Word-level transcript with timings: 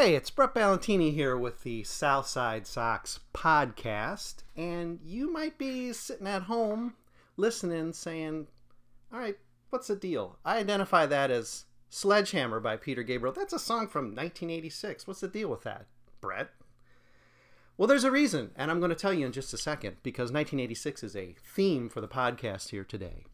Hey, 0.00 0.14
it's 0.14 0.30
Brett 0.30 0.54
Ballantini 0.54 1.12
here 1.12 1.36
with 1.36 1.62
the 1.62 1.84
Southside 1.84 2.66
Sox 2.66 3.20
podcast, 3.34 4.36
and 4.56 4.98
you 5.04 5.30
might 5.30 5.58
be 5.58 5.92
sitting 5.92 6.26
at 6.26 6.44
home 6.44 6.94
listening 7.36 7.92
saying, 7.92 8.46
All 9.12 9.18
right, 9.18 9.36
what's 9.68 9.88
the 9.88 9.96
deal? 9.96 10.38
I 10.42 10.56
identify 10.56 11.04
that 11.04 11.30
as 11.30 11.66
Sledgehammer 11.90 12.60
by 12.60 12.78
Peter 12.78 13.02
Gabriel. 13.02 13.34
That's 13.34 13.52
a 13.52 13.58
song 13.58 13.88
from 13.88 14.14
1986. 14.14 15.06
What's 15.06 15.20
the 15.20 15.28
deal 15.28 15.50
with 15.50 15.64
that, 15.64 15.84
Brett? 16.22 16.48
Well, 17.76 17.86
there's 17.86 18.04
a 18.04 18.10
reason, 18.10 18.52
and 18.56 18.70
I'm 18.70 18.80
going 18.80 18.88
to 18.88 18.96
tell 18.96 19.12
you 19.12 19.26
in 19.26 19.32
just 19.32 19.52
a 19.52 19.58
second 19.58 19.96
because 20.02 20.32
1986 20.32 21.02
is 21.02 21.14
a 21.14 21.36
theme 21.54 21.90
for 21.90 22.00
the 22.00 22.08
podcast 22.08 22.70
here 22.70 22.84
today. 22.84 23.26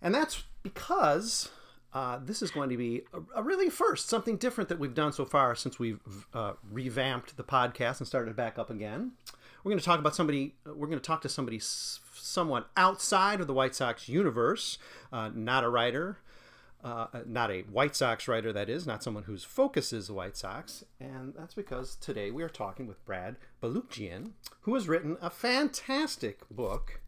And 0.00 0.14
that's 0.14 0.44
because 0.62 1.50
uh, 1.92 2.18
this 2.22 2.42
is 2.42 2.50
going 2.50 2.70
to 2.70 2.76
be 2.76 3.02
a, 3.12 3.40
a 3.40 3.42
really 3.42 3.68
first, 3.68 4.08
something 4.08 4.36
different 4.36 4.68
that 4.68 4.78
we've 4.78 4.94
done 4.94 5.12
so 5.12 5.24
far 5.24 5.54
since 5.54 5.78
we've 5.78 6.00
uh, 6.34 6.52
revamped 6.70 7.36
the 7.36 7.44
podcast 7.44 7.98
and 7.98 8.06
started 8.06 8.36
back 8.36 8.58
up 8.58 8.70
again. 8.70 9.12
We're 9.62 9.70
going 9.70 9.80
to 9.80 9.84
talk 9.84 9.98
about 9.98 10.14
somebody, 10.14 10.54
we're 10.64 10.86
going 10.86 10.98
to 10.98 11.00
talk 11.00 11.20
to 11.22 11.28
somebody 11.28 11.58
s- 11.58 12.00
somewhat 12.14 12.70
outside 12.76 13.40
of 13.40 13.46
the 13.46 13.52
White 13.52 13.74
Sox 13.74 14.08
universe, 14.08 14.78
uh, 15.12 15.30
not 15.34 15.64
a 15.64 15.68
writer, 15.68 16.18
uh, 16.82 17.08
not 17.26 17.50
a 17.50 17.62
White 17.62 17.94
Sox 17.94 18.26
writer, 18.26 18.52
that 18.54 18.70
is, 18.70 18.86
not 18.86 19.02
someone 19.02 19.24
whose 19.24 19.44
focus 19.44 19.92
is 19.92 20.06
the 20.06 20.14
White 20.14 20.36
Sox. 20.36 20.84
And 20.98 21.34
that's 21.36 21.52
because 21.52 21.96
today 21.96 22.30
we 22.30 22.42
are 22.42 22.48
talking 22.48 22.86
with 22.86 23.04
Brad 23.04 23.36
Balukjian, 23.62 24.30
who 24.62 24.74
has 24.74 24.88
written 24.88 25.18
a 25.20 25.28
fantastic 25.28 26.38
book 26.50 27.00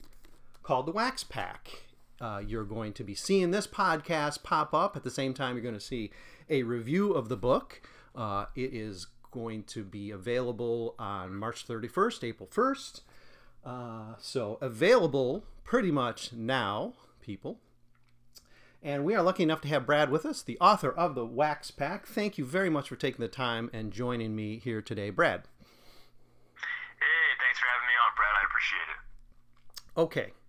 called 0.63 0.87
The 0.87 0.93
Wax 0.93 1.25
Pack. 1.25 1.85
Uh, 2.23 2.39
you're 2.39 2.65
going 2.65 2.93
to 2.93 3.03
be 3.03 3.17
seeing 3.17 3.51
this 3.51 3.67
podcast 3.67 4.45
pop 4.45 4.73
up 4.73 4.97
at 4.97 5.03
the 5.03 5.11
same 5.11 5.35
time 5.35 5.57
you're 5.57 5.63
going 5.63 5.75
to 5.75 5.81
see 5.81 6.13
a 6.49 6.63
review 6.63 7.13
of 7.13 7.29
the 7.29 7.37
book. 7.37 7.83
Uh, 8.15 8.47
it 8.55 8.73
is 8.73 9.09
going 9.33 9.65
to 9.65 9.83
be 9.83 10.13
available 10.13 10.95
on 11.01 11.35
March 11.35 11.67
31st, 11.67 12.23
April 12.23 12.49
1st. 12.53 13.01
Uh, 13.65 14.15
so 14.21 14.57
available 14.61 15.45
pretty 15.65 15.91
much 15.91 16.33
now, 16.33 16.93
people. 17.21 17.59
And 18.85 19.05
we 19.05 19.15
are 19.17 19.23
lucky 19.23 19.43
enough 19.43 19.61
to 19.63 19.69
have 19.69 19.87
Brad 19.87 20.11
with 20.11 20.25
us, 20.25 20.43
the 20.43 20.59
author 20.61 20.91
of 20.91 21.17
the 21.17 21.27
Wax 21.27 21.73
Pack. 21.73 22.07
Thank 22.07 22.39
you 22.39 22.45
very 22.45 22.71
much 22.71 22.89
for 22.89 22.97
taking 22.97 23.21
the 23.21 23.29
time 23.29 23.69
and 23.73 23.93
joining 23.93 24.37
me 24.37 24.59
here 24.59 24.81
today, 24.81 25.11
Brad. 25.11 25.43
Hey, 26.55 27.35
thanks 27.41 27.59
for 27.59 27.67
having 27.67 27.87
me 27.87 27.95
on, 27.99 28.13
Brad. 28.17 28.33
I 28.41 28.45
appreciate 28.47 28.89
it. 28.91 30.01
Okay. 30.01 30.42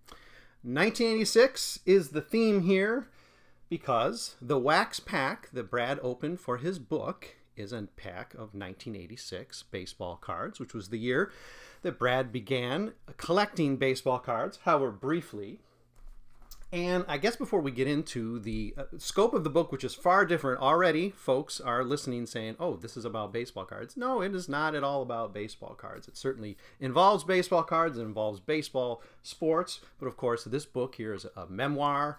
1986 0.64 1.80
is 1.84 2.08
the 2.08 2.22
theme 2.22 2.62
here 2.62 3.08
because 3.68 4.36
the 4.40 4.58
wax 4.58 4.98
pack 4.98 5.50
that 5.52 5.70
Brad 5.70 6.00
opened 6.02 6.40
for 6.40 6.56
his 6.56 6.78
book 6.78 7.36
is 7.54 7.70
a 7.70 7.82
pack 7.96 8.32
of 8.32 8.54
1986 8.54 9.64
baseball 9.64 10.16
cards, 10.16 10.58
which 10.58 10.72
was 10.72 10.88
the 10.88 10.98
year 10.98 11.30
that 11.82 11.98
Brad 11.98 12.32
began 12.32 12.94
collecting 13.18 13.76
baseball 13.76 14.18
cards, 14.18 14.60
however, 14.64 14.90
briefly. 14.90 15.60
And 16.74 17.04
I 17.06 17.18
guess 17.18 17.36
before 17.36 17.60
we 17.60 17.70
get 17.70 17.86
into 17.86 18.40
the 18.40 18.74
uh, 18.76 18.82
scope 18.98 19.32
of 19.32 19.44
the 19.44 19.50
book, 19.50 19.70
which 19.70 19.84
is 19.84 19.94
far 19.94 20.26
different 20.26 20.60
already, 20.60 21.10
folks 21.10 21.60
are 21.60 21.84
listening 21.84 22.26
saying, 22.26 22.56
oh, 22.58 22.74
this 22.74 22.96
is 22.96 23.04
about 23.04 23.32
baseball 23.32 23.64
cards. 23.64 23.96
No, 23.96 24.20
it 24.20 24.34
is 24.34 24.48
not 24.48 24.74
at 24.74 24.82
all 24.82 25.00
about 25.00 25.32
baseball 25.32 25.76
cards. 25.76 26.08
It 26.08 26.16
certainly 26.16 26.56
involves 26.80 27.22
baseball 27.22 27.62
cards, 27.62 27.96
it 27.96 28.02
involves 28.02 28.40
baseball 28.40 29.02
sports, 29.22 29.82
but 30.00 30.06
of 30.06 30.16
course, 30.16 30.42
this 30.42 30.66
book 30.66 30.96
here 30.96 31.14
is 31.14 31.24
a 31.36 31.46
memoir. 31.46 32.18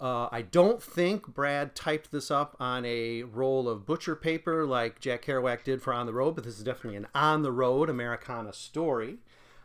Uh, 0.00 0.30
I 0.32 0.40
don't 0.50 0.82
think 0.82 1.26
Brad 1.26 1.74
typed 1.74 2.10
this 2.10 2.30
up 2.30 2.56
on 2.58 2.86
a 2.86 3.24
roll 3.24 3.68
of 3.68 3.84
butcher 3.84 4.16
paper 4.16 4.64
like 4.64 5.00
Jack 5.00 5.26
Kerouac 5.26 5.62
did 5.62 5.82
for 5.82 5.92
On 5.92 6.06
the 6.06 6.14
Road, 6.14 6.36
but 6.36 6.44
this 6.44 6.56
is 6.56 6.64
definitely 6.64 6.96
an 6.96 7.06
on 7.14 7.42
the 7.42 7.52
road 7.52 7.90
Americana 7.90 8.54
story. 8.54 9.18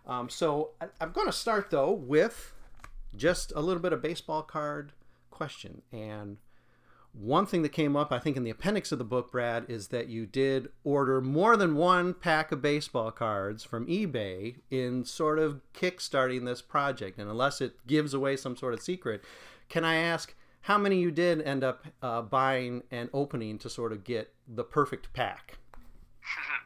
Um, 0.05 0.27
so 0.27 0.71
I, 0.81 0.87
I'm 0.99 1.13
going 1.13 1.27
to 1.27 1.33
start 1.33 1.69
though 1.71 1.93
with 1.93 2.51
just 3.17 3.51
a 3.55 3.61
little 3.61 3.81
bit 3.81 3.93
of 3.93 4.01
baseball 4.01 4.41
card 4.41 4.93
question. 5.29 5.81
And 5.91 6.37
one 7.13 7.45
thing 7.45 7.61
that 7.61 7.69
came 7.69 7.95
up, 7.95 8.11
I 8.11 8.19
think, 8.19 8.35
in 8.35 8.43
the 8.43 8.49
appendix 8.49 8.91
of 8.91 8.97
the 8.97 9.05
book, 9.05 9.31
Brad, 9.31 9.65
is 9.69 9.87
that 9.89 10.09
you 10.09 10.25
did 10.25 10.67
order 10.83 11.21
more 11.21 11.55
than 11.55 11.75
one 11.75 12.13
pack 12.13 12.51
of 12.51 12.61
baseball 12.61 13.11
cards 13.11 13.63
from 13.63 13.87
eBay 13.87 14.55
in 14.69 15.05
sort 15.05 15.39
of 15.39 15.61
kickstarting 15.73 16.45
this 16.45 16.61
project. 16.61 17.17
And 17.17 17.29
unless 17.29 17.61
it 17.61 17.87
gives 17.87 18.13
away 18.13 18.35
some 18.35 18.57
sort 18.57 18.73
of 18.73 18.81
secret, 18.81 19.23
can 19.69 19.85
I 19.85 19.95
ask 19.95 20.35
how 20.61 20.77
many 20.77 20.99
you 20.99 21.11
did 21.11 21.41
end 21.41 21.63
up 21.63 21.85
uh, 22.01 22.21
buying 22.21 22.83
and 22.91 23.09
opening 23.13 23.59
to 23.59 23.69
sort 23.69 23.91
of 23.91 24.03
get 24.03 24.33
the 24.47 24.63
perfect 24.63 25.13
pack? 25.13 25.57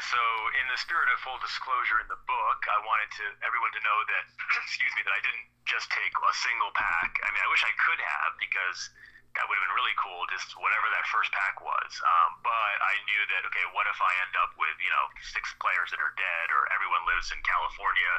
So 0.00 0.20
in 0.56 0.64
the 0.72 0.80
spirit 0.80 1.12
of 1.12 1.20
full 1.20 1.36
disclosure 1.44 2.00
in 2.00 2.08
the 2.08 2.16
book, 2.24 2.60
I 2.64 2.78
wanted 2.88 3.12
to 3.20 3.24
everyone 3.44 3.68
to 3.76 3.82
know 3.84 3.98
that 4.08 4.24
excuse 4.64 4.92
me, 4.96 5.04
that 5.04 5.12
I 5.12 5.20
didn't 5.20 5.46
just 5.68 5.92
take 5.92 6.12
a 6.16 6.32
single 6.40 6.72
pack. 6.72 7.20
I 7.20 7.28
mean, 7.28 7.42
I 7.44 7.48
wish 7.52 7.60
I 7.68 7.74
could 7.76 8.00
have 8.00 8.32
because 8.40 8.88
that 9.36 9.46
would 9.46 9.54
have 9.60 9.64
been 9.68 9.76
really 9.76 9.94
cool, 10.00 10.26
just 10.32 10.56
whatever 10.58 10.88
that 10.90 11.06
first 11.12 11.30
pack 11.30 11.60
was. 11.62 11.90
Um, 12.00 12.40
but 12.42 12.74
I 12.80 12.96
knew 13.06 13.22
that 13.36 13.44
okay, 13.52 13.66
what 13.76 13.86
if 13.86 13.98
I 14.00 14.12
end 14.24 14.34
up 14.40 14.56
with 14.56 14.74
you 14.80 14.90
know 14.90 15.04
six 15.20 15.52
players 15.60 15.92
that 15.92 16.00
are 16.00 16.16
dead, 16.16 16.46
or 16.48 16.64
everyone 16.72 17.04
lives 17.04 17.28
in 17.30 17.38
California? 17.44 18.12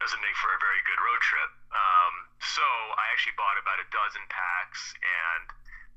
Doesn't 0.00 0.22
make 0.22 0.34
for 0.38 0.54
a 0.54 0.60
very 0.62 0.80
good 0.86 0.98
road 1.02 1.20
trip. 1.26 1.50
Um, 1.74 2.14
so 2.40 2.64
I 2.96 3.10
actually 3.12 3.34
bought 3.34 3.58
about 3.58 3.82
a 3.82 3.86
dozen 3.90 4.22
packs 4.30 4.94
and 5.02 5.44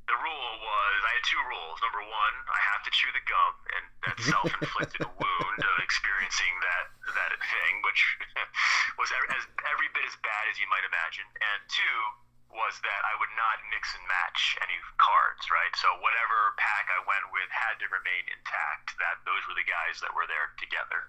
the 0.07 0.17
rule 0.17 0.53
was 0.61 0.97
I 1.05 1.11
had 1.17 1.25
two 1.25 1.43
rules. 1.45 1.77
Number 1.81 2.03
one, 2.03 2.35
I 2.49 2.61
have 2.73 2.81
to 2.85 2.91
chew 2.91 3.11
the 3.13 3.25
gum, 3.25 3.53
and 3.77 3.83
that 4.05 4.17
self-inflicted 4.33 5.05
wound 5.05 5.59
of 5.61 5.75
experiencing 5.81 6.53
that 6.61 6.85
that 7.13 7.31
thing, 7.37 7.73
which 7.85 8.01
was 8.99 9.09
as, 9.33 9.43
every 9.69 9.89
bit 9.93 10.05
as 10.07 10.15
bad 10.25 10.43
as 10.49 10.57
you 10.57 10.67
might 10.71 10.85
imagine, 10.85 11.27
and 11.27 11.59
two 11.69 11.99
was 12.51 12.75
that 12.83 13.01
I 13.07 13.15
would 13.15 13.31
not 13.39 13.63
mix 13.71 13.95
and 13.95 14.03
match 14.11 14.59
any 14.59 14.75
cards, 14.99 15.47
right? 15.47 15.71
So 15.79 15.87
whatever 16.03 16.51
pack 16.59 16.91
I 16.91 16.99
went 17.07 17.31
with 17.31 17.47
had 17.47 17.79
to 17.79 17.87
remain 17.87 18.27
intact. 18.27 18.99
That 18.99 19.23
those 19.23 19.39
were 19.47 19.55
the 19.55 19.67
guys 19.67 20.03
that 20.03 20.11
were 20.11 20.27
there 20.27 20.51
together. 20.59 21.07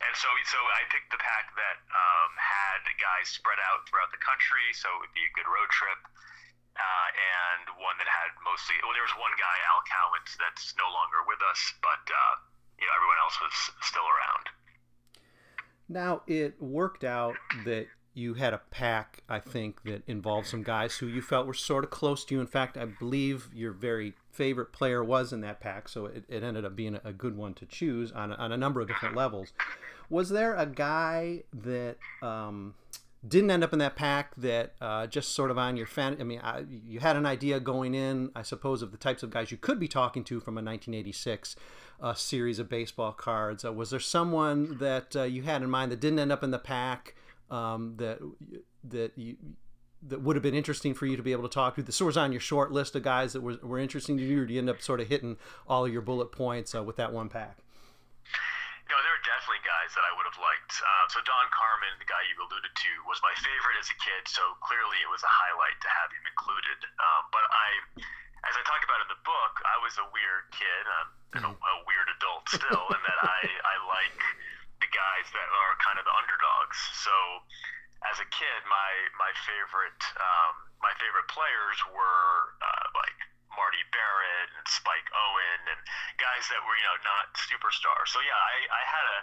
And 0.00 0.12
so, 0.16 0.28
so 0.44 0.60
I 0.60 0.84
picked 0.92 1.08
the 1.08 1.20
pack 1.20 1.52
that 1.56 1.78
um, 1.88 2.30
had 2.36 2.84
guys 3.00 3.32
spread 3.32 3.60
out 3.64 3.88
throughout 3.88 4.12
the 4.12 4.20
country, 4.20 4.72
so 4.76 4.88
it 4.92 4.98
would 5.04 5.16
be 5.16 5.24
a 5.24 5.32
good 5.36 5.48
road 5.48 5.70
trip. 5.72 6.00
And 7.16 7.80
one 7.80 7.96
that 7.96 8.08
had 8.08 8.30
mostly, 8.44 8.76
well, 8.84 8.92
there 8.92 9.06
was 9.06 9.16
one 9.16 9.32
guy, 9.40 9.56
Al 9.72 9.82
Cowens, 9.88 10.36
that's 10.36 10.76
no 10.76 10.84
longer 10.92 11.24
with 11.24 11.40
us, 11.48 11.60
but 11.80 12.04
uh, 12.12 12.34
you 12.76 12.84
know, 12.84 12.92
everyone 12.92 13.20
else 13.24 13.36
was 13.40 13.56
still 13.80 14.04
around. 14.04 14.44
Now 15.88 16.22
it 16.26 16.60
worked 16.60 17.04
out 17.04 17.36
that 17.64 17.86
you 18.16 18.34
had 18.34 18.54
a 18.54 18.62
pack, 18.70 19.22
I 19.28 19.40
think, 19.40 19.82
that 19.84 20.02
involved 20.06 20.46
some 20.46 20.62
guys 20.62 20.96
who 20.96 21.06
you 21.06 21.20
felt 21.20 21.46
were 21.46 21.54
sort 21.54 21.84
of 21.84 21.90
close 21.90 22.24
to 22.24 22.34
you. 22.34 22.40
In 22.40 22.46
fact, 22.46 22.76
I 22.78 22.86
believe 22.86 23.50
your 23.54 23.72
very 23.72 24.14
favorite 24.32 24.72
player 24.72 25.04
was 25.04 25.32
in 25.34 25.42
that 25.42 25.60
pack, 25.60 25.88
so 25.88 26.06
it, 26.06 26.24
it 26.28 26.42
ended 26.42 26.64
up 26.64 26.74
being 26.74 26.98
a 27.04 27.12
good 27.12 27.36
one 27.36 27.52
to 27.54 27.66
choose 27.66 28.12
on, 28.12 28.32
on 28.32 28.52
a 28.52 28.56
number 28.56 28.80
of 28.80 28.88
different 28.88 29.16
levels. 29.16 29.52
Was 30.08 30.30
there 30.30 30.54
a 30.54 30.66
guy 30.66 31.42
that 31.52 31.96
um, 32.22 32.74
didn't 33.26 33.50
end 33.50 33.64
up 33.64 33.72
in 33.72 33.78
that 33.78 33.96
pack 33.96 34.34
that 34.36 34.74
uh, 34.80 35.06
just 35.06 35.34
sort 35.34 35.50
of 35.50 35.58
on 35.58 35.76
your 35.76 35.86
fan? 35.86 36.16
I 36.20 36.24
mean, 36.24 36.40
I, 36.42 36.64
you 36.68 37.00
had 37.00 37.16
an 37.16 37.26
idea 37.26 37.60
going 37.60 37.94
in, 37.94 38.30
I 38.34 38.42
suppose, 38.42 38.82
of 38.82 38.92
the 38.92 38.98
types 38.98 39.22
of 39.22 39.30
guys 39.30 39.50
you 39.50 39.56
could 39.56 39.80
be 39.80 39.88
talking 39.88 40.24
to 40.24 40.40
from 40.40 40.54
a 40.54 40.62
1986 40.62 41.56
uh, 42.00 42.14
series 42.14 42.58
of 42.58 42.68
baseball 42.68 43.12
cards. 43.12 43.64
Uh, 43.64 43.72
was 43.72 43.90
there 43.90 44.00
someone 44.00 44.78
that 44.78 45.16
uh, 45.16 45.22
you 45.22 45.42
had 45.42 45.62
in 45.62 45.70
mind 45.70 45.92
that 45.92 46.00
didn't 46.00 46.18
end 46.18 46.32
up 46.32 46.44
in 46.44 46.50
the 46.50 46.58
pack? 46.58 47.14
um, 47.50 47.94
that 47.96 48.18
that 48.84 49.12
you 49.16 49.36
that 50.02 50.20
would 50.20 50.36
have 50.36 50.42
been 50.42 50.54
interesting 50.54 50.94
for 50.94 51.06
you 51.06 51.16
to 51.16 51.22
be 51.22 51.32
able 51.32 51.48
to 51.48 51.54
talk 51.54 51.74
to? 51.76 51.82
This 51.82 52.00
was 52.00 52.16
on 52.16 52.32
your 52.32 52.40
short 52.40 52.70
list 52.70 52.94
of 52.94 53.02
guys 53.02 53.32
that 53.32 53.40
were, 53.40 53.58
were 53.62 53.78
interesting 53.78 54.16
to 54.18 54.22
you, 54.22 54.42
or 54.42 54.46
do 54.46 54.54
you 54.54 54.60
end 54.60 54.70
up 54.70 54.80
sort 54.80 55.00
of 55.00 55.08
hitting 55.08 55.36
all 55.66 55.84
of 55.84 55.92
your 55.92 56.02
bullet 56.02 56.32
points 56.32 56.74
uh, 56.74 56.82
with 56.82 56.96
that 56.96 57.12
one 57.12 57.28
pack? 57.28 57.58
Know, 58.86 59.02
there 59.02 59.18
are 59.18 59.26
definitely 59.26 59.66
guys 59.66 59.90
that 59.98 60.06
I 60.06 60.14
would 60.14 60.30
have 60.30 60.38
liked. 60.38 60.78
Uh, 60.78 61.04
so 61.10 61.18
Don 61.26 61.46
Carman, 61.50 61.98
the 61.98 62.06
guy 62.06 62.22
you 62.30 62.38
alluded 62.38 62.70
to, 62.70 62.92
was 63.10 63.18
my 63.18 63.34
favorite 63.42 63.76
as 63.82 63.90
a 63.90 63.98
kid. 63.98 64.30
So 64.30 64.42
clearly, 64.62 65.02
it 65.02 65.10
was 65.10 65.26
a 65.26 65.32
highlight 65.32 65.74
to 65.82 65.90
have 65.90 66.08
him 66.14 66.22
included. 66.22 66.78
Um, 67.02 67.22
but 67.34 67.44
I, 67.50 67.68
as 68.46 68.54
I 68.54 68.62
talk 68.62 68.86
about 68.86 69.02
in 69.02 69.10
the 69.10 69.22
book, 69.26 69.54
I 69.66 69.76
was 69.82 69.98
a 69.98 70.06
weird 70.14 70.46
kid. 70.54 70.82
I'm 70.86 71.10
a, 71.34 71.50
a 71.50 71.76
weird 71.84 72.08
adult 72.14 72.46
still, 72.46 72.86
and 72.94 73.02
that 73.02 73.20
I 73.26 73.40
I 73.42 73.76
like 73.90 74.20
the 74.78 74.90
guys 74.94 75.26
that 75.34 75.48
are 75.50 75.72
kind 75.82 75.98
of 75.98 76.06
the 76.06 76.14
underdogs. 76.14 76.78
So 77.02 77.14
as 78.06 78.22
a 78.22 78.28
kid, 78.30 78.60
my 78.70 78.92
my 79.18 79.32
favorite 79.44 80.02
um, 80.20 80.54
my 80.78 80.94
favorite 81.02 81.26
players 81.26 81.78
were 81.90 82.54
uh, 82.62 82.86
like 82.94 83.18
Marty 83.56 83.82
Barrett 83.90 84.26
and 84.36 84.54
Spike 84.68 85.08
Owen 85.14 85.60
and 85.72 85.80
guys 86.18 86.44
that 86.50 86.60
were 86.62 86.76
you 86.76 86.86
know 86.86 86.98
not 87.06 87.32
superstars. 87.38 88.10
So 88.10 88.20
yeah, 88.22 88.36
I, 88.36 88.56
I 88.70 88.82
had 88.86 89.06
a 89.06 89.18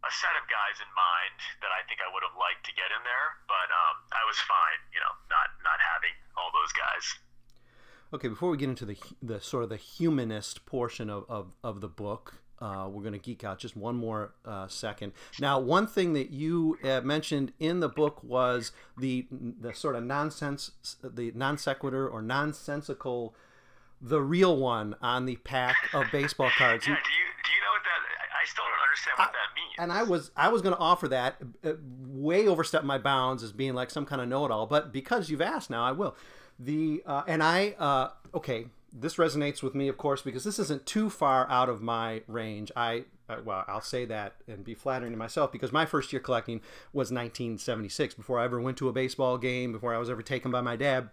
a 0.00 0.10
set 0.10 0.32
of 0.40 0.48
guys 0.48 0.80
in 0.80 0.88
mind 0.96 1.36
that 1.60 1.72
I 1.72 1.84
think 1.84 2.00
I 2.00 2.08
would 2.08 2.24
have 2.24 2.36
liked 2.36 2.64
to 2.64 2.72
get 2.72 2.88
in 2.88 3.04
there, 3.04 3.36
but 3.44 3.68
um, 3.68 3.96
I 4.16 4.24
was 4.24 4.40
fine, 4.48 4.80
you 4.96 5.00
know, 5.00 5.12
not 5.28 5.48
not 5.60 5.76
having 5.76 6.16
all 6.40 6.48
those 6.56 6.72
guys. 6.72 7.04
Okay, 8.12 8.28
before 8.28 8.50
we 8.50 8.56
get 8.56 8.68
into 8.68 8.86
the 8.88 8.96
the 9.22 9.40
sort 9.40 9.62
of 9.62 9.68
the 9.68 9.76
humanist 9.76 10.64
portion 10.66 11.10
of, 11.10 11.24
of, 11.28 11.54
of 11.62 11.80
the 11.80 11.88
book, 11.88 12.40
uh, 12.60 12.88
we're 12.90 13.02
going 13.02 13.12
to 13.12 13.18
geek 13.18 13.44
out 13.44 13.58
just 13.58 13.76
one 13.76 13.96
more 13.96 14.32
uh, 14.44 14.68
second. 14.68 15.12
Now, 15.38 15.60
one 15.60 15.86
thing 15.86 16.12
that 16.14 16.30
you 16.30 16.78
uh, 16.82 17.00
mentioned 17.02 17.52
in 17.58 17.80
the 17.80 17.88
book 17.88 18.22
was 18.24 18.72
the 18.96 19.26
the 19.30 19.74
sort 19.74 19.96
of 19.96 20.04
nonsense, 20.04 20.96
the 21.02 21.32
non 21.34 21.58
sequitur 21.58 22.08
or 22.08 22.22
nonsensical, 22.22 23.34
the 24.00 24.20
real 24.20 24.56
one 24.56 24.96
on 25.00 25.26
the 25.26 25.36
pack 25.36 25.76
of 25.92 26.06
baseball 26.10 26.50
cards. 26.56 26.86
Yeah, 26.86 26.94
do 26.94 27.00
you 27.10 27.16
do 27.44 27.50
you 27.52 27.60
know 27.60 27.72
what 27.72 27.82
that? 27.84 28.20
I 28.40 28.46
still 28.46 28.64
don't 28.64 28.82
understand 28.88 29.14
what 29.18 29.28
I, 29.28 29.32
that 29.32 29.54
means. 29.54 29.74
And 29.78 29.92
I 29.92 30.02
was 30.02 30.30
I 30.36 30.48
was 30.48 30.62
going 30.62 30.74
to 30.74 30.80
offer 30.80 31.08
that, 31.08 31.36
uh, 31.64 31.72
way 32.06 32.46
overstep 32.46 32.84
my 32.84 32.98
bounds 32.98 33.42
as 33.42 33.52
being 33.52 33.74
like 33.74 33.90
some 33.90 34.06
kind 34.06 34.20
of 34.22 34.28
know 34.28 34.44
it 34.44 34.50
all. 34.50 34.66
But 34.66 34.92
because 34.92 35.30
you've 35.30 35.42
asked 35.42 35.70
now, 35.70 35.84
I 35.84 35.92
will. 35.92 36.16
The 36.58 37.02
uh, 37.06 37.22
and 37.26 37.42
I 37.42 37.74
uh, 37.78 38.10
okay 38.34 38.66
this 38.92 39.16
resonates 39.16 39.62
with 39.62 39.74
me, 39.74 39.88
of 39.88 39.96
course, 39.96 40.22
because 40.22 40.44
this 40.44 40.58
isn't 40.58 40.84
too 40.84 41.10
far 41.10 41.48
out 41.48 41.68
of 41.68 41.80
my 41.80 42.22
range. 42.26 42.72
I 42.74 43.04
uh, 43.28 43.36
well, 43.44 43.64
I'll 43.68 43.80
say 43.80 44.04
that 44.06 44.34
and 44.48 44.64
be 44.64 44.74
flattering 44.74 45.12
to 45.12 45.18
myself 45.18 45.52
because 45.52 45.72
my 45.72 45.86
first 45.86 46.12
year 46.12 46.20
collecting 46.20 46.60
was 46.92 47.12
1976. 47.12 48.14
Before 48.14 48.40
I 48.40 48.44
ever 48.44 48.60
went 48.60 48.76
to 48.78 48.88
a 48.88 48.92
baseball 48.92 49.38
game, 49.38 49.72
before 49.72 49.94
I 49.94 49.98
was 49.98 50.10
ever 50.10 50.22
taken 50.22 50.50
by 50.50 50.60
my 50.60 50.74
dad, 50.74 51.10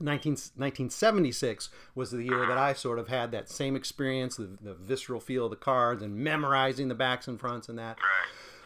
19, 0.00 0.32
1976 0.32 1.68
was 1.94 2.10
the 2.10 2.22
year 2.22 2.46
that 2.46 2.58
I 2.58 2.72
sort 2.72 2.98
of 2.98 3.08
had 3.08 3.30
that 3.32 3.48
same 3.48 3.76
experience, 3.76 4.36
the, 4.36 4.56
the 4.60 4.74
visceral 4.74 5.20
feel 5.20 5.44
of 5.44 5.50
the 5.50 5.56
cards 5.56 6.02
and 6.02 6.16
memorizing 6.16 6.88
the 6.88 6.94
backs 6.94 7.28
and 7.28 7.38
fronts 7.38 7.68
and 7.68 7.78
that. 7.78 7.98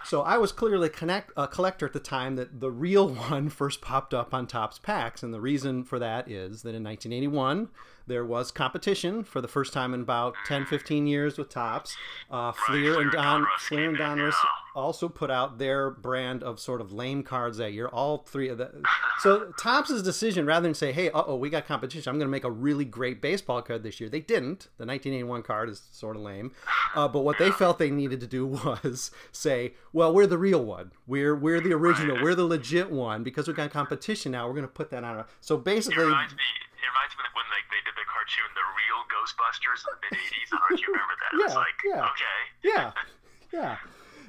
So 0.05 0.21
I 0.21 0.37
was 0.37 0.53
clearly 0.53 0.91
connect, 0.91 1.33
a 1.35 1.49
collector 1.49 1.87
at 1.87 1.95
the 1.95 2.01
time 2.01 2.37
that 2.37 2.61
the 2.61 2.71
real 2.71 3.09
one 3.31 3.49
first 3.49 3.81
popped 3.81 4.13
up 4.13 4.35
on 4.35 4.47
Topps 4.47 4.79
packs, 4.79 5.23
and 5.23 5.33
the 5.33 5.41
reason 5.41 5.83
for 5.83 5.99
that 5.99 6.31
is 6.31 6.63
that 6.63 6.75
in 6.75 6.85
1981 6.85 7.69
there 8.07 8.25
was 8.25 8.51
competition 8.51 9.25
for 9.25 9.41
the 9.41 9.49
first 9.49 9.73
time 9.73 9.95
in 9.95 10.03
about 10.03 10.35
10, 10.47 10.67
15 10.67 11.07
years 11.07 11.39
with 11.39 11.49
Topps. 11.49 11.97
Uh, 12.31 12.53
Fleer 12.53 13.01
and 13.01 13.11
Don 13.11 13.47
Fleer 13.59 13.89
and 13.89 13.99
Donruss 13.99 14.35
also 14.75 15.09
put 15.09 15.31
out 15.31 15.59
their 15.59 15.91
brand 15.91 16.43
of 16.43 16.59
sort 16.59 16.81
of 16.81 16.93
lame 16.93 17.23
cards 17.23 17.59
that 17.59 17.73
year. 17.73 17.87
All 17.87 18.19
three 18.19 18.49
of 18.49 18.59
the 18.59 18.83
so 19.21 19.53
Topps's 19.59 20.03
decision 20.03 20.47
rather 20.47 20.65
than 20.65 20.75
say, 20.75 20.93
"Hey, 20.93 21.11
uh 21.11 21.23
oh, 21.27 21.37
we 21.37 21.51
got 21.51 21.67
competition. 21.67 22.11
I'm 22.11 22.19
going 22.19 22.29
to 22.29 22.33
make 22.33 22.45
a 22.45 22.51
really 22.51 22.85
great 22.85 23.21
baseball 23.21 23.63
card 23.63 23.83
this 23.83 24.01
year." 24.01 24.09
They 24.09 24.21
didn't. 24.21 24.69
The 24.79 24.87
1981 24.87 25.43
card 25.43 25.69
is 25.69 25.83
sort 25.93 26.17
of 26.17 26.23
lame, 26.23 26.53
uh, 26.95 27.09
but 27.09 27.21
what 27.21 27.39
they 27.39 27.51
felt 27.51 27.79
they 27.79 27.91
needed 27.91 28.21
to 28.21 28.27
do 28.27 28.47
was 28.65 29.11
say, 29.33 29.75
"Well, 29.93 30.13
we're 30.13 30.27
the 30.27 30.39
real 30.39 30.65
one. 30.65 30.93
We're 31.07 31.35
we're 31.35 31.61
the 31.61 31.73
original. 31.73 32.23
We're 32.23 32.35
the 32.35 32.45
legit 32.45 32.91
one 32.91 33.23
because 33.23 33.49
we 33.49 33.55
got 33.55 33.71
competition 33.71 34.33
now. 34.33 34.47
We're 34.47 34.55
going 34.55 34.63
to 34.63 34.69
put 34.69 34.91
that 34.91 35.05
on." 35.05 35.25
So 35.41 35.57
basically. 35.57 36.03
It 36.03 36.07
reminds 36.07 36.33
me, 36.33 36.43
it 36.83 36.89
reminds 36.91 37.15
me 37.17 37.25
when 37.35 37.47
like 37.51 37.67
they 37.71 37.83
did 37.85 37.95
the 37.95 38.07
cartoon, 38.11 38.51
the 38.55 38.67
real 38.75 39.01
Ghostbusters 39.07 39.87
in 39.87 39.95
the 39.95 40.01
mid 40.11 40.21
'80s. 40.21 40.49
I 40.51 40.59
don't 40.59 40.71
know 40.71 40.75
if 40.75 40.81
you 40.81 40.93
remember 40.93 41.17
that. 41.23 41.33
Yeah, 41.39 41.47
it's 41.47 41.55
like, 41.55 41.79
yeah. 41.85 42.11
okay, 42.11 42.39
Yeah, 42.63 42.93
yeah, 43.53 43.77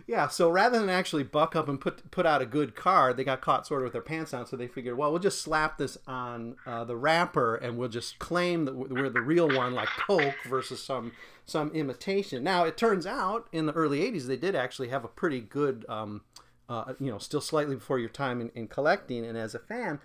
yeah. 0.07 0.28
So 0.28 0.50
rather 0.50 0.80
than 0.80 0.90
actually 0.90 1.24
buck 1.24 1.56
up 1.56 1.68
and 1.68 1.80
put 1.80 2.10
put 2.12 2.25
out 2.25 2.42
a 2.42 2.46
good 2.46 2.75
card, 2.75 3.18
they 3.18 3.24
got 3.24 3.42
caught 3.42 3.66
sort 3.66 3.81
of 3.81 3.86
with 3.86 3.94
their 3.94 4.02
pants 4.02 4.32
down. 4.32 4.46
So 4.46 4.56
they 4.56 4.68
figured, 4.68 4.98
well, 4.98 5.12
we'll 5.12 5.20
just 5.20 5.41
slap 5.41 5.77
this 5.77 5.98
on 6.08 6.56
uh, 6.65 6.84
the 6.84 6.96
wrapper, 6.96 7.56
and 7.56 7.77
we'll 7.77 7.89
just 7.89 8.20
claim 8.20 8.65
that 8.65 8.75
we're 8.75 9.10
the 9.10 9.22
real 9.22 9.48
one, 9.48 9.74
like 9.74 9.89
Coke 9.89 10.36
versus 10.48 10.84
some 10.84 11.12
some 11.46 11.72
imitation. 11.72 12.44
Now 12.44 12.65
it 12.65 12.77
turns 12.77 13.06
out 13.06 13.48
in 13.51 13.65
the 13.65 13.74
early 13.74 14.00
'80s 14.00 14.27
they 14.27 14.38
did 14.38 14.56
actually 14.56 14.89
have 14.89 15.03
a 15.03 15.10
pretty 15.10 15.41
good. 15.41 15.86
Um, 15.89 16.22
uh, 16.68 16.94
you 17.00 17.12
know, 17.12 17.20
still 17.20 17.41
slightly 17.41 17.75
before 17.75 18.00
your 18.00 18.10
time 18.10 18.41
in, 18.41 18.50
in 18.56 18.68
collecting, 18.68 19.24
and 19.24 19.38
as 19.38 19.53
a 19.53 19.60
fan, 19.60 20.00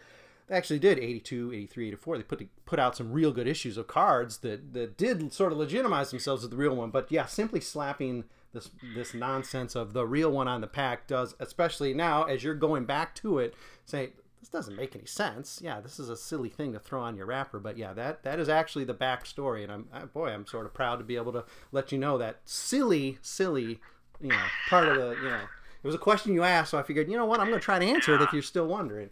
they 0.47 0.57
actually 0.57 0.79
did 0.79 0.99
82 0.99 1.53
83 1.55 1.89
84 1.89 2.19
they 2.19 2.25
put 2.25 2.67
put 2.67 2.79
out 2.79 2.97
some 2.97 3.13
real 3.13 3.33
good 3.33 3.47
issues 3.47 3.77
of 3.79 3.87
cards 3.87 4.39
that 4.39 4.75
that 4.75 4.99
did 4.99 5.33
sort 5.33 5.53
of 5.53 5.59
legitimize 5.59 6.11
themselves 6.11 6.45
as 6.45 6.51
the 6.51 6.57
real 6.57 6.75
one 6.75 6.91
but 6.91 7.11
yeah 7.11 7.25
simply 7.25 7.61
slapping 7.61 8.25
this 8.53 8.71
this 8.95 9.15
nonsense 9.15 9.75
of 9.75 9.93
the 9.93 10.07
real 10.07 10.31
one 10.31 10.49
on 10.49 10.61
the 10.61 10.67
pack 10.67 11.07
does 11.07 11.35
especially 11.39 11.95
now 11.95 12.25
as 12.25 12.43
you're 12.43 12.55
going 12.55 12.85
back 12.85 13.15
to 13.15 13.39
it 13.39 13.55
say 13.85 14.11
this 14.41 14.49
doesn't 14.49 14.77
make 14.77 14.95
any 14.97 15.07
sense 15.07 15.61
yeah 15.63 15.81
this 15.81 15.99
is 15.99 16.09
a 16.09 16.17
silly 16.17 16.49
thing 16.49 16.73
to 16.73 16.79
throw 16.79 17.01
on 17.01 17.17
your 17.17 17.27
wrapper 17.27 17.59
but 17.59 17.77
yeah 17.77 17.93
that 17.93 18.23
that 18.23 18.39
is 18.41 18.49
actually 18.49 18.85
the 18.85 18.95
backstory 18.95 19.63
and 19.63 19.71
i'm 19.71 19.89
I, 19.93 20.01
boy 20.05 20.31
i'm 20.31 20.47
sort 20.47 20.67
of 20.67 20.75
proud 20.75 20.97
to 20.97 21.05
be 21.05 21.17
able 21.17 21.33
to 21.33 21.45
let 21.73 21.93
you 21.93 21.99
know 21.99 22.19
that 22.19 22.41
silly 22.45 23.19
silly 23.23 23.81
you 24.21 24.29
know 24.29 24.45
part 24.69 24.89
of 24.89 24.97
the 24.97 25.17
you 25.23 25.29
know 25.29 25.43
it 25.83 25.87
was 25.87 25.95
a 25.95 25.99
question 25.99 26.35
you 26.35 26.43
asked 26.43 26.71
so 26.71 26.79
i 26.79 26.83
figured 26.83 27.11
you 27.11 27.17
know 27.17 27.27
what 27.27 27.41
i'm 27.41 27.49
going 27.49 27.59
to 27.59 27.65
try 27.65 27.79
to 27.79 27.87
answer 27.87 28.15
it 28.15 28.23
if 28.23 28.33
you're 28.33 28.43
still 28.43 28.67
wondering 28.67 29.11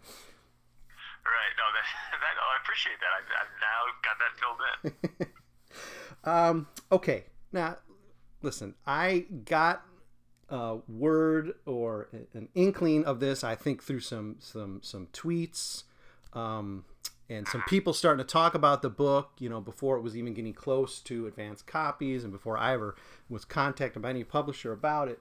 right. 1.28 1.54
No, 1.57 1.66
that, 1.76 1.87
that 2.23 2.37
oh, 2.40 2.49
I 2.49 2.57
appreciate 2.62 2.99
that. 3.02 3.12
I, 3.16 3.21
I've 3.40 3.54
now 3.61 3.78
got 4.07 4.16
that 4.23 4.33
filled 4.40 4.61
in. 4.85 5.28
um, 6.30 6.66
okay, 6.92 7.25
now 7.52 7.76
listen. 8.42 8.75
I 8.87 9.26
got 9.45 9.83
a 10.49 10.78
word 10.88 11.54
or 11.66 12.09
an 12.35 12.49
inkling 12.54 13.04
of 13.04 13.21
this. 13.21 13.45
I 13.45 13.54
think 13.54 13.83
through 13.83 14.00
some 14.00 14.37
some 14.38 14.80
some 14.83 15.09
tweets, 15.12 15.85
um, 16.33 16.85
and 17.28 17.47
some 17.49 17.62
people 17.68 17.92
starting 17.92 18.25
to 18.25 18.30
talk 18.30 18.54
about 18.54 18.83
the 18.83 18.90
book. 18.90 19.33
You 19.38 19.49
know, 19.49 19.61
before 19.61 19.97
it 19.97 20.02
was 20.02 20.16
even 20.16 20.35
getting 20.35 20.54
close 20.54 21.00
to 21.00 21.26
advanced 21.26 21.66
copies, 21.66 22.25
and 22.25 22.33
before 22.33 22.57
I 22.57 22.75
ever 22.75 22.97
was 23.28 23.45
contacted 23.45 24.02
by 24.02 24.11
any 24.11 24.25
publisher 24.25 24.73
about 24.73 25.09
it. 25.09 25.21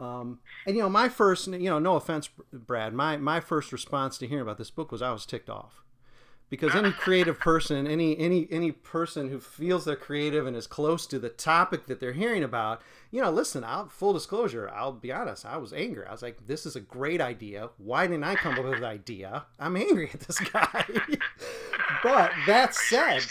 Um, 0.00 0.40
and 0.66 0.74
you 0.74 0.82
know, 0.82 0.88
my 0.88 1.08
first, 1.08 1.46
you 1.46 1.70
know, 1.70 1.78
no 1.78 1.94
offense, 1.94 2.28
Brad, 2.52 2.92
my 2.92 3.16
my 3.16 3.38
first 3.38 3.70
response 3.72 4.18
to 4.18 4.26
hearing 4.26 4.42
about 4.42 4.58
this 4.58 4.70
book 4.70 4.90
was 4.90 5.02
I 5.02 5.12
was 5.12 5.24
ticked 5.24 5.48
off 5.48 5.83
because 6.54 6.76
any 6.76 6.92
creative 6.92 7.40
person, 7.40 7.84
any 7.84 8.16
any 8.16 8.46
any 8.48 8.70
person 8.70 9.28
who 9.28 9.40
feels 9.40 9.84
they're 9.84 9.96
creative 9.96 10.46
and 10.46 10.56
is 10.56 10.68
close 10.68 11.04
to 11.08 11.18
the 11.18 11.28
topic 11.28 11.86
that 11.86 11.98
they're 11.98 12.12
hearing 12.12 12.44
about, 12.44 12.80
you 13.10 13.20
know, 13.20 13.30
listen, 13.30 13.64
I'll 13.64 13.88
full 13.88 14.12
disclosure, 14.12 14.70
I'll 14.72 14.92
be 14.92 15.10
honest, 15.10 15.44
I 15.44 15.56
was 15.56 15.72
angry. 15.72 16.06
I 16.06 16.12
was 16.12 16.22
like, 16.22 16.46
this 16.46 16.64
is 16.64 16.76
a 16.76 16.80
great 16.80 17.20
idea. 17.20 17.70
Why 17.76 18.06
didn't 18.06 18.22
I 18.22 18.36
come 18.36 18.56
up 18.56 18.64
with 18.64 18.74
an 18.74 18.84
idea? 18.84 19.46
I'm 19.58 19.76
angry 19.76 20.10
at 20.14 20.20
this 20.20 20.38
guy. 20.52 20.84
but 22.04 22.30
that 22.46 22.72
said, 22.72 23.24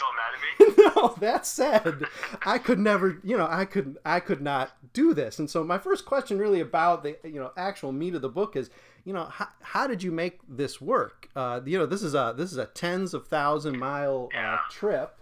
no, 0.77 1.15
that 1.22 1.46
said, 1.46 2.03
I 2.46 2.58
could 2.58 2.80
never, 2.80 3.22
you 3.24 3.38
know, 3.38 3.48
I 3.50 3.63
could 3.63 4.00
I 4.03 4.20
could 4.20 4.42
not 4.42 4.75
do 4.92 5.13
this. 5.13 5.39
And 5.39 5.50
so 5.50 5.63
my 5.63 5.77
first 5.77 6.03
question 6.03 6.39
really 6.39 6.60
about 6.60 7.03
the 7.03 7.18
you 7.24 7.39
know 7.39 7.53
actual 7.56 7.94
meat 7.94 8.15
of 8.15 8.22
the 8.22 8.27
book 8.27 8.58
is 8.58 8.70
you 9.05 9.13
know 9.13 9.25
how, 9.25 9.48
how 9.62 9.88
did 9.88 10.03
you 10.03 10.12
make 10.12 10.39
this 10.48 10.79
work? 10.81 11.29
Uh, 11.36 11.60
you 11.65 11.77
know 11.77 11.86
this 11.86 12.03
is 12.03 12.15
a 12.15 12.33
this 12.38 12.51
is 12.51 12.57
a 12.57 12.65
tens 12.65 13.13
of 13.13 13.27
thousand 13.27 13.77
mile 13.77 14.29
uh, 14.38 14.57
trip 14.69 15.17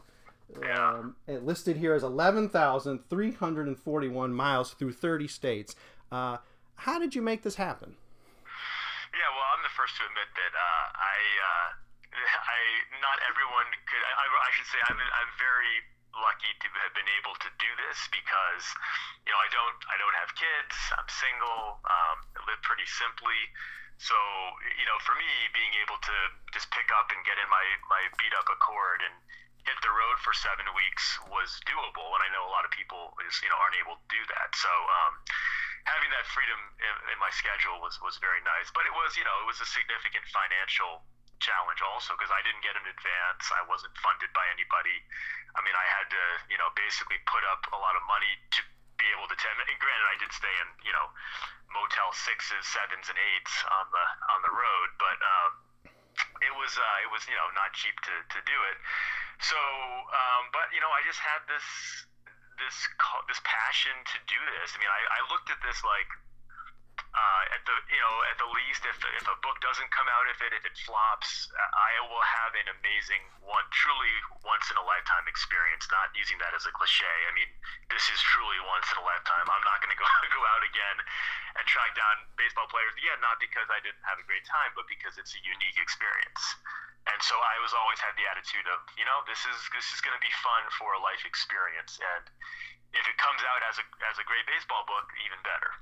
um, 0.72 1.16
it 1.28 1.46
listed 1.46 1.78
here 1.78 1.94
as 1.94 2.02
11,341 2.04 4.34
miles 4.34 4.74
through 4.74 4.94
30 4.94 5.28
states. 5.28 5.76
Uh, 6.12 6.38
how 6.76 7.00
did 7.00 7.16
you 7.16 7.22
make 7.22 7.44
this 7.44 7.56
happen? 7.56 7.96
Yeah 9.12 9.28
well 9.36 9.44
i'm 9.52 9.60
the 9.64 9.70
first 9.76 9.98
to 10.00 10.08
admit 10.08 10.32
that 10.40 10.54
uh, 10.56 10.86
i 10.96 11.18
uh, 11.44 11.68
i 12.56 12.60
not 13.04 13.20
everyone 13.28 13.68
could 13.84 14.00
i, 14.08 14.24
I 14.24 14.50
should 14.56 14.72
say 14.72 14.80
i'm, 14.88 14.96
I'm 14.96 15.32
very 15.36 15.84
lucky 16.16 16.52
to 16.60 16.68
have 16.84 16.94
been 16.96 17.08
able 17.20 17.36
to 17.40 17.50
do 17.58 17.70
this 17.88 18.00
because 18.12 18.66
you 19.24 19.32
know 19.32 19.40
I 19.40 19.50
don't 19.52 19.80
I 19.88 19.96
don't 19.98 20.18
have 20.20 20.32
kids. 20.36 20.76
I'm 20.96 21.08
single. 21.08 21.80
Um, 21.88 22.18
I 22.36 22.40
live 22.48 22.62
pretty 22.64 22.88
simply. 22.88 23.40
So 24.02 24.18
you 24.80 24.86
know 24.88 24.98
for 25.06 25.16
me 25.16 25.30
being 25.56 25.74
able 25.84 26.00
to 26.02 26.16
just 26.52 26.68
pick 26.74 26.90
up 26.96 27.12
and 27.14 27.20
get 27.24 27.38
in 27.40 27.48
my 27.48 27.66
my 27.88 28.02
beat 28.20 28.34
up 28.36 28.48
Accord 28.52 29.06
and 29.06 29.16
hit 29.64 29.78
the 29.86 29.94
road 29.94 30.18
for 30.26 30.34
seven 30.34 30.66
weeks 30.74 31.22
was 31.30 31.62
doable. 31.70 32.10
And 32.18 32.22
I 32.26 32.30
know 32.34 32.50
a 32.50 32.52
lot 32.54 32.66
of 32.66 32.74
people 32.74 33.14
is 33.28 33.38
you 33.40 33.50
know 33.50 33.58
aren't 33.62 33.78
able 33.80 33.96
to 33.98 34.08
do 34.10 34.22
that. 34.36 34.52
So 34.58 34.72
um, 34.72 35.14
having 35.86 36.10
that 36.12 36.26
freedom 36.34 36.60
in, 36.82 36.94
in 37.14 37.18
my 37.22 37.32
schedule 37.34 37.80
was 37.80 37.98
was 38.02 38.18
very 38.20 38.42
nice. 38.44 38.74
But 38.74 38.90
it 38.90 38.94
was 38.94 39.16
you 39.16 39.24
know 39.24 39.38
it 39.46 39.48
was 39.48 39.62
a 39.62 39.70
significant 39.70 40.26
financial 40.34 41.06
challenge 41.42 41.82
also 41.82 42.14
because 42.16 42.32
I 42.32 42.40
didn't 42.46 42.62
get 42.62 42.78
an 42.78 42.86
advance. 42.86 43.44
I 43.52 43.66
wasn't 43.66 43.94
funded 44.00 44.30
by 44.32 44.46
anybody. 44.54 44.98
I 45.58 45.60
mean, 45.66 45.76
I 45.76 45.88
had 46.00 46.08
to, 46.14 46.24
you 46.48 46.56
know, 46.62 46.70
basically 46.78 47.20
put 47.28 47.44
up 47.52 47.66
a 47.74 47.80
lot 47.82 47.98
of 47.98 48.04
money 48.08 48.32
to 48.56 48.62
be 48.96 49.10
able 49.12 49.28
to 49.28 49.36
attend. 49.36 49.58
And 49.58 49.78
granted, 49.82 50.08
I 50.08 50.18
did 50.22 50.32
stay 50.32 50.54
in, 50.62 50.70
you 50.86 50.94
know, 50.94 51.10
Motel 51.74 52.12
sixes, 52.14 52.64
sevens, 52.68 53.08
and 53.08 53.18
eights 53.18 53.56
on 53.72 53.88
the 53.92 54.06
on 54.36 54.40
the 54.44 54.54
road, 54.54 54.90
but 55.00 55.18
um, 55.24 55.52
it 56.44 56.52
was 56.60 56.76
uh, 56.76 56.98
it 57.04 57.10
was 57.10 57.24
you 57.32 57.38
know 57.40 57.48
not 57.56 57.72
cheap 57.72 57.96
to 58.04 58.16
to 58.36 58.40
do 58.44 58.58
it. 58.68 58.78
So, 59.40 59.58
um, 59.58 60.52
but 60.52 60.68
you 60.76 60.84
know, 60.84 60.92
I 60.92 61.00
just 61.08 61.24
had 61.24 61.42
this 61.48 61.64
this 62.60 62.76
this 63.32 63.40
passion 63.48 63.96
to 63.96 64.18
do 64.28 64.40
this. 64.60 64.76
I 64.76 64.78
mean, 64.84 64.92
I, 64.92 65.02
I 65.16 65.20
looked 65.32 65.48
at 65.48 65.64
this 65.64 65.80
like 65.88 66.12
uh, 67.12 67.44
at 67.52 67.62
the 67.68 67.76
you 67.92 68.00
know 68.00 68.16
at 68.32 68.40
the 68.40 68.48
least 68.56 68.88
if, 68.88 68.96
if 69.20 69.28
a 69.28 69.36
book 69.44 69.60
doesn't 69.60 69.92
come 69.92 70.08
out 70.08 70.24
of 70.32 70.38
it 70.48 70.56
if 70.56 70.64
it 70.64 70.72
flops 70.88 71.52
I 71.60 72.00
will 72.08 72.24
have 72.24 72.56
an 72.56 72.72
amazing 72.72 73.20
one 73.44 73.68
truly 73.76 74.16
once 74.48 74.72
in 74.72 74.80
a 74.80 74.86
lifetime 74.88 75.28
experience 75.28 75.84
not 75.92 76.16
using 76.16 76.40
that 76.40 76.56
as 76.56 76.64
a 76.64 76.72
cliche. 76.72 77.12
I 77.28 77.32
mean 77.36 77.52
this 77.92 78.08
is 78.08 78.20
truly 78.32 78.56
once 78.64 78.88
in 78.96 78.96
a 78.96 79.04
lifetime. 79.04 79.44
I'm 79.44 79.66
not 79.68 79.84
going 79.84 79.92
to 79.96 80.00
go 80.00 80.08
go 80.08 80.42
out 80.56 80.64
again 80.64 80.98
and 81.60 81.64
track 81.68 81.92
down 82.00 82.16
baseball 82.40 82.72
players. 82.72 82.96
Again 82.96 83.20
not 83.20 83.44
because 83.44 83.68
I 83.68 83.84
didn't 83.84 84.04
have 84.08 84.16
a 84.16 84.24
great 84.24 84.48
time 84.48 84.72
but 84.72 84.88
because 84.88 85.20
it's 85.20 85.36
a 85.36 85.42
unique 85.44 85.76
experience. 85.84 86.44
And 87.12 87.20
so 87.20 87.36
I 87.36 87.60
was 87.60 87.76
always 87.76 88.00
had 88.00 88.16
the 88.16 88.24
attitude 88.24 88.72
of 88.72 88.88
you 88.96 89.04
know 89.04 89.20
this 89.28 89.44
is 89.44 89.60
this 89.76 89.92
is 89.92 90.00
going 90.00 90.16
to 90.16 90.24
be 90.24 90.32
fun 90.40 90.64
for 90.80 90.96
a 90.96 91.02
life 91.04 91.28
experience. 91.28 92.00
And 92.00 92.24
if 92.96 93.04
it 93.04 93.20
comes 93.20 93.44
out 93.44 93.68
as 93.68 93.84
a 93.84 93.86
as 94.08 94.16
a 94.16 94.24
great 94.24 94.48
baseball 94.48 94.88
book 94.88 95.12
even 95.28 95.44
better 95.44 95.76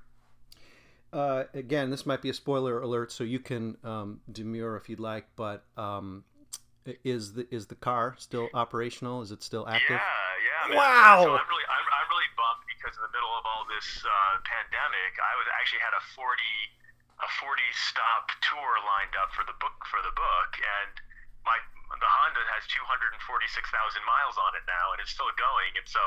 uh, 1.11 1.43
again, 1.53 1.89
this 1.89 2.05
might 2.05 2.21
be 2.21 2.29
a 2.29 2.33
spoiler 2.33 2.81
alert, 2.81 3.11
so 3.11 3.23
you 3.23 3.39
can 3.39 3.77
um, 3.83 4.21
demur 4.31 4.75
if 4.77 4.89
you'd 4.89 4.99
like. 4.99 5.25
But 5.35 5.65
um, 5.77 6.23
is 7.03 7.33
the 7.33 7.49
is 7.53 7.67
the 7.67 7.75
car 7.77 8.15
still 8.17 8.49
operational? 8.53 9.21
Is 9.21 9.31
it 9.31 9.41
still 9.41 9.67
active? 9.67 9.97
Yeah, 9.97 10.69
yeah. 10.69 10.77
Wow. 10.77 11.25
So 11.25 11.29
I'm 11.33 11.49
really 11.49 11.67
I'm, 11.69 11.87
I'm 11.89 12.07
really 12.13 12.29
bummed 12.37 12.65
because 12.69 12.93
in 12.93 13.03
the 13.05 13.13
middle 13.13 13.33
of 13.33 13.43
all 13.45 13.65
this 13.65 13.89
uh, 14.05 14.35
pandemic, 14.45 15.17
I 15.17 15.33
was 15.37 15.49
actually 15.57 15.81
had 15.81 15.97
a 15.97 16.03
40 16.13 16.29
a 17.19 17.29
40 17.41 17.59
stop 17.75 18.31
tour 18.45 18.79
lined 18.85 19.17
up 19.19 19.33
for 19.33 19.43
the 19.43 19.57
book 19.59 19.81
for 19.89 19.99
the 20.05 20.13
book, 20.13 20.51
and 20.61 20.93
my 21.41 21.57
the 21.89 22.05
Honda 22.05 22.45
has 22.53 22.69
246,000 22.69 23.17
miles 24.05 24.37
on 24.37 24.53
it 24.53 24.63
now, 24.69 24.93
and 24.93 25.01
it's 25.01 25.09
still 25.09 25.33
going. 25.35 25.73
And 25.73 25.89
so 25.89 25.99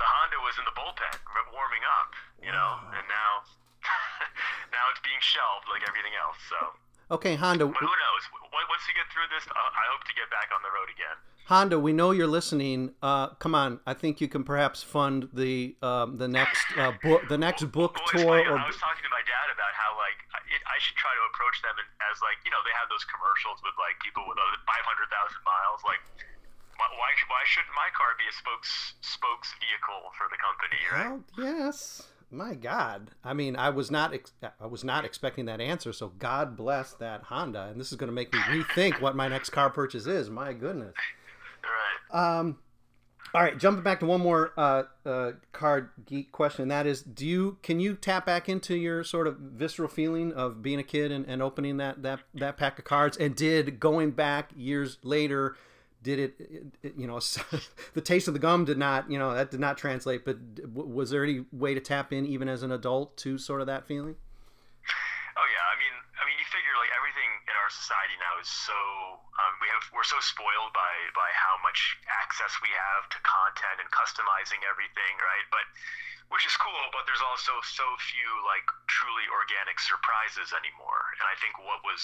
the 0.00 0.08
Honda 0.08 0.40
was 0.40 0.56
in 0.56 0.64
the 0.64 0.72
bullpen 0.72 1.20
warming 1.52 1.84
up, 2.00 2.16
you 2.40 2.52
know, 2.52 2.80
and 2.96 3.04
now 3.08 3.44
now 4.74 4.84
it's 4.90 5.02
being 5.02 5.20
shelved 5.20 5.66
like 5.70 5.82
everything 5.86 6.14
else. 6.18 6.38
So. 6.50 6.58
Okay, 7.06 7.38
Honda. 7.38 7.66
But 7.70 7.78
who 7.78 7.86
knows? 7.86 8.22
Once 8.50 8.82
you 8.90 8.94
get 8.98 9.06
through 9.14 9.30
this, 9.30 9.46
I 9.46 9.84
hope 9.94 10.02
to 10.10 10.14
get 10.18 10.26
back 10.32 10.50
on 10.50 10.58
the 10.66 10.72
road 10.74 10.90
again. 10.90 11.16
Honda, 11.46 11.78
we 11.78 11.94
know 11.94 12.10
you're 12.10 12.26
listening. 12.26 12.90
Uh, 12.98 13.30
come 13.38 13.54
on, 13.54 13.78
I 13.86 13.94
think 13.94 14.18
you 14.18 14.26
can 14.26 14.42
perhaps 14.42 14.82
fund 14.82 15.30
the 15.30 15.78
um, 15.86 16.18
the 16.18 16.26
next 16.26 16.66
uh, 16.74 16.90
book 17.06 17.22
the 17.30 17.38
next 17.38 17.70
book 17.76 17.94
well, 18.10 18.42
tour. 18.42 18.42
Or... 18.42 18.58
I 18.58 18.66
was 18.66 18.74
talking 18.82 19.06
to 19.06 19.12
my 19.14 19.22
dad 19.22 19.54
about 19.54 19.70
how 19.78 19.94
like 19.94 20.18
I 20.50 20.76
should 20.82 20.98
try 20.98 21.14
to 21.14 21.24
approach 21.30 21.62
them 21.62 21.78
as 22.10 22.18
like 22.26 22.42
you 22.42 22.50
know 22.50 22.58
they 22.66 22.74
have 22.74 22.90
those 22.90 23.06
commercials 23.06 23.62
with 23.62 23.78
like 23.78 23.94
people 24.02 24.26
with 24.26 24.42
500,000 24.42 24.66
miles. 25.46 25.78
Like 25.86 26.02
why 26.74 27.14
why 27.30 27.42
shouldn't 27.46 27.76
my 27.78 27.94
car 27.94 28.18
be 28.18 28.26
a 28.26 28.34
spokes 28.34 28.98
spokes 29.06 29.54
vehicle 29.62 30.10
for 30.18 30.26
the 30.26 30.38
company? 30.42 30.82
Right? 30.90 31.14
Well, 31.14 31.22
yes 31.38 32.10
my 32.30 32.54
God, 32.54 33.12
I 33.22 33.34
mean, 33.34 33.56
I 33.56 33.70
was 33.70 33.90
not 33.90 34.12
ex- 34.12 34.32
I 34.60 34.66
was 34.66 34.82
not 34.84 35.04
expecting 35.04 35.46
that 35.46 35.60
answer. 35.60 35.92
So 35.92 36.08
God 36.18 36.56
bless 36.56 36.92
that 36.94 37.24
Honda, 37.24 37.68
and 37.70 37.80
this 37.80 37.92
is 37.92 37.96
going 37.96 38.08
to 38.08 38.14
make 38.14 38.32
me 38.32 38.38
rethink 38.40 39.00
what 39.00 39.14
my 39.14 39.28
next 39.28 39.50
car 39.50 39.70
purchase 39.70 40.06
is. 40.06 40.28
My 40.28 40.52
goodness. 40.52 40.94
Right. 42.12 42.38
Um. 42.38 42.58
All 43.34 43.42
right, 43.42 43.58
jumping 43.58 43.82
back 43.82 44.00
to 44.00 44.06
one 44.06 44.20
more 44.20 44.52
uh, 44.56 44.84
uh, 45.04 45.32
card 45.52 45.90
geek 46.06 46.32
question. 46.32 46.62
and 46.62 46.70
That 46.70 46.86
is, 46.86 47.02
do 47.02 47.26
you 47.26 47.58
can 47.62 47.80
you 47.80 47.94
tap 47.94 48.24
back 48.24 48.48
into 48.48 48.76
your 48.76 49.04
sort 49.04 49.26
of 49.26 49.36
visceral 49.36 49.88
feeling 49.88 50.32
of 50.32 50.62
being 50.62 50.78
a 50.78 50.84
kid 50.84 51.12
and, 51.12 51.26
and 51.26 51.42
opening 51.42 51.76
that, 51.78 52.02
that 52.02 52.20
that 52.34 52.56
pack 52.56 52.78
of 52.78 52.84
cards? 52.84 53.16
And 53.16 53.34
did 53.34 53.78
going 53.80 54.12
back 54.12 54.52
years 54.56 54.98
later 55.02 55.56
did 56.06 56.22
it, 56.22 56.34
it, 56.86 56.94
you 56.94 57.02
know 57.02 57.18
the 57.98 58.00
taste 58.00 58.30
of 58.30 58.34
the 58.38 58.38
gum 58.38 58.62
did 58.62 58.78
not 58.78 59.10
you 59.10 59.18
know 59.18 59.34
that 59.34 59.50
did 59.50 59.58
not 59.58 59.74
translate 59.74 60.22
but 60.22 60.38
was 60.70 61.10
there 61.10 61.26
any 61.26 61.42
way 61.50 61.74
to 61.74 61.82
tap 61.82 62.14
in 62.14 62.22
even 62.22 62.46
as 62.46 62.62
an 62.62 62.70
adult 62.70 63.18
to 63.18 63.34
sort 63.42 63.58
of 63.58 63.66
that 63.66 63.90
feeling? 63.90 64.14
Oh 65.34 65.46
yeah. 65.50 65.66
I 65.66 65.74
mean 65.82 65.94
i 66.14 66.22
mean 66.22 66.38
you 66.38 66.46
figure 66.46 66.78
like 66.78 66.94
everything 66.94 67.26
in 67.50 67.54
our 67.58 67.66
society 67.74 68.14
now 68.22 68.38
is 68.38 68.46
so 68.46 68.78
um, 69.18 69.52
we 69.58 69.66
have 69.66 69.82
we're 69.90 70.06
so 70.06 70.22
spoiled 70.22 70.70
by 70.70 70.94
by 71.18 71.26
how 71.34 71.58
much 71.66 71.98
access 72.06 72.54
we 72.62 72.70
have 72.70 73.10
to 73.10 73.18
content 73.26 73.82
and 73.82 73.90
customizing 73.90 74.62
everything 74.62 75.18
right? 75.18 75.46
But 75.50 75.66
which 76.30 76.46
is 76.46 76.54
cool 76.54 76.86
but 76.94 77.02
there's 77.10 77.22
also 77.26 77.50
so 77.66 77.86
few 78.14 78.30
like 78.46 78.66
truly 78.86 79.26
organic 79.34 79.82
surprises 79.82 80.54
anymore. 80.54 81.02
And 81.18 81.26
i 81.26 81.34
think 81.42 81.58
what 81.66 81.82
was 81.82 81.98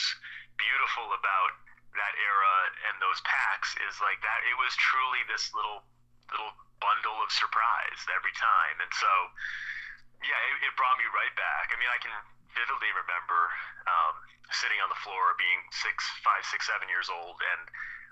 beautiful 0.58 1.14
about 1.14 1.54
that 1.96 2.14
era 2.16 2.54
and 2.88 2.96
those 3.00 3.20
packs 3.24 3.76
is 3.84 4.00
like 4.00 4.20
that 4.24 4.40
it 4.48 4.56
was 4.56 4.72
truly 4.80 5.20
this 5.28 5.52
little 5.52 5.84
little 6.32 6.52
bundle 6.80 7.20
of 7.22 7.30
surprise 7.30 8.00
every 8.10 8.34
time. 8.34 8.76
And 8.80 8.92
so 8.96 9.12
yeah 10.24 10.38
it, 10.52 10.70
it 10.70 10.72
brought 10.78 10.96
me 10.96 11.06
right 11.12 11.34
back. 11.36 11.72
I 11.72 11.76
mean 11.76 11.90
i 11.92 12.00
can 12.00 12.14
vividly 12.52 12.92
remember 12.92 13.48
um, 13.88 14.16
sitting 14.52 14.76
on 14.84 14.92
the 14.92 15.00
floor 15.00 15.32
being 15.40 15.60
six 15.72 16.04
five 16.20 16.44
six 16.48 16.68
seven 16.68 16.88
years 16.88 17.08
old 17.08 17.40
and 17.56 17.62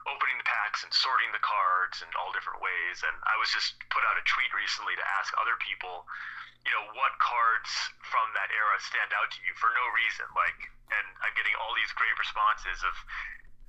opening 0.09 0.41
the 0.41 0.49
packs 0.49 0.81
and 0.81 0.89
sorting 0.97 1.29
the 1.37 1.45
cards 1.45 2.01
in 2.01 2.09
all 2.17 2.33
different 2.33 2.61
ways. 2.61 3.05
And 3.05 3.17
i 3.29 3.37
was 3.41 3.49
just 3.53 3.81
put 3.89 4.05
out 4.05 4.21
a 4.21 4.25
tweet 4.29 4.53
recently 4.53 4.97
to 4.97 5.05
ask 5.21 5.33
other 5.41 5.57
people 5.61 6.05
you 6.69 6.73
know 6.77 6.93
what 6.93 7.17
cards 7.17 7.73
from 8.05 8.29
that 8.37 8.53
era 8.53 8.77
stand 8.85 9.17
out 9.17 9.33
to 9.33 9.41
you 9.49 9.57
for 9.57 9.73
no 9.73 9.85
reason. 9.97 10.29
Like 10.37 10.69
and 10.93 11.07
i'm 11.25 11.35
getting 11.39 11.55
all 11.57 11.73
these 11.73 11.93
great 11.97 12.15
responses 12.19 12.83
of 12.85 12.95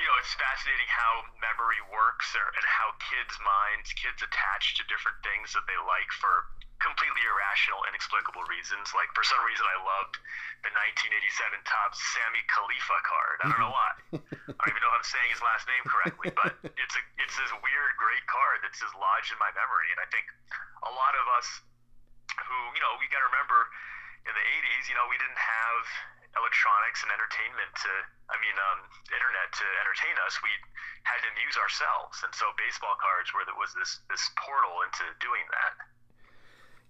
you 0.01 0.09
know, 0.09 0.17
it's 0.17 0.33
fascinating 0.33 0.89
how 0.89 1.29
memory 1.37 1.77
works 1.93 2.33
or, 2.33 2.49
and 2.57 2.65
how 2.65 2.97
kids' 3.13 3.37
minds, 3.45 3.93
kids 3.93 4.17
attach 4.25 4.73
to 4.81 4.83
different 4.89 5.21
things 5.21 5.53
that 5.53 5.61
they 5.69 5.77
like 5.77 6.09
for 6.17 6.49
completely 6.81 7.21
irrational, 7.29 7.85
inexplicable 7.85 8.41
reasons. 8.49 8.89
Like, 8.97 9.13
for 9.13 9.21
some 9.21 9.37
reason, 9.45 9.61
I 9.61 9.77
loved 9.77 10.17
the 10.65 10.73
1987 11.05 11.61
Topps 11.69 12.01
Sammy 12.17 12.41
Khalifa 12.49 12.97
card. 13.05 13.37
I 13.45 13.53
don't 13.53 13.61
know 13.61 13.73
why. 13.73 13.91
I 14.57 14.61
don't 14.65 14.73
even 14.73 14.81
know 14.81 14.89
if 14.89 14.97
I'm 14.97 15.05
saying 15.05 15.29
his 15.29 15.43
last 15.45 15.69
name 15.69 15.85
correctly, 15.85 16.33
but 16.33 16.57
it's 16.81 16.95
a 16.97 17.01
it's 17.21 17.37
this 17.37 17.53
weird, 17.61 17.93
great 18.01 18.25
card 18.25 18.65
that's 18.65 18.81
just 18.81 18.97
lodged 18.97 19.29
in 19.29 19.37
my 19.37 19.53
memory. 19.53 19.93
And 19.93 20.01
I 20.01 20.07
think 20.09 20.25
a 20.81 20.91
lot 20.97 21.13
of 21.13 21.25
us 21.37 21.47
who, 22.41 22.57
you 22.73 22.81
know, 22.81 22.97
we 22.97 23.05
got 23.13 23.21
to 23.21 23.29
remember 23.29 23.69
in 24.25 24.33
the 24.33 24.45
80s, 24.65 24.89
you 24.89 24.97
know, 24.97 25.05
we 25.09 25.17
didn't 25.21 25.37
have 25.37 25.85
electronics 26.37 27.03
and 27.03 27.11
entertainment 27.11 27.71
to, 27.83 27.91
I 28.31 28.37
mean, 28.39 28.55
um, 28.55 28.79
internet 29.11 29.51
to 29.51 29.67
entertain 29.83 30.15
us. 30.23 30.39
We 30.39 30.51
had 31.03 31.19
to 31.25 31.29
amuse 31.35 31.57
ourselves, 31.59 32.23
and 32.23 32.31
so 32.31 32.51
baseball 32.55 32.95
cards 32.99 33.31
were 33.35 33.43
that 33.43 33.57
was 33.57 33.73
this 33.75 33.99
this 34.07 34.23
portal 34.39 34.85
into 34.85 35.03
doing 35.19 35.43
that. 35.51 35.73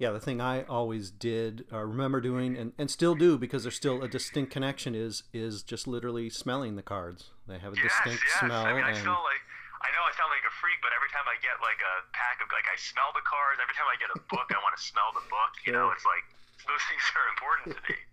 Yeah, 0.01 0.09
the 0.09 0.23
thing 0.23 0.41
I 0.41 0.65
always 0.65 1.13
did, 1.13 1.69
uh, 1.69 1.85
remember 1.85 2.21
doing, 2.21 2.57
and, 2.57 2.73
and 2.81 2.89
still 2.89 3.13
do 3.13 3.37
because 3.37 3.61
there's 3.61 3.77
still 3.77 4.01
a 4.01 4.09
distinct 4.09 4.49
connection 4.49 4.97
is 4.97 5.23
is 5.29 5.61
just 5.61 5.85
literally 5.85 6.29
smelling 6.29 6.73
the 6.73 6.81
cards. 6.81 7.29
They 7.45 7.61
have 7.61 7.73
a 7.73 7.77
yes, 7.77 7.93
distinct 7.93 8.25
yes. 8.25 8.39
smell. 8.41 8.65
I 8.65 8.73
mean, 8.73 8.81
I 8.81 8.97
and... 8.97 9.05
feel 9.05 9.21
like 9.21 9.43
I 9.81 9.89
know 9.93 10.01
I 10.01 10.13
sound 10.17 10.33
like 10.33 10.45
a 10.45 10.53
freak, 10.57 10.81
but 10.81 10.89
every 10.93 11.09
time 11.13 11.25
I 11.29 11.37
get 11.41 11.57
like 11.61 11.81
a 11.81 11.95
pack 12.17 12.41
of 12.41 12.49
like 12.49 12.65
I 12.65 12.77
smell 12.81 13.13
the 13.13 13.21
cards. 13.25 13.61
Every 13.61 13.77
time 13.77 13.89
I 13.89 13.97
get 14.01 14.09
a 14.13 14.21
book, 14.29 14.49
I 14.49 14.57
want 14.61 14.73
to 14.77 14.81
smell 14.81 15.13
the 15.13 15.25
book. 15.29 15.53
You 15.65 15.73
know, 15.73 15.93
it's 15.93 16.05
like 16.05 16.25
those 16.65 16.81
things 16.89 17.05
are 17.13 17.27
important 17.33 17.77
to 17.77 17.81
me. 17.85 17.97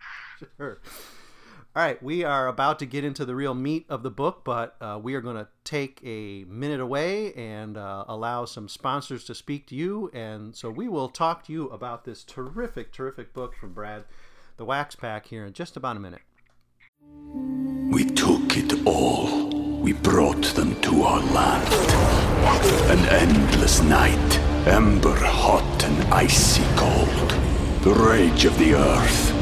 sure. 0.57 0.81
All 1.77 1.85
right, 1.85 2.03
we 2.03 2.25
are 2.25 2.49
about 2.49 2.81
to 2.81 2.87
get 2.87 3.05
into 3.05 3.25
the 3.25 3.37
real 3.37 3.55
meat 3.55 3.87
of 3.89 4.03
the 4.03 4.11
book, 4.11 4.41
but 4.43 4.75
uh, 4.81 4.99
we 5.01 5.15
are 5.15 5.21
going 5.21 5.37
to 5.37 5.47
take 5.63 6.01
a 6.03 6.45
minute 6.49 6.81
away 6.81 7.33
and 7.35 7.77
uh, 7.77 8.05
allow 8.09 8.47
some 8.47 8.69
sponsors 8.69 9.23
to 9.25 9.35
speak 9.35 9.67
to 9.69 9.77
you. 9.77 10.11
And 10.13 10.57
so 10.57 10.71
we 10.71 10.89
will 10.89 11.09
talk 11.09 11.45
to 11.45 11.53
you 11.53 11.69
about 11.69 12.05
this 12.05 12.25
terrific, 12.25 12.91
terrific 12.91 13.33
book 13.33 13.55
from 13.55 13.75
Brad, 13.75 14.07
The 14.57 14.65
Wax 14.65 14.97
Pack, 14.97 15.27
here 15.27 15.45
in 15.45 15.53
just 15.53 15.77
about 15.77 15.97
a 15.97 16.01
minute. 16.01 16.23
We 17.93 18.05
took 18.07 18.57
it 18.57 18.85
all. 18.85 19.49
We 19.79 19.93
brought 19.93 20.47
them 20.47 20.81
to 20.81 21.03
our 21.03 21.21
land. 21.21 21.73
An 22.91 23.07
endless 23.09 23.83
night, 23.83 24.39
ember 24.67 25.15
hot 25.15 25.85
and 25.85 26.13
icy 26.13 26.65
cold. 26.75 27.31
The 27.83 27.95
rage 27.95 28.47
of 28.47 28.59
the 28.59 28.75
earth. 28.75 29.38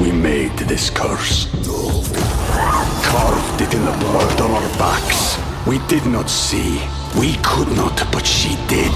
We 0.00 0.10
made 0.12 0.56
this 0.60 0.88
curse. 0.90 1.46
Carved 3.04 3.60
it 3.60 3.74
in 3.74 3.84
the 3.84 3.92
blood 3.98 4.40
on 4.40 4.50
our 4.50 4.68
backs. 4.78 5.38
We 5.66 5.78
did 5.88 6.06
not 6.06 6.30
see. 6.30 6.80
We 7.18 7.34
could 7.42 7.68
not, 7.76 7.96
but 8.10 8.26
she 8.26 8.56
did. 8.66 8.92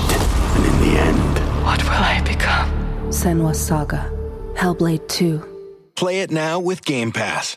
And 0.57 0.65
in 0.65 0.81
the 0.81 0.99
end, 1.01 1.39
What 1.65 1.83
will 1.83 1.91
I 1.91 2.23
become? 2.27 2.71
Senua's 3.11 3.61
Saga. 3.65 4.11
Hellblade 4.55 5.07
2. 5.09 5.93
Play 5.95 6.21
it 6.21 6.31
now 6.31 6.59
with 6.59 6.85
Game 6.85 7.13
Pass. 7.13 7.57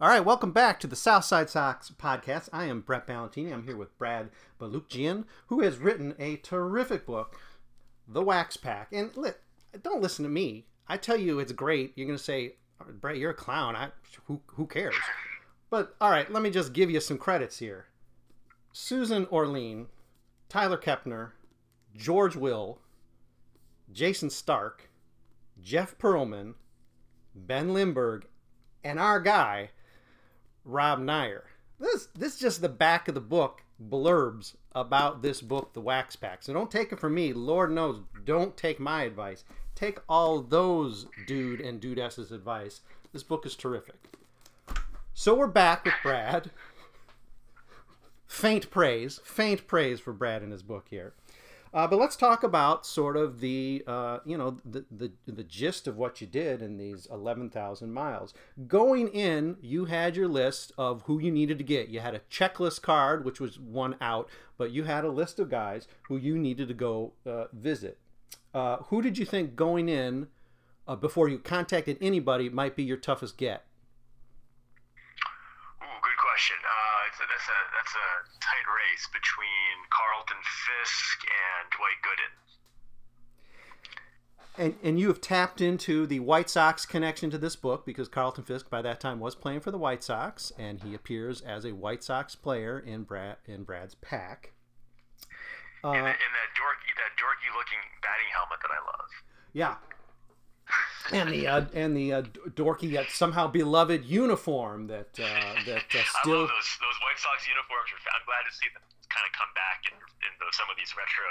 All 0.00 0.08
right, 0.08 0.24
welcome 0.24 0.52
back 0.52 0.80
to 0.80 0.86
the 0.86 0.96
Southside 0.96 1.48
Sox 1.50 1.90
podcast. 1.98 2.48
I 2.52 2.64
am 2.66 2.80
Brett 2.80 3.06
Ballantini. 3.06 3.52
I'm 3.52 3.64
here 3.64 3.76
with 3.76 3.96
Brad 3.98 4.30
Balukjian, 4.60 5.24
who 5.48 5.60
has 5.60 5.78
written 5.78 6.14
a 6.18 6.36
terrific 6.36 7.06
book, 7.06 7.36
The 8.08 8.22
Wax 8.22 8.56
Pack. 8.56 8.88
And 8.92 9.16
li- 9.16 9.30
don't 9.82 10.02
listen 10.02 10.22
to 10.24 10.28
me. 10.30 10.66
I 10.88 10.96
tell 10.96 11.16
you 11.16 11.38
it's 11.38 11.52
great. 11.52 11.92
You're 11.96 12.06
to 12.08 12.18
say, 12.18 12.56
Brett, 13.00 13.16
you're 13.16 13.30
a 13.30 13.34
clown. 13.34 13.76
I, 13.76 13.88
who, 14.26 14.40
who 14.46 14.66
cares? 14.66 14.94
But 15.70 15.96
all 16.00 16.10
right, 16.10 16.30
let 16.30 16.42
me 16.42 16.50
just 16.50 16.72
give 16.72 16.90
you 16.90 17.00
some 17.00 17.18
credits 17.18 17.58
here. 17.58 17.86
Susan 18.72 19.26
Orlean, 19.32 19.86
Tyler 20.48 20.78
Kepner, 20.78 21.32
George 21.96 22.36
Will, 22.36 22.78
Jayson 23.92 24.30
Stark, 24.30 24.90
Jeff 25.60 25.96
Pearlman, 25.98 26.54
Ben 27.34 27.72
Lindbergh, 27.72 28.26
and 28.82 28.98
our 28.98 29.20
guy, 29.20 29.70
Rob 30.64 31.00
Neyer. 31.00 31.42
This 31.80 32.08
this 32.14 32.34
is 32.34 32.40
just 32.40 32.60
the 32.60 32.68
back 32.68 33.08
of 33.08 33.14
the 33.14 33.20
book 33.20 33.62
blurbs 33.82 34.54
about 34.72 35.22
this 35.22 35.40
book, 35.40 35.72
The 35.72 35.80
Wax 35.80 36.16
Pack. 36.16 36.42
So 36.42 36.52
don't 36.52 36.70
take 36.70 36.92
it 36.92 37.00
from 37.00 37.14
me. 37.14 37.32
Lord 37.32 37.72
knows, 37.72 38.00
don't 38.24 38.56
take 38.56 38.78
my 38.78 39.02
advice. 39.02 39.44
Take 39.74 39.98
all 40.08 40.40
those 40.40 41.06
dude 41.26 41.60
and 41.60 41.80
dudesses 41.80 42.30
advice. 42.30 42.80
This 43.12 43.22
book 43.22 43.44
is 43.44 43.56
terrific. 43.56 43.96
So 45.14 45.34
we're 45.34 45.46
back 45.46 45.84
with 45.84 45.94
Brad. 46.02 46.50
Faint 48.26 48.70
praise, 48.70 49.20
faint 49.24 49.66
praise 49.66 50.00
for 50.00 50.12
Brad 50.12 50.42
and 50.42 50.52
his 50.52 50.62
book 50.62 50.86
here. 50.90 51.14
Uh, 51.72 51.88
but 51.88 51.98
let's 51.98 52.14
talk 52.14 52.44
about 52.44 52.86
sort 52.86 53.16
of 53.16 53.40
the 53.40 53.82
uh, 53.88 54.18
you 54.24 54.38
know 54.38 54.58
the, 54.64 54.84
the 54.92 55.10
the 55.26 55.42
gist 55.42 55.88
of 55.88 55.96
what 55.96 56.20
you 56.20 56.26
did 56.26 56.62
in 56.62 56.76
these 56.76 57.08
eleven 57.10 57.50
thousand 57.50 57.92
miles. 57.92 58.32
Going 58.68 59.08
in, 59.08 59.56
you 59.60 59.86
had 59.86 60.14
your 60.14 60.28
list 60.28 60.72
of 60.78 61.02
who 61.02 61.18
you 61.18 61.32
needed 61.32 61.58
to 61.58 61.64
get. 61.64 61.88
You 61.88 61.98
had 61.98 62.14
a 62.14 62.20
checklist 62.30 62.82
card, 62.82 63.24
which 63.24 63.40
was 63.40 63.58
one 63.58 63.96
out, 64.00 64.28
but 64.56 64.70
you 64.70 64.84
had 64.84 65.04
a 65.04 65.10
list 65.10 65.40
of 65.40 65.50
guys 65.50 65.88
who 66.02 66.16
you 66.16 66.38
needed 66.38 66.68
to 66.68 66.74
go 66.74 67.12
uh, 67.26 67.46
visit. 67.52 67.98
Uh, 68.54 68.76
who 68.84 69.02
did 69.02 69.18
you 69.18 69.26
think 69.26 69.56
going 69.56 69.88
in 69.88 70.28
uh, 70.86 70.94
before 70.94 71.28
you 71.28 71.38
contacted 71.38 71.98
anybody 72.00 72.48
might 72.48 72.76
be 72.76 72.84
your 72.84 72.96
toughest 72.96 73.36
get? 73.36 73.64
Ooh, 75.82 75.98
good 76.00 76.18
question. 76.22 76.56
Uh, 76.62 77.08
it's 77.08 77.18
a, 77.18 77.26
that's 77.28 77.48
a 77.48 77.58
that's 77.76 77.94
a 77.94 78.08
tight 78.40 78.66
race 78.70 79.08
between 79.12 79.74
Carlton 79.90 80.38
Fisk 80.44 81.18
and 81.26 81.70
Dwight 81.76 81.98
Gooden. 82.06 82.32
And, 84.56 84.76
and 84.84 85.00
you 85.00 85.08
have 85.08 85.20
tapped 85.20 85.60
into 85.60 86.06
the 86.06 86.20
White 86.20 86.48
Sox 86.48 86.86
connection 86.86 87.28
to 87.30 87.38
this 87.38 87.56
book 87.56 87.84
because 87.84 88.06
Carlton 88.06 88.44
Fisk 88.44 88.70
by 88.70 88.82
that 88.82 89.00
time 89.00 89.18
was 89.18 89.34
playing 89.34 89.60
for 89.60 89.72
the 89.72 89.78
White 89.78 90.04
Sox 90.04 90.52
and 90.56 90.80
he 90.80 90.94
appears 90.94 91.40
as 91.40 91.64
a 91.64 91.72
White 91.74 92.04
Sox 92.04 92.36
player 92.36 92.78
in 92.78 93.02
Brad 93.02 93.38
in 93.46 93.64
Brad's 93.64 93.96
pack. 93.96 94.53
Uh, 95.84 95.92
in, 95.92 96.00
the, 96.02 96.08
in 96.16 96.32
that 96.32 96.50
dorky 96.56 96.90
that 96.96 97.12
dorky 97.20 97.48
looking 97.52 97.82
batting 98.00 98.30
helmet 98.32 98.58
that 98.62 98.72
I 98.72 98.80
love. 98.84 99.10
Yeah. 99.52 99.74
and 101.12 101.28
the 101.30 101.46
uh, 101.46 101.64
and 101.74 101.94
the 101.96 102.12
uh, 102.12 102.22
dorky 102.56 102.90
yet 102.90 103.10
somehow 103.10 103.46
beloved 103.48 104.04
uniform 104.06 104.86
that 104.86 105.10
uh, 105.20 105.54
that 105.66 105.84
uh, 105.94 106.02
still. 106.22 106.34
I 106.34 106.40
love 106.40 106.48
those 106.48 106.70
those 106.80 106.98
White 107.04 107.18
Sox 107.20 107.46
uniforms. 107.46 107.90
I'm 108.16 108.24
glad 108.24 108.48
to 108.48 108.54
see 108.56 108.68
them 108.72 108.82
kind 109.10 109.26
of 109.28 109.32
come 109.36 109.52
back 109.54 109.84
in, 109.86 109.94
in 109.94 110.32
those, 110.40 110.56
some 110.56 110.66
of 110.70 110.76
these 110.76 110.90
retro 110.96 111.28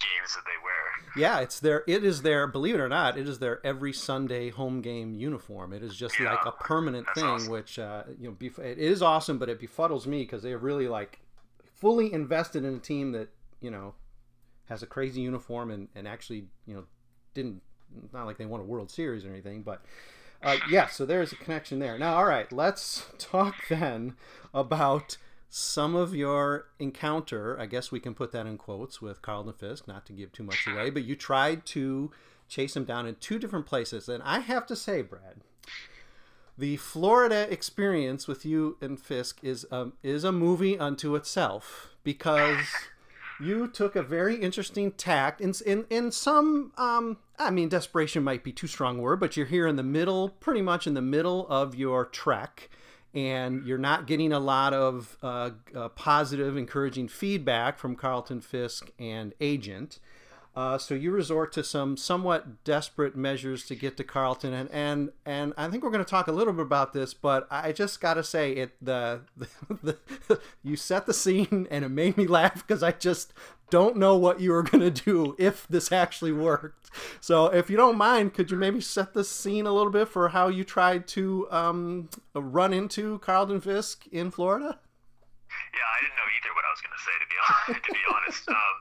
games 0.00 0.34
that 0.34 0.42
they 0.46 0.58
wear. 0.64 0.84
Yeah, 1.16 1.40
it's 1.40 1.60
their. 1.60 1.84
It 1.86 2.04
is 2.04 2.22
their. 2.22 2.46
Believe 2.46 2.74
it 2.76 2.80
or 2.80 2.88
not, 2.88 3.18
it 3.18 3.28
is 3.28 3.38
their 3.38 3.64
every 3.66 3.92
Sunday 3.92 4.48
home 4.50 4.80
game 4.80 5.14
uniform. 5.14 5.72
It 5.74 5.82
is 5.82 5.94
just 5.94 6.18
Yeah, 6.18 6.30
like 6.32 6.46
a 6.46 6.52
permanent 6.52 7.06
thing, 7.14 7.24
awesome. 7.24 7.52
which 7.52 7.78
uh, 7.78 8.04
you 8.18 8.28
know, 8.28 8.34
bef- 8.34 8.58
it 8.58 8.78
is 8.78 9.02
awesome, 9.02 9.36
but 9.38 9.48
it 9.50 9.60
befuddles 9.60 10.06
me 10.06 10.22
because 10.22 10.42
they 10.42 10.52
are 10.52 10.58
really 10.58 10.88
like 10.88 11.20
fully 11.74 12.12
invested 12.12 12.64
in 12.64 12.74
a 12.76 12.78
team 12.78 13.12
that 13.12 13.28
you 13.64 13.70
know 13.70 13.94
has 14.66 14.82
a 14.82 14.86
crazy 14.86 15.22
uniform 15.22 15.70
and 15.70 15.88
and 15.94 16.06
actually 16.06 16.44
you 16.66 16.74
know 16.74 16.84
didn't 17.32 17.62
not 18.12 18.26
like 18.26 18.38
they 18.38 18.46
won 18.46 18.60
a 18.60 18.64
World 18.64 18.90
Series 18.90 19.24
or 19.24 19.30
anything, 19.30 19.62
but. 19.62 19.84
Uh, 20.42 20.58
yeah, 20.68 20.86
so 20.88 21.06
there's 21.06 21.32
a 21.32 21.36
connection 21.36 21.78
there. 21.78 21.96
Now, 21.96 22.16
all 22.16 22.26
right, 22.26 22.52
let's 22.52 23.06
talk 23.18 23.66
then 23.68 24.14
about 24.52 25.16
some 25.48 25.94
of 25.94 26.14
your 26.14 26.66
encounter. 26.78 27.58
I 27.58 27.64
guess 27.64 27.90
we 27.90 27.98
can 27.98 28.12
put 28.12 28.32
that 28.32 28.44
in 28.44 28.58
quotes 28.58 29.00
with 29.00 29.22
Carlton 29.22 29.54
Fisk, 29.54 29.88
not 29.88 30.04
to 30.04 30.12
give 30.12 30.32
too 30.32 30.42
much 30.42 30.66
away, 30.66 30.90
but 30.90 31.04
you 31.04 31.16
tried 31.16 31.64
to 31.66 32.10
chase 32.46 32.76
him 32.76 32.84
down 32.84 33.06
in 33.06 33.14
two 33.14 33.38
different 33.38 33.64
places. 33.64 34.06
And 34.06 34.22
I 34.22 34.40
have 34.40 34.66
to 34.66 34.76
say, 34.76 35.00
Brad, 35.00 35.40
the 36.58 36.76
Florida 36.76 37.50
experience 37.50 38.28
with 38.28 38.44
you 38.44 38.76
and 38.80 39.00
Fisk 39.00 39.38
is 39.42 39.66
um, 39.70 39.94
is 40.02 40.24
a 40.24 40.32
movie 40.32 40.78
unto 40.78 41.14
itself 41.14 41.94
because 42.02 42.66
you 43.40 43.68
took 43.68 43.96
a 43.96 44.02
very 44.02 44.36
interesting 44.36 44.92
tact 44.92 45.40
in 45.40 45.54
in, 45.66 45.84
in 45.90 46.10
some 46.12 46.72
um, 46.76 47.18
I 47.38 47.50
mean 47.50 47.68
desperation 47.68 48.22
might 48.22 48.44
be 48.44 48.52
too 48.52 48.66
strong 48.66 48.98
a 48.98 49.02
word, 49.02 49.20
but 49.20 49.36
you're 49.36 49.46
here 49.46 49.66
in 49.66 49.76
the 49.76 49.82
middle, 49.82 50.28
pretty 50.28 50.62
much 50.62 50.86
in 50.86 50.94
the 50.94 51.02
middle 51.02 51.46
of 51.48 51.74
your 51.74 52.04
trek, 52.04 52.70
and 53.12 53.66
you're 53.66 53.78
not 53.78 54.06
getting 54.06 54.32
a 54.32 54.40
lot 54.40 54.72
of 54.72 55.16
uh, 55.22 55.50
uh, 55.74 55.88
positive, 55.90 56.56
encouraging 56.56 57.08
feedback 57.08 57.78
from 57.78 57.96
Carlton 57.96 58.40
Fisk 58.40 58.90
and 58.98 59.34
Agent. 59.40 59.98
Uh, 60.56 60.78
so 60.78 60.94
you 60.94 61.10
resort 61.10 61.52
to 61.52 61.64
some 61.64 61.96
somewhat 61.96 62.62
desperate 62.62 63.16
measures 63.16 63.66
to 63.66 63.74
get 63.74 63.96
to 63.96 64.04
Carlton, 64.04 64.52
and 64.52 64.70
and, 64.70 65.12
and 65.26 65.52
I 65.56 65.68
think 65.68 65.82
we're 65.82 65.90
going 65.90 66.04
to 66.04 66.10
talk 66.10 66.28
a 66.28 66.32
little 66.32 66.52
bit 66.52 66.62
about 66.62 66.92
this. 66.92 67.12
But 67.12 67.48
I 67.50 67.72
just 67.72 68.00
got 68.00 68.14
to 68.14 68.22
say, 68.22 68.52
it 68.52 68.72
the, 68.80 69.22
the, 69.36 69.48
the 70.28 70.40
you 70.62 70.76
set 70.76 71.06
the 71.06 71.14
scene, 71.14 71.66
and 71.70 71.84
it 71.84 71.88
made 71.88 72.16
me 72.16 72.26
laugh 72.26 72.66
because 72.66 72.82
I 72.82 72.92
just 72.92 73.32
don't 73.70 73.96
know 73.96 74.16
what 74.16 74.40
you 74.40 74.52
were 74.52 74.62
going 74.62 74.92
to 74.92 75.04
do 75.04 75.34
if 75.38 75.66
this 75.68 75.90
actually 75.90 76.32
worked. 76.32 76.90
So 77.20 77.46
if 77.46 77.68
you 77.68 77.76
don't 77.76 77.96
mind, 77.96 78.34
could 78.34 78.50
you 78.50 78.56
maybe 78.56 78.80
set 78.80 79.14
the 79.14 79.24
scene 79.24 79.66
a 79.66 79.72
little 79.72 79.90
bit 79.90 80.08
for 80.08 80.28
how 80.28 80.46
you 80.46 80.62
tried 80.62 81.08
to 81.08 81.48
um, 81.50 82.08
run 82.34 82.72
into 82.72 83.18
Carlton 83.18 83.60
Fisk 83.60 84.06
in 84.12 84.30
Florida? 84.30 84.78
Yeah, 85.74 85.80
I 85.80 86.02
didn't 86.02 86.16
know 86.16 86.30
either 86.38 86.54
what 86.54 86.64
I 86.64 86.70
was 86.70 86.80
going 86.82 86.94
to 86.94 87.02
say 87.02 87.16
to 87.18 87.26
be 87.26 87.38
honest. 87.42 87.84
to 87.86 87.92
be 87.92 88.04
honest, 88.14 88.48
um, 88.48 88.76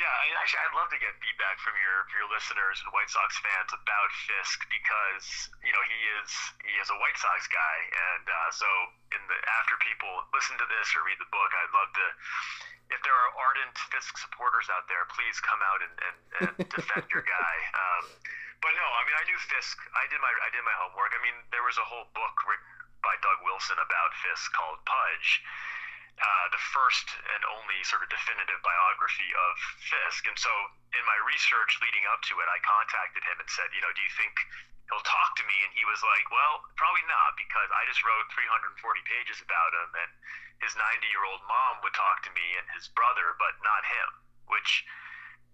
yeah, 0.00 0.08
I 0.08 0.32
mean, 0.32 0.36
actually, 0.40 0.64
I'd 0.64 0.72
love 0.72 0.88
to 0.96 1.00
get 1.00 1.12
feedback 1.20 1.60
from 1.60 1.76
your 1.76 2.08
your 2.16 2.24
listeners 2.32 2.80
and 2.80 2.88
White 2.96 3.12
Sox 3.12 3.36
fans 3.44 3.68
about 3.68 4.10
Fisk 4.24 4.64
because 4.72 5.52
you 5.60 5.76
know 5.76 5.84
he 5.84 6.00
is 6.16 6.30
he 6.64 6.74
is 6.80 6.88
a 6.88 6.96
White 6.96 7.20
Sox 7.20 7.44
guy, 7.52 7.76
and 8.16 8.24
uh, 8.24 8.48
so 8.48 8.68
in 9.12 9.20
the 9.28 9.36
after 9.60 9.76
people 9.84 10.08
listen 10.32 10.56
to 10.56 10.64
this 10.72 10.88
or 10.96 11.04
read 11.04 11.20
the 11.20 11.28
book, 11.28 11.52
I'd 11.52 11.74
love 11.76 11.92
to. 11.92 12.06
If 12.90 12.98
there 13.06 13.14
are 13.14 13.30
ardent 13.38 13.76
Fisk 13.92 14.18
supporters 14.18 14.66
out 14.72 14.88
there, 14.90 15.06
please 15.14 15.38
come 15.38 15.62
out 15.62 15.78
and, 15.78 15.94
and, 16.02 16.16
and 16.42 16.50
defend 16.74 17.06
your 17.12 17.22
guy. 17.22 17.56
Um, 17.80 18.04
but 18.60 18.76
no, 18.76 18.82
I 18.82 19.00
mean, 19.08 19.16
I 19.16 19.24
knew 19.24 19.40
Fisk. 19.52 19.76
I 19.96 20.04
did 20.08 20.20
my 20.24 20.32
I 20.32 20.48
did 20.52 20.64
my 20.64 20.76
homework. 20.80 21.12
I 21.12 21.20
mean, 21.20 21.36
there 21.52 21.64
was 21.64 21.76
a 21.76 21.84
whole 21.84 22.08
book 22.16 22.36
written 22.48 22.72
by 23.04 23.16
Doug 23.20 23.40
Wilson 23.44 23.76
about 23.80 24.10
Fisk 24.20 24.48
called 24.52 24.80
Pudge. 24.84 25.44
Uh, 26.20 26.46
the 26.52 26.60
first 26.76 27.06
and 27.32 27.42
only 27.56 27.80
sort 27.88 28.04
of 28.04 28.08
definitive 28.12 28.60
biography 28.60 29.30
of 29.48 29.52
Fisk. 29.80 30.28
And 30.28 30.36
so, 30.36 30.52
in 30.92 31.00
my 31.08 31.16
research 31.24 31.80
leading 31.80 32.04
up 32.12 32.20
to 32.28 32.36
it, 32.44 32.48
I 32.50 32.60
contacted 32.60 33.24
him 33.24 33.40
and 33.40 33.48
said, 33.48 33.72
you 33.72 33.80
know, 33.80 33.88
do 33.96 34.04
you 34.04 34.12
think 34.20 34.36
he'll 34.92 35.06
talk 35.06 35.32
to 35.40 35.44
me? 35.48 35.56
And 35.64 35.72
he 35.72 35.86
was 35.88 36.02
like, 36.04 36.28
well, 36.28 36.60
probably 36.76 37.06
not, 37.08 37.40
because 37.40 37.72
I 37.72 37.88
just 37.88 38.04
wrote 38.04 38.28
340 38.36 38.76
pages 39.08 39.40
about 39.40 39.72
him, 39.72 39.90
and 39.96 40.10
his 40.60 40.76
90 40.76 41.08
year 41.08 41.24
old 41.24 41.40
mom 41.48 41.80
would 41.80 41.96
talk 41.96 42.20
to 42.28 42.32
me 42.36 42.46
and 42.60 42.68
his 42.76 42.92
brother, 42.92 43.32
but 43.40 43.56
not 43.64 43.80
him. 43.88 44.10
Which, 44.52 44.84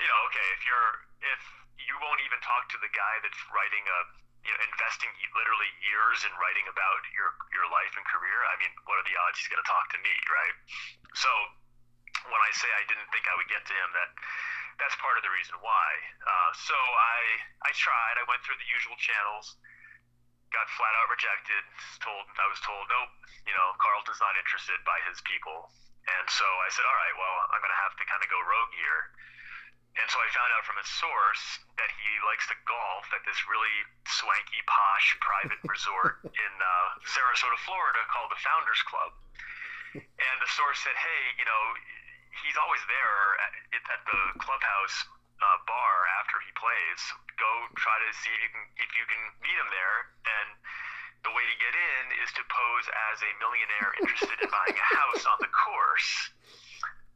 you 0.03 0.09
know, 0.11 0.21
okay, 0.33 0.49
if 0.59 0.67
you're 0.67 0.93
if 1.23 1.43
you 1.79 1.95
won't 2.03 2.21
even 2.27 2.41
talk 2.43 2.67
to 2.75 2.79
the 2.83 2.91
guy 2.91 3.15
that's 3.23 3.39
writing 3.55 3.85
a 3.87 3.99
you 4.47 4.55
know, 4.55 4.63
investing 4.63 5.11
literally 5.35 5.71
years 5.83 6.23
in 6.23 6.31
writing 6.39 6.67
about 6.71 7.03
your 7.19 7.35
your 7.51 7.67
life 7.67 7.93
and 7.99 8.07
career. 8.07 8.39
I 8.47 8.55
mean, 8.63 8.71
what 8.87 9.03
are 9.03 9.07
the 9.07 9.19
odds 9.27 9.43
he's 9.43 9.51
going 9.51 9.61
to 9.61 9.67
talk 9.67 9.91
to 9.91 10.01
me, 10.01 10.15
right? 10.31 10.57
So 11.19 11.31
when 12.31 12.43
I 12.43 12.51
say 12.55 12.71
I 12.71 12.87
didn't 12.87 13.11
think 13.11 13.27
I 13.27 13.35
would 13.35 13.51
get 13.51 13.67
to 13.67 13.75
him, 13.75 13.91
that 13.99 14.11
that's 14.79 14.95
part 15.03 15.19
of 15.19 15.27
the 15.27 15.33
reason 15.35 15.59
why. 15.59 15.89
Uh, 16.23 16.51
so 16.55 16.79
I 16.79 17.19
I 17.67 17.71
tried. 17.75 18.23
I 18.23 18.25
went 18.31 18.47
through 18.47 18.59
the 18.63 18.71
usual 18.71 18.95
channels. 19.03 19.59
Got 20.55 20.71
flat 20.79 20.95
out 21.03 21.11
rejected. 21.11 21.63
Told 21.99 22.23
I 22.39 22.47
was 22.47 22.63
told 22.63 22.87
nope. 22.87 23.11
You 23.51 23.55
know, 23.59 23.75
Carlton's 23.83 24.23
not 24.23 24.39
interested 24.39 24.79
by 24.87 25.03
his 25.11 25.19
people. 25.27 25.75
And 26.07 26.27
so 26.31 26.47
I 26.63 26.71
said, 26.71 26.87
all 26.87 26.95
right, 26.95 27.17
well, 27.19 27.37
I'm 27.51 27.59
going 27.59 27.75
to 27.75 27.83
have 27.83 27.99
to 27.99 28.07
kind 28.07 28.23
of 28.23 28.31
go 28.31 28.39
rogue 28.39 28.75
here 28.79 29.11
and 29.97 30.07
so 30.13 30.21
I 30.21 30.29
found 30.37 30.51
out 30.53 30.65
from 30.69 30.77
a 30.77 30.87
source 30.87 31.45
that 31.81 31.89
he 31.89 32.13
likes 32.29 32.45
to 32.53 32.57
golf 32.69 33.09
at 33.17 33.25
this 33.25 33.39
really 33.49 33.77
swanky, 34.05 34.61
posh 34.69 35.09
private 35.25 35.61
resort 35.73 36.21
in 36.25 36.53
uh, 36.61 37.01
Sarasota, 37.09 37.57
Florida 37.65 38.01
called 38.13 38.29
the 38.29 38.41
Founders 38.45 38.83
Club. 38.85 39.13
And 39.97 40.37
the 40.45 40.51
source 40.53 40.77
said, 40.85 40.93
hey, 40.93 41.23
you 41.41 41.47
know, 41.49 41.63
he's 42.45 42.57
always 42.61 42.85
there 42.85 43.21
at, 43.41 43.53
at 43.97 44.03
the 44.05 44.21
clubhouse 44.45 44.97
uh, 45.41 45.59
bar 45.65 45.97
after 46.21 46.37
he 46.45 46.53
plays. 46.57 47.01
Go 47.41 47.51
try 47.81 47.97
to 47.97 48.09
see 48.21 48.33
if 48.33 48.41
you 48.45 48.51
can 48.53 48.65
if 48.77 48.91
you 48.93 49.05
can 49.09 49.23
meet 49.41 49.57
him 49.57 49.69
there. 49.73 49.97
And 50.29 50.49
the 51.25 51.33
way 51.33 51.45
to 51.45 51.57
get 51.57 51.73
in 51.73 52.05
is 52.21 52.31
to 52.37 52.43
pose 52.47 52.87
as 53.13 53.17
a 53.25 53.31
millionaire 53.41 53.91
interested 54.01 54.37
in 54.45 54.49
buying 54.53 54.77
a 54.77 54.89
house 55.01 55.25
on 55.25 55.39
the 55.41 55.51
course. 55.53 56.13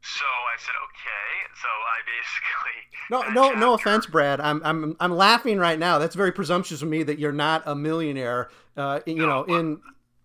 So 0.03 0.25
I 0.25 0.57
said, 0.59 0.75
okay. 0.89 1.29
So 1.61 1.69
I 1.69 1.99
basically 2.09 2.81
no, 3.11 3.23
no, 3.33 3.49
chapter, 3.49 3.61
no 3.61 3.75
offense, 3.75 4.07
Brad. 4.07 4.41
I'm, 4.41 4.63
I'm, 4.65 4.97
I'm 5.01 5.15
laughing 5.17 5.59
right 5.59 5.79
now. 5.79 5.99
That's 5.99 6.15
very 6.15 6.33
presumptuous 6.33 6.83
of 6.83 6.89
me 6.89 7.03
that 7.03 7.19
you're 7.19 7.33
not 7.33 7.63
a 7.67 7.75
millionaire. 7.75 8.51
Uh, 8.77 9.01
you 9.07 9.17
no, 9.17 9.45
know, 9.45 9.45
in 9.45 9.81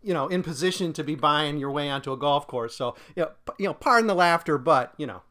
you 0.05 0.13
know, 0.13 0.29
in 0.29 0.45
position 0.45 0.93
to 0.93 1.03
be 1.03 1.17
buying 1.17 1.57
your 1.57 1.73
way 1.73 1.89
onto 1.89 2.13
a 2.13 2.17
golf 2.17 2.45
course. 2.45 2.77
So 2.77 2.93
you 3.17 3.25
know, 3.25 3.31
you 3.57 3.65
know, 3.65 3.73
pardon 3.73 4.05
the 4.05 4.13
laughter, 4.13 4.61
but 4.61 4.93
you 5.01 5.09
know. 5.09 5.25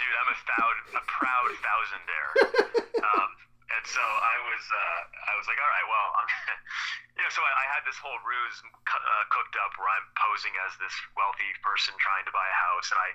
Dude, 0.00 0.08
I'm 0.08 0.28
a, 0.32 0.36
thou- 0.48 0.96
a 0.96 1.04
proud 1.04 1.52
thousandaire. 1.60 2.32
um, 3.04 3.28
and 3.76 3.84
so 3.84 4.00
I 4.00 4.36
was, 4.48 4.64
uh, 4.64 5.00
I 5.28 5.32
was 5.36 5.44
like, 5.44 5.60
all 5.60 5.68
right, 5.68 5.84
well, 5.92 6.08
I'm, 6.16 6.28
you 7.20 7.22
know, 7.28 7.28
so 7.28 7.44
I, 7.44 7.52
I 7.52 7.64
had 7.76 7.84
this 7.84 8.00
whole 8.00 8.16
ruse 8.24 8.56
uh, 8.64 9.24
cooked 9.28 9.60
up 9.60 9.76
where 9.76 9.92
I'm 9.92 10.08
posing 10.16 10.56
as 10.64 10.72
this 10.80 10.96
wealthy 11.12 11.52
person 11.60 11.92
trying 12.00 12.24
to 12.24 12.32
buy 12.32 12.48
a 12.48 12.56
house, 12.72 12.88
and 12.88 12.96
I 13.04 13.10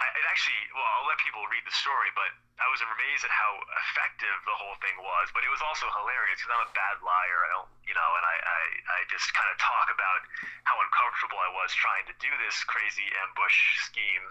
I, 0.00 0.06
it 0.16 0.24
actually, 0.32 0.56
well, 0.72 0.88
I'll 0.96 1.08
let 1.12 1.20
people 1.20 1.44
read 1.52 1.60
the 1.68 1.76
story, 1.76 2.08
but 2.16 2.32
I 2.56 2.66
was 2.72 2.80
amazed 2.80 3.24
at 3.28 3.32
how 3.32 3.52
effective 3.84 4.32
the 4.48 4.56
whole 4.56 4.76
thing 4.80 4.96
was. 4.96 5.28
But 5.36 5.44
it 5.44 5.52
was 5.52 5.60
also 5.60 5.84
hilarious 5.92 6.40
because 6.40 6.56
I'm 6.56 6.64
a 6.64 6.72
bad 6.72 7.04
liar. 7.04 7.38
I 7.44 7.48
don't, 7.52 7.70
you 7.84 7.92
know, 7.92 8.10
and 8.16 8.24
I, 8.24 8.36
I, 8.40 8.62
I 8.96 8.98
just 9.12 9.28
kind 9.36 9.48
of 9.52 9.60
talk 9.60 9.92
about 9.92 10.20
how 10.64 10.80
uncomfortable 10.80 11.36
I 11.36 11.52
was 11.52 11.68
trying 11.76 12.08
to 12.08 12.14
do 12.16 12.32
this 12.40 12.56
crazy 12.64 13.04
ambush 13.28 13.58
scheme. 13.84 14.26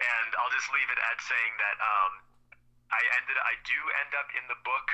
And 0.00 0.28
I'll 0.40 0.52
just 0.54 0.72
leave 0.72 0.88
it 0.88 1.00
at 1.00 1.20
saying 1.20 1.54
that 1.60 1.76
um, 1.84 2.12
I 2.88 3.00
ended, 3.20 3.36
I 3.44 3.60
do 3.68 3.78
end 4.06 4.12
up 4.16 4.28
in 4.32 4.44
the 4.48 4.56
book 4.64 4.88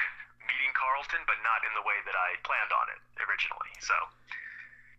meeting 0.51 0.75
Carlton, 0.75 1.23
but 1.25 1.39
not 1.47 1.63
in 1.63 1.73
the 1.73 1.85
way 1.87 2.03
that 2.03 2.17
I 2.19 2.37
planned 2.43 2.73
on 2.75 2.87
it 2.93 3.01
originally. 3.25 3.73
So 3.79 3.95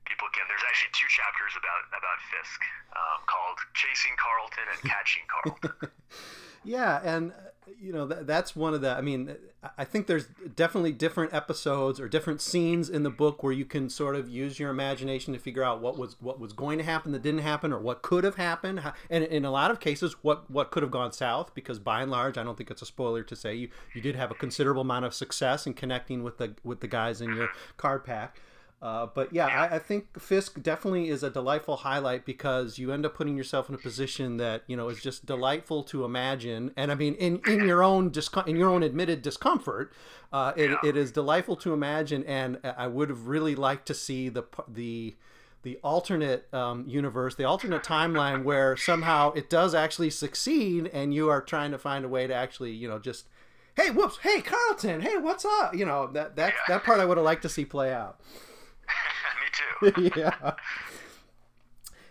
people 0.06 0.28
can. 0.34 0.46
There's 0.48 0.66
actually 0.66 0.94
two 0.94 1.10
chapters 1.10 1.54
about 1.58 1.82
about 1.92 2.18
Fisk 2.32 2.60
um, 2.96 3.20
called 3.26 3.58
"Chasing 3.74 4.16
Carlton" 4.18 4.66
and 4.72 4.80
"Catching 4.86 5.26
Carlton." 5.28 5.92
yeah, 6.64 7.02
and 7.04 7.34
you 7.80 7.92
know 7.92 8.06
that, 8.06 8.28
that's 8.28 8.56
one 8.56 8.74
of 8.74 8.82
the. 8.82 8.92
I 8.92 9.02
mean, 9.02 9.36
I 9.78 9.84
think 9.84 10.08
there's 10.08 10.28
definitely 10.56 10.92
different 10.92 11.34
episodes 11.34 12.00
or 12.00 12.08
different 12.08 12.42
scenes 12.42 12.90
in 12.90 13.04
the 13.04 13.10
book 13.10 13.44
where 13.44 13.54
you 13.54 13.66
can 13.66 13.90
sort 13.90 14.16
of 14.16 14.30
use 14.30 14.60
your 14.60 14.70
imagination 14.70 15.34
to 15.34 15.40
figure 15.40 15.64
out 15.64 15.82
what 15.82 15.98
was 15.98 16.16
what 16.22 16.40
was 16.40 16.54
going 16.54 16.78
to 16.78 16.84
happen 16.84 17.12
that 17.12 17.22
didn't 17.22 17.42
happen 17.42 17.74
or 17.74 17.80
what 17.80 18.02
could 18.02 18.24
have 18.24 18.36
happened, 18.36 18.82
and 19.10 19.24
in 19.24 19.46
a 19.46 19.52
lot 19.52 19.72
of 19.72 19.80
cases, 19.80 20.16
what 20.22 20.50
what 20.50 20.72
could 20.72 20.84
have 20.84 20.92
gone 20.92 21.12
south. 21.12 21.54
Because 21.56 21.80
by 21.80 22.02
and 22.02 22.12
large, 22.12 22.38
I 22.38 22.44
don't 22.44 22.58
think 22.58 22.72
it's 22.72 22.82
a 22.82 22.88
spoiler 22.88 23.24
to 23.24 23.36
say 23.36 23.56
you 23.56 23.70
you 23.94 24.02
did 24.02 24.16
have 24.16 24.32
a 24.32 24.36
considerable 24.36 24.82
amount 24.82 25.06
of 25.06 25.14
success 25.14 25.66
in 25.66 25.74
connecting 25.74 26.24
with 26.24 26.38
the 26.38 26.56
with 26.64 26.82
the 26.82 26.88
guys 26.88 27.22
in 27.22 27.36
your 27.36 27.50
card 27.78 28.04
pack. 28.06 28.40
Uh, 28.82 29.08
but 29.14 29.34
yeah, 29.34 29.48
I, 29.48 29.76
I, 29.76 29.80
think 29.80 30.20
Fisk 30.20 30.62
definitely 30.62 31.10
is 31.10 31.24
a 31.24 31.30
delightful 31.30 31.78
highlight 31.78 32.26
because 32.26 32.78
you 32.78 32.92
end 32.92 33.06
up 33.06 33.16
putting 33.16 33.38
yourself 33.38 33.70
in 33.70 33.74
a 33.74 33.78
position 33.80 34.38
that 34.38 34.64
you 34.68 34.76
know 34.76 34.90
is 34.90 35.02
just 35.02 35.26
delightful 35.26 35.82
to 35.86 36.04
imagine. 36.04 36.72
And 36.76 36.92
I 36.92 36.96
mean, 36.96 37.16
in, 37.16 37.42
in 37.48 37.66
your 37.66 37.82
own 37.82 38.12
discom- 38.12 38.48
in 38.48 38.58
your 38.58 38.70
own 38.70 38.84
admitted 38.84 39.22
discomfort, 39.22 39.94
uh, 40.32 40.52
it, 40.56 40.72
yeah. 40.72 40.78
it 40.84 40.98
is 40.98 41.12
delightful 41.12 41.56
to 41.58 41.74
imagine. 41.74 42.26
And 42.26 42.60
I 42.64 42.88
would 42.88 43.10
have 43.10 43.28
really 43.28 43.56
liked 43.56 43.88
to 43.88 43.94
see 43.94 44.30
the 44.30 44.44
the 44.68 45.16
the 45.64 45.80
alternate 45.84 46.54
um, 46.54 46.86
universe, 46.88 47.34
the 47.34 47.44
alternate 47.46 47.82
timeline 47.82 48.44
where 48.44 48.78
somehow 48.78 49.32
it 49.32 49.50
does 49.50 49.74
actually 49.74 50.12
succeed, 50.12 50.92
and 50.94 51.12
you 51.12 51.28
are 51.30 51.42
trying 51.42 51.72
to 51.72 51.80
find 51.80 52.06
a 52.06 52.08
way 52.08 52.28
to 52.28 52.34
actually, 52.34 52.72
you 52.72 52.88
know, 52.88 53.00
just 53.00 53.26
hey, 53.76 53.90
whoops, 53.90 54.20
hey, 54.22 54.42
Carlton, 54.42 55.02
hey, 55.02 55.18
what's 55.18 55.44
up? 55.44 55.76
You 55.76 55.86
know, 55.86 56.08
that 56.14 56.36
that 56.36 56.54
that 56.68 56.84
part 56.84 57.00
I 57.00 57.06
would 57.06 57.18
have 57.18 57.26
liked 57.26 57.42
to 57.42 57.50
see 57.50 57.66
play 57.66 57.92
out. 57.92 58.20
Me 59.92 60.02
too. 60.02 60.12
yeah. 60.20 60.54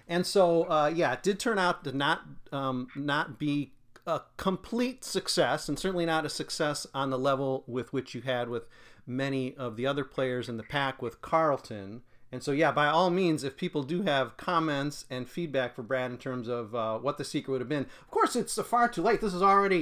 And 0.07 0.27
so, 0.27 0.65
uh, 0.65 0.93
yeah, 0.95 1.13
it 1.15 1.23
did 1.23 1.39
turn 1.39 1.59
out 1.59 1.85
to 1.85 1.97
not 1.97 2.23
um, 2.53 2.89
not 2.95 3.39
be 3.39 3.73
a 4.07 4.21
complete 4.37 5.05
success, 5.05 5.69
and 5.69 5.79
certainly 5.79 6.05
not 6.05 6.27
a 6.27 6.29
success 6.29 6.87
on 6.93 7.11
the 7.11 7.19
level 7.19 7.65
with 7.67 7.93
which 7.93 8.15
you 8.15 8.21
had 8.21 8.49
with 8.49 8.65
many 9.07 9.55
of 9.55 9.77
the 9.77 9.87
other 9.87 10.05
players 10.05 10.49
in 10.49 10.57
the 10.57 10.63
pack 10.63 11.01
with 11.01 11.23
Carlton. 11.23 12.03
And 12.31 12.43
so, 12.43 12.53
yeah, 12.53 12.73
by 12.73 12.87
all 12.89 13.11
means, 13.11 13.45
if 13.45 13.57
people 13.57 13.83
do 13.83 14.03
have 14.03 14.37
comments 14.37 15.05
and 15.09 15.29
feedback 15.29 15.75
for 15.75 15.83
Brad 15.83 16.11
in 16.11 16.19
terms 16.19 16.49
of 16.49 16.75
uh, 16.75 16.99
what 16.99 17.17
the 17.17 17.25
secret 17.25 17.53
would 17.53 17.61
have 17.61 17.69
been, 17.69 17.87
of 18.03 18.11
course, 18.11 18.35
it's 18.35 18.61
far 18.63 18.89
too 18.89 19.03
late. 19.03 19.21
This 19.21 19.33
is 19.33 19.43
already 19.43 19.81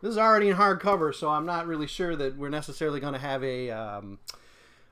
this 0.00 0.12
is 0.12 0.18
already 0.18 0.48
in 0.48 0.56
hardcover, 0.56 1.12
so 1.12 1.28
I'm 1.28 1.46
not 1.46 1.66
really 1.66 1.88
sure 1.88 2.14
that 2.14 2.36
we're 2.36 2.48
necessarily 2.48 3.00
going 3.00 3.14
to 3.14 3.18
have 3.18 3.42
a 3.42 3.70
um, 3.70 4.20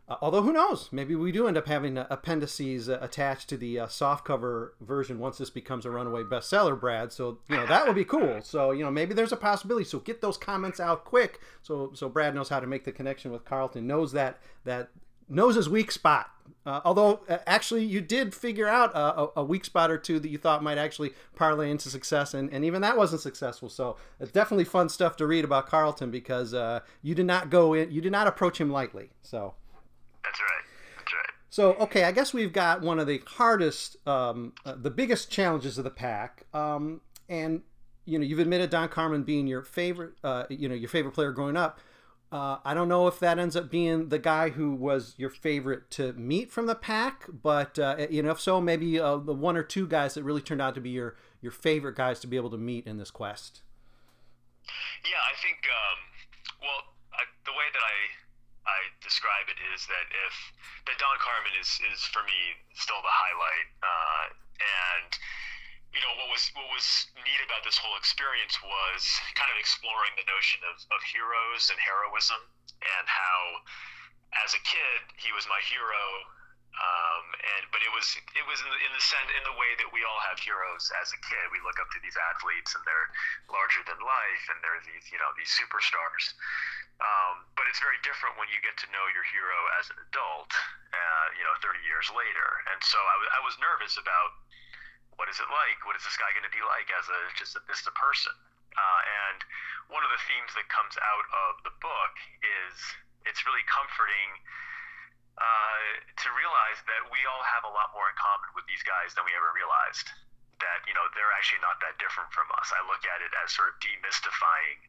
uh, 0.09 0.17
although 0.21 0.43
who 0.43 0.53
knows? 0.53 0.89
Maybe 0.93 1.17
we 1.17 1.33
do 1.33 1.49
end 1.49 1.57
up 1.57 1.67
having 1.67 1.99
uh, 1.99 2.07
appendices 2.11 2.89
uh, 2.89 2.99
attached 3.01 3.49
to 3.49 3.57
the 3.57 3.81
uh, 3.81 3.87
softcover 3.87 4.71
version 4.81 5.19
once 5.19 5.39
this 5.39 5.51
becomes 5.51 5.85
a 5.85 5.91
runaway 5.91 6.23
bestseller, 6.23 6.79
Brad. 6.79 7.13
So 7.13 7.39
you 7.49 7.57
know 7.57 7.67
that 7.67 7.87
would 7.87 7.97
be 7.97 8.05
cool. 8.05 8.41
So 8.43 8.71
you 8.71 8.85
know 8.85 8.91
maybe 8.91 9.15
there's 9.15 9.33
a 9.33 9.37
possibility. 9.37 9.85
So 9.85 9.99
get 9.99 10.21
those 10.21 10.37
comments 10.37 10.79
out 10.79 11.05
quick. 11.05 11.41
So 11.63 11.91
so 11.95 12.09
Brad 12.09 12.37
knows 12.37 12.49
how 12.49 12.61
to 12.61 12.69
make 12.69 12.85
the 12.85 12.93
connection 12.93 13.33
with 13.33 13.45
Carlton. 13.45 13.87
Knows 13.87 14.13
that 14.13 14.39
that 14.65 14.91
knows 15.29 15.57
his 15.57 15.69
weak 15.69 15.91
spot. 15.91 16.31
Uh, 16.65 16.81
although 16.85 17.21
uh, 17.29 17.39
actually 17.47 17.85
you 17.85 18.01
did 18.01 18.33
figure 18.33 18.69
out 18.69 18.93
a, 18.95 19.41
a, 19.41 19.45
weak 19.45 19.65
spot 19.65 19.91
or 19.91 19.99
two 19.99 20.21
that 20.21 20.29
you 20.29 20.39
thought 20.39 20.63
might 20.63 20.79
actually 20.79 21.13
parlay 21.35 21.71
into 21.71 21.89
success, 21.89 22.35
and, 22.35 22.53
and 22.53 22.65
even 22.65 22.83
that 22.83 22.97
wasn't 22.97 23.21
successful. 23.21 23.69
So 23.69 23.97
it's 24.21 24.31
definitely 24.31 24.65
fun 24.65 24.89
stuff 24.89 25.17
to 25.17 25.27
read 25.27 25.45
about 25.45 25.67
Carlton 25.67 26.13
because 26.13 26.55
you 27.03 27.15
did 27.17 27.27
not 27.27 27.51
go 27.51 27.73
in, 27.75 27.91
you 27.91 28.01
did 28.01 28.13
not 28.13 28.29
approach 28.29 28.61
him 28.61 28.71
lightly. 28.71 29.11
So. 29.23 29.55
That's 30.27 30.41
right. 30.41 30.65
That's 30.99 31.13
right. 31.13 31.31
So, 31.49 31.75
okay, 31.75 32.05
I 32.05 32.13
guess 32.13 32.35
we've 32.35 32.53
got 32.53 32.83
one 32.83 32.99
of 32.99 33.07
the 33.07 33.23
hardest, 33.27 33.97
um, 34.07 34.53
uh, 34.65 34.75
the 34.77 34.91
biggest 34.91 35.31
challenges 35.31 35.79
of 35.79 35.85
the 35.85 35.91
pack. 35.91 36.45
Um, 36.53 37.01
and, 37.29 37.63
you 38.05 38.19
know, 38.19 38.25
you've 38.25 38.41
admitted 38.41 38.71
Don 38.71 38.89
Carman 38.89 39.23
being 39.23 39.47
your 39.47 39.63
favorite, 39.63 40.15
uh, 40.25 40.45
you 40.51 40.69
know, 40.69 40.75
your 40.75 40.89
favorite 40.89 41.13
player 41.13 41.33
growing 41.33 41.57
up. 41.57 41.81
Uh, 42.33 42.59
I 42.65 42.75
don't 42.75 42.89
know 42.89 43.07
if 43.07 43.21
that 43.21 43.39
ends 43.39 43.55
up 43.55 43.71
being 43.71 44.09
the 44.09 44.19
guy 44.19 44.51
who 44.51 44.75
was 44.75 45.15
your 45.17 45.31
favorite 45.31 45.91
to 45.93 46.13
meet 46.15 46.51
from 46.51 46.67
the 46.67 46.75
pack, 46.75 47.27
but 47.31 47.79
uh, 47.79 48.09
you 48.11 48.21
know, 48.21 48.33
if 48.33 48.41
so, 48.41 48.61
maybe 48.61 48.99
uh, 48.99 49.17
the 49.17 49.33
one 49.33 49.57
or 49.57 49.63
two 49.63 49.87
guys 49.87 50.15
that 50.15 50.25
really 50.25 50.43
turned 50.43 50.61
out 50.61 50.75
to 50.75 50.81
be 50.81 50.91
your 50.91 51.17
your 51.41 51.53
favorite 51.53 51.95
guys 51.95 52.19
to 52.21 52.27
be 52.27 52.37
able 52.37 52.51
to 52.51 52.59
meet 52.59 52.85
in 52.85 52.99
this 52.99 53.13
quest. 53.13 53.63
Yeah, 55.05 55.23
I 55.23 55.39
think. 55.41 55.59
Um, 55.71 55.99
well, 56.61 56.83
I, 57.15 57.23
the 57.45 57.53
way 57.53 57.71
that 57.73 57.79
I 57.79 58.26
I 58.67 58.91
describe 59.01 59.47
it 59.47 59.59
is 59.75 59.87
that 59.87 60.07
if 60.11 60.35
that 60.91 60.99
Don 60.99 61.17
Carman 61.23 61.55
is 61.59 61.79
is 61.95 62.03
for 62.11 62.23
me 62.27 62.59
still 62.75 63.01
the 63.01 63.11
highlight, 63.15 63.69
uh, 63.83 64.25
and 64.59 65.11
you 65.95 66.03
know 66.03 66.13
what 66.19 66.29
was 66.29 66.51
what 66.53 66.69
was 66.75 67.09
neat 67.23 67.41
about 67.47 67.63
this 67.63 67.79
whole 67.79 67.97
experience 67.97 68.59
was 68.61 69.03
kind 69.39 69.49
of 69.49 69.57
exploring 69.57 70.13
the 70.19 70.27
notion 70.29 70.61
of, 70.67 70.77
of 70.93 71.01
heroes 71.09 71.71
and 71.71 71.79
heroism 71.81 72.43
and 72.83 73.07
how 73.09 73.65
as 74.45 74.53
a 74.53 74.63
kid 74.67 75.01
he 75.17 75.33
was 75.33 75.49
my 75.49 75.63
hero 75.65 76.05
um, 76.77 77.25
and 77.57 77.65
but 77.73 77.81
it 77.81 77.89
was 77.97 78.05
it 78.37 78.45
was 78.45 78.61
in 78.61 78.69
the, 78.69 78.81
in 78.85 78.93
the 78.93 79.01
sense 79.01 79.31
in 79.33 79.45
the 79.49 79.57
way 79.57 79.73
that 79.81 79.89
we 79.97 80.05
all 80.05 80.21
have 80.29 80.37
heroes 80.37 80.93
as 81.01 81.09
a 81.09 81.21
kid. 81.25 81.45
We 81.49 81.57
look 81.65 81.81
up 81.81 81.89
to 81.97 82.01
these 82.05 82.21
athletes 82.21 82.77
and 82.77 82.85
they're 82.85 83.09
larger 83.49 83.81
than 83.89 83.97
life 83.97 84.45
and 84.53 84.61
they're 84.61 84.85
these 84.85 85.09
you 85.09 85.17
know 85.17 85.33
these 85.41 85.49
superstars 85.57 86.37
um, 87.03 87.45
but 87.59 87.69
it's 87.69 87.81
very 87.83 88.01
different 88.01 88.37
when 88.41 88.49
you 88.49 88.61
get 88.65 88.77
to 88.81 88.89
know 88.95 89.05
your 89.13 89.27
hero 89.29 89.59
as 89.77 89.89
an 89.93 89.99
adult 90.09 90.51
uh, 90.93 91.27
you 91.37 91.45
know 91.45 91.53
30 91.61 91.81
years 91.85 92.09
later 92.13 92.49
and 92.73 92.81
so 92.81 92.97
I, 92.97 93.15
w- 93.21 93.33
I 93.37 93.41
was 93.45 93.55
nervous 93.61 94.01
about 94.01 94.33
what 95.17 95.33
is 95.33 95.41
it 95.41 95.49
like? 95.49 95.81
What 95.89 95.97
is 95.97 96.05
this 96.05 96.17
guy 96.21 96.29
going 96.37 96.45
to 96.45 96.53
be 96.53 96.61
like 96.61 96.89
as 96.93 97.09
a 97.09 97.21
just 97.37 97.57
a, 97.57 97.61
just 97.69 97.89
a 97.89 97.95
person? 97.97 98.37
Uh, 98.77 99.01
and 99.29 99.41
one 99.89 100.05
of 100.05 100.13
the 100.13 100.21
themes 100.29 100.53
that 100.53 100.69
comes 100.69 100.93
out 101.01 101.27
of 101.49 101.65
the 101.65 101.73
book 101.81 102.15
is 102.45 102.77
it's 103.25 103.41
really 103.49 103.65
comforting 103.65 104.31
uh, 105.41 105.85
to 106.21 106.29
realize 106.37 106.81
that 106.85 107.09
we 107.09 107.21
all 107.29 107.45
have 107.45 107.65
a 107.65 107.73
lot 107.73 107.93
more 107.97 108.09
in 108.09 108.17
common 108.21 108.53
with 108.53 108.69
these 108.69 108.85
guys 108.85 109.17
than 109.17 109.25
we 109.25 109.33
ever 109.33 109.53
realized. 109.57 110.09
That 110.61 110.85
you 110.89 110.97
know 110.97 111.05
they're 111.13 111.33
actually 111.37 111.61
not 111.61 111.81
that 111.85 112.01
different 112.01 112.33
from 112.33 112.49
us. 112.57 112.73
I 112.73 112.81
look 112.89 113.05
at 113.05 113.21
it 113.21 113.33
as 113.45 113.53
sort 113.53 113.73
of 113.73 113.77
demystifying 113.81 114.81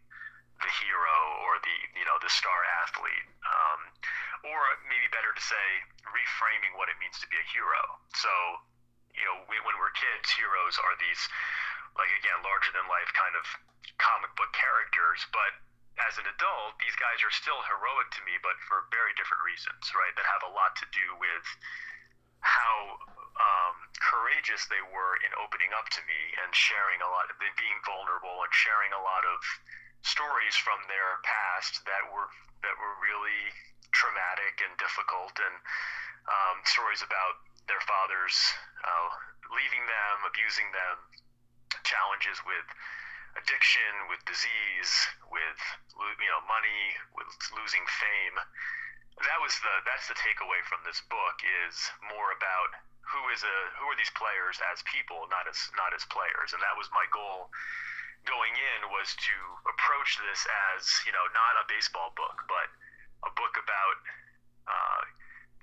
the 0.62 0.72
hero 0.82 1.18
or 1.46 1.62
the 1.62 1.78
you 1.98 2.06
know 2.06 2.18
the 2.22 2.32
star 2.32 2.60
athlete, 2.86 3.28
um, 3.46 3.82
or 4.54 4.60
maybe 4.90 5.06
better 5.14 5.34
to 5.34 5.44
say 5.44 5.68
reframing 6.08 6.74
what 6.78 6.90
it 6.90 6.98
means 6.98 7.18
to 7.22 7.28
be 7.30 7.38
a 7.38 7.48
hero. 7.54 7.82
So 8.18 8.32
you 9.18 9.26
know, 9.26 9.38
we, 9.50 9.58
when 9.66 9.74
we're 9.82 9.94
kids, 9.98 10.30
heroes 10.30 10.78
are 10.78 10.96
these, 11.02 11.22
like 11.98 12.10
again, 12.22 12.38
larger 12.46 12.70
than 12.70 12.86
life 12.86 13.10
kind 13.18 13.34
of 13.34 13.46
comic 13.98 14.30
book 14.38 14.54
characters. 14.54 15.26
But 15.34 15.58
as 16.06 16.22
an 16.22 16.30
adult, 16.30 16.78
these 16.78 16.94
guys 17.02 17.18
are 17.26 17.34
still 17.34 17.58
heroic 17.66 18.14
to 18.14 18.22
me, 18.30 18.38
but 18.46 18.54
for 18.70 18.86
very 18.94 19.18
different 19.18 19.42
reasons, 19.42 19.82
right? 19.98 20.14
That 20.14 20.30
have 20.30 20.46
a 20.46 20.54
lot 20.54 20.78
to 20.78 20.86
do 20.94 21.18
with 21.18 21.46
how 22.46 23.02
um, 23.42 23.76
courageous 23.98 24.70
they 24.70 24.82
were 24.86 25.18
in 25.26 25.34
opening 25.42 25.74
up 25.74 25.90
to 25.98 26.02
me 26.06 26.22
and 26.46 26.54
sharing 26.54 27.02
a 27.02 27.10
lot 27.10 27.26
being 27.58 27.78
vulnerable 27.82 28.46
and 28.46 28.54
sharing 28.54 28.94
a 28.94 29.02
lot 29.02 29.26
of 29.26 29.42
stories 30.02 30.56
from 30.56 30.80
their 30.88 31.22
past 31.24 31.84
that 31.86 32.04
were 32.12 32.30
that 32.66 32.76
were 32.78 32.96
really 33.02 33.54
traumatic 33.94 34.62
and 34.62 34.74
difficult 34.78 35.34
and 35.40 35.56
um, 36.28 36.58
stories 36.68 37.02
about 37.02 37.40
their 37.68 37.82
fathers 37.88 38.36
uh, 38.84 39.10
leaving 39.52 39.84
them, 39.88 40.16
abusing 40.28 40.68
them, 40.76 40.96
challenges 41.84 42.40
with 42.44 42.68
addiction, 43.40 44.10
with 44.12 44.20
disease, 44.28 44.92
with 45.32 45.60
you 45.98 46.30
know 46.30 46.42
money, 46.48 46.84
with 47.16 47.30
losing 47.56 47.84
fame. 47.88 48.38
That 49.24 49.40
was 49.42 49.56
the 49.64 49.76
that's 49.88 50.08
the 50.08 50.18
takeaway 50.20 50.62
from 50.68 50.84
this 50.86 51.02
book 51.10 51.38
is 51.68 51.76
more 52.06 52.36
about 52.36 52.70
who 53.02 53.22
is 53.32 53.42
a 53.42 53.58
who 53.80 53.88
are 53.90 53.98
these 53.98 54.14
players 54.14 54.60
as 54.72 54.84
people, 54.86 55.26
not 55.32 55.48
as 55.48 55.58
not 55.80 55.96
as 55.96 56.04
players, 56.12 56.54
and 56.54 56.62
that 56.62 56.76
was 56.76 56.92
my 56.94 57.08
goal 57.10 57.50
going 58.28 58.54
in 58.54 58.92
was 58.92 59.16
to 59.16 59.36
approach 59.72 60.20
this 60.28 60.44
as 60.76 60.84
you 61.08 61.16
know 61.16 61.24
not 61.32 61.58
a 61.58 61.66
baseball 61.72 62.12
book, 62.20 62.44
but 62.52 62.68
a 63.26 63.32
book 63.34 63.56
about 63.56 63.98
uh, 64.68 65.02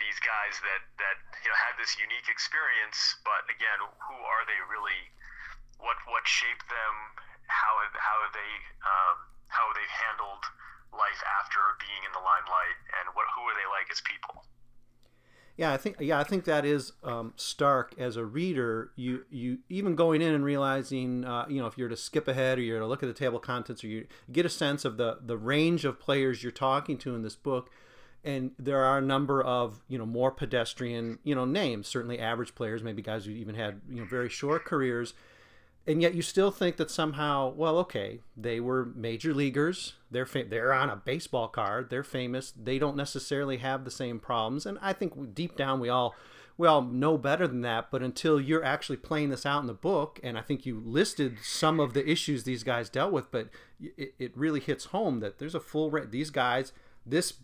these 0.00 0.18
guys 0.24 0.58
that 0.64 0.82
that 0.98 1.16
you 1.44 1.48
know 1.52 1.58
had 1.60 1.76
this 1.76 1.94
unique 2.00 2.26
experience, 2.26 3.20
but 3.22 3.46
again, 3.52 3.78
who 3.78 4.16
are 4.24 4.42
they 4.48 4.58
really? 4.66 5.12
What 5.78 6.00
what 6.08 6.24
shaped 6.24 6.66
them? 6.66 6.94
How 7.46 7.84
have, 7.84 7.94
how 8.00 8.16
have 8.24 8.32
they 8.32 8.52
um, 8.82 9.16
how 9.52 9.68
have 9.68 9.76
they 9.76 9.90
handled 10.08 10.44
life 10.96 11.20
after 11.42 11.60
being 11.78 12.02
in 12.08 12.12
the 12.16 12.22
limelight, 12.24 12.78
and 12.98 13.12
what 13.12 13.28
who 13.36 13.44
are 13.46 13.56
they 13.56 13.68
like 13.68 13.92
as 13.92 14.00
people? 14.02 14.42
Yeah, 15.56 15.72
I 15.72 15.76
think 15.76 15.96
yeah, 16.00 16.18
I 16.18 16.24
think 16.24 16.44
that 16.46 16.64
is 16.64 16.92
um, 17.04 17.32
stark 17.36 17.94
as 17.96 18.16
a 18.16 18.24
reader. 18.24 18.90
You 18.96 19.24
you 19.30 19.58
even 19.68 19.94
going 19.94 20.20
in 20.20 20.34
and 20.34 20.44
realizing, 20.44 21.24
uh, 21.24 21.46
you 21.48 21.60
know, 21.60 21.68
if 21.68 21.78
you're 21.78 21.88
to 21.88 21.96
skip 21.96 22.26
ahead 22.26 22.58
or 22.58 22.62
you're 22.62 22.80
to 22.80 22.86
look 22.86 23.04
at 23.04 23.06
the 23.06 23.14
table 23.14 23.36
of 23.36 23.42
contents, 23.42 23.84
or 23.84 23.86
you 23.86 24.06
get 24.32 24.44
a 24.44 24.50
sense 24.50 24.84
of 24.84 24.96
the 24.96 25.18
the 25.24 25.36
range 25.36 25.84
of 25.84 26.00
players 26.00 26.42
you're 26.42 26.50
talking 26.50 26.98
to 26.98 27.14
in 27.14 27.22
this 27.22 27.36
book 27.36 27.70
and 28.24 28.52
there 28.58 28.82
are 28.82 28.98
a 28.98 29.02
number 29.02 29.42
of 29.42 29.82
you 29.88 29.98
know 29.98 30.06
more 30.06 30.30
pedestrian 30.30 31.18
you 31.22 31.34
know 31.34 31.44
names 31.44 31.86
certainly 31.86 32.18
average 32.18 32.54
players 32.54 32.82
maybe 32.82 33.02
guys 33.02 33.26
who 33.26 33.30
even 33.30 33.54
had 33.54 33.80
you 33.88 33.96
know 33.96 34.06
very 34.06 34.28
short 34.28 34.64
careers 34.64 35.12
and 35.86 36.00
yet 36.00 36.14
you 36.14 36.22
still 36.22 36.50
think 36.50 36.76
that 36.76 36.90
somehow 36.90 37.52
well 37.54 37.78
okay 37.78 38.20
they 38.36 38.60
were 38.60 38.86
major 38.94 39.34
leaguers. 39.34 39.94
They're 40.10 40.26
fam- 40.26 40.48
they're 40.48 40.72
on 40.72 40.90
a 40.90 40.96
baseball 40.96 41.48
card. 41.48 41.90
They're 41.90 42.04
famous. 42.04 42.52
They 42.52 42.78
don't 42.78 42.96
necessarily 42.96 43.58
have 43.58 43.84
the 43.84 43.90
same 43.90 44.18
problems. 44.18 44.66
And 44.66 44.78
i 44.80 44.92
think 44.92 45.34
deep 45.34 45.56
down 45.56 45.80
we 45.80 45.88
all 45.88 46.14
we 46.56 46.68
all 46.68 46.82
know 46.82 47.18
better 47.18 47.48
than 47.48 47.62
that. 47.62 47.90
But 47.90 48.02
until 48.02 48.40
you're 48.40 48.64
actually 48.64 48.98
playing 48.98 49.30
this 49.30 49.44
out 49.44 49.60
in 49.60 49.66
the 49.66 49.74
book 49.74 50.20
and 50.22 50.38
i 50.38 50.40
think 50.40 50.64
you 50.66 50.80
listed 50.84 51.38
some 51.42 51.80
of 51.80 51.94
the 51.94 52.08
issues 52.08 52.44
these 52.44 52.62
guys 52.62 52.88
dealt 52.88 53.12
with 53.12 53.30
but 53.30 53.48
it, 53.80 54.14
it 54.18 54.36
really 54.36 54.60
hits 54.60 54.86
home 54.86 55.20
that 55.20 55.38
there's 55.38 55.54
a 55.54 55.60
full 55.60 55.90
ra- 55.90 56.04
these 56.08 56.30
guys 56.30 56.72
this 57.04 57.34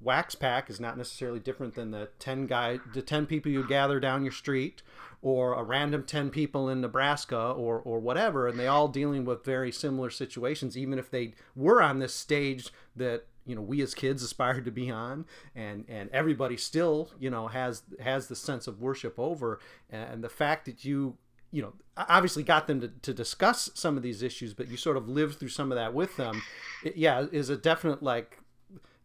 wax 0.00 0.34
pack 0.34 0.70
is 0.70 0.80
not 0.80 0.96
necessarily 0.96 1.38
different 1.38 1.74
than 1.74 1.90
the 1.90 2.08
10 2.18 2.46
guy 2.46 2.78
the 2.94 3.02
10 3.02 3.26
people 3.26 3.50
you 3.50 3.66
gather 3.66 4.00
down 4.00 4.24
your 4.24 4.32
street 4.32 4.82
or 5.22 5.52
a 5.52 5.62
random 5.62 6.02
10 6.04 6.30
people 6.30 6.68
in 6.68 6.80
Nebraska 6.80 7.38
or 7.38 7.78
or 7.80 8.00
whatever 8.00 8.48
and 8.48 8.58
they 8.58 8.66
all 8.66 8.88
dealing 8.88 9.24
with 9.24 9.44
very 9.44 9.70
similar 9.70 10.10
situations 10.10 10.76
even 10.76 10.98
if 10.98 11.10
they 11.10 11.34
were 11.54 11.82
on 11.82 11.98
this 11.98 12.14
stage 12.14 12.70
that 12.96 13.26
you 13.46 13.54
know 13.54 13.62
we 13.62 13.82
as 13.82 13.94
kids 13.94 14.22
aspired 14.28 14.64
to 14.64 14.70
be 14.70 14.90
on 14.90 15.26
and 15.54 15.84
and 15.88 16.08
everybody 16.10 16.56
still 16.56 17.10
you 17.18 17.30
know 17.30 17.48
has 17.48 17.82
has 18.00 18.28
the 18.28 18.36
sense 18.36 18.66
of 18.66 18.80
worship 18.80 19.18
over. 19.18 19.58
And 19.90 20.22
the 20.22 20.28
fact 20.28 20.66
that 20.66 20.84
you 20.84 21.16
you 21.50 21.62
know 21.62 21.72
obviously 21.96 22.42
got 22.42 22.66
them 22.66 22.80
to, 22.80 22.88
to 22.88 23.12
discuss 23.12 23.70
some 23.74 23.96
of 23.96 24.02
these 24.02 24.22
issues 24.22 24.54
but 24.54 24.68
you 24.68 24.76
sort 24.76 24.96
of 24.96 25.08
lived 25.08 25.38
through 25.38 25.48
some 25.48 25.72
of 25.72 25.76
that 25.76 25.92
with 25.92 26.16
them 26.16 26.40
it, 26.84 26.96
yeah 26.96 27.26
is 27.32 27.50
a 27.50 27.56
definite 27.56 28.02
like 28.02 28.38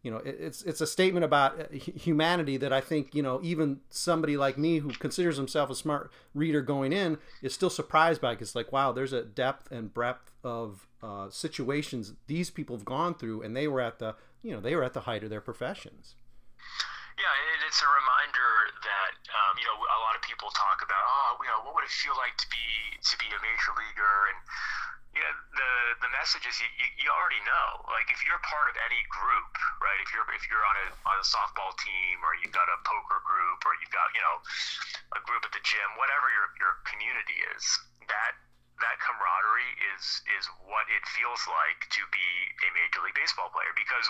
you 0.06 0.12
know 0.12 0.22
it's 0.24 0.62
it's 0.62 0.80
a 0.80 0.86
statement 0.86 1.24
about 1.24 1.60
uh, 1.60 1.64
humanity 1.74 2.56
that 2.58 2.72
I 2.72 2.80
think 2.80 3.12
you 3.12 3.24
know 3.26 3.40
even 3.42 3.80
somebody 3.90 4.36
like 4.36 4.56
me 4.56 4.78
who 4.78 4.90
considers 4.90 5.36
himself 5.36 5.68
a 5.68 5.74
smart 5.74 6.12
reader 6.32 6.62
going 6.62 6.92
in 6.92 7.18
is 7.42 7.52
still 7.52 7.70
surprised 7.70 8.20
by 8.20 8.34
because 8.34 8.50
it's 8.50 8.54
like 8.54 8.70
wow 8.70 8.92
there's 8.92 9.12
a 9.12 9.24
depth 9.26 9.72
and 9.72 9.92
breadth 9.92 10.30
of 10.44 10.86
uh, 11.02 11.28
situations 11.28 12.14
these 12.28 12.50
people 12.50 12.76
have 12.76 12.84
gone 12.84 13.14
through 13.18 13.42
and 13.42 13.56
they 13.56 13.66
were 13.66 13.80
at 13.80 13.98
the 13.98 14.14
you 14.44 14.54
know 14.54 14.60
they 14.60 14.76
were 14.76 14.84
at 14.84 14.94
the 14.94 15.10
height 15.10 15.24
of 15.24 15.30
their 15.30 15.42
professions. 15.42 16.14
Yeah, 17.18 17.34
and 17.50 17.66
it's 17.66 17.82
a 17.82 17.90
reminder 17.90 18.50
that 18.86 19.18
um, 19.26 19.58
you 19.58 19.66
know 19.66 19.74
a 19.74 20.00
lot 20.06 20.14
of 20.14 20.22
people 20.22 20.54
talk 20.54 20.86
about 20.86 21.02
oh 21.02 21.42
you 21.42 21.50
know 21.50 21.66
what 21.66 21.74
would 21.74 21.82
it 21.82 21.90
feel 21.90 22.14
like 22.14 22.38
to 22.38 22.46
be 22.46 22.94
to 23.02 23.14
be 23.18 23.26
a 23.26 23.40
major 23.42 23.74
leaguer 23.74 24.30
and 24.30 24.38
yeah, 25.16 25.32
the 25.56 25.72
the 26.04 26.10
message 26.12 26.44
is 26.44 26.60
you, 26.60 26.68
you, 26.76 26.88
you 27.00 27.08
already 27.08 27.40
know. 27.48 27.88
Like 27.88 28.12
if 28.12 28.20
you're 28.28 28.40
part 28.44 28.68
of 28.68 28.76
any 28.84 29.00
group, 29.08 29.52
right? 29.80 29.96
If 30.04 30.12
you're 30.12 30.28
if 30.36 30.44
you're 30.52 30.64
on 30.68 30.76
a 30.76 30.86
on 31.08 31.16
a 31.16 31.26
softball 31.26 31.72
team 31.80 32.20
or 32.20 32.36
you've 32.36 32.52
got 32.52 32.68
a 32.68 32.78
poker 32.84 33.24
group 33.24 33.64
or 33.64 33.72
you've 33.80 33.94
got 33.96 34.12
you 34.12 34.20
know 34.20 34.36
a 35.16 35.20
group 35.24 35.40
at 35.48 35.56
the 35.56 35.64
gym, 35.64 35.88
whatever 35.96 36.28
your 36.28 36.52
your 36.60 36.76
community 36.84 37.40
is, 37.56 37.64
that 38.12 38.36
that 38.84 39.00
camaraderie 39.00 39.72
is 39.96 40.20
is 40.36 40.44
what 40.68 40.84
it 40.92 41.00
feels 41.16 41.40
like 41.48 41.88
to 41.88 42.04
be 42.12 42.28
a 42.60 42.68
major 42.76 43.00
league 43.00 43.16
baseball 43.16 43.48
player 43.48 43.72
because 43.72 44.04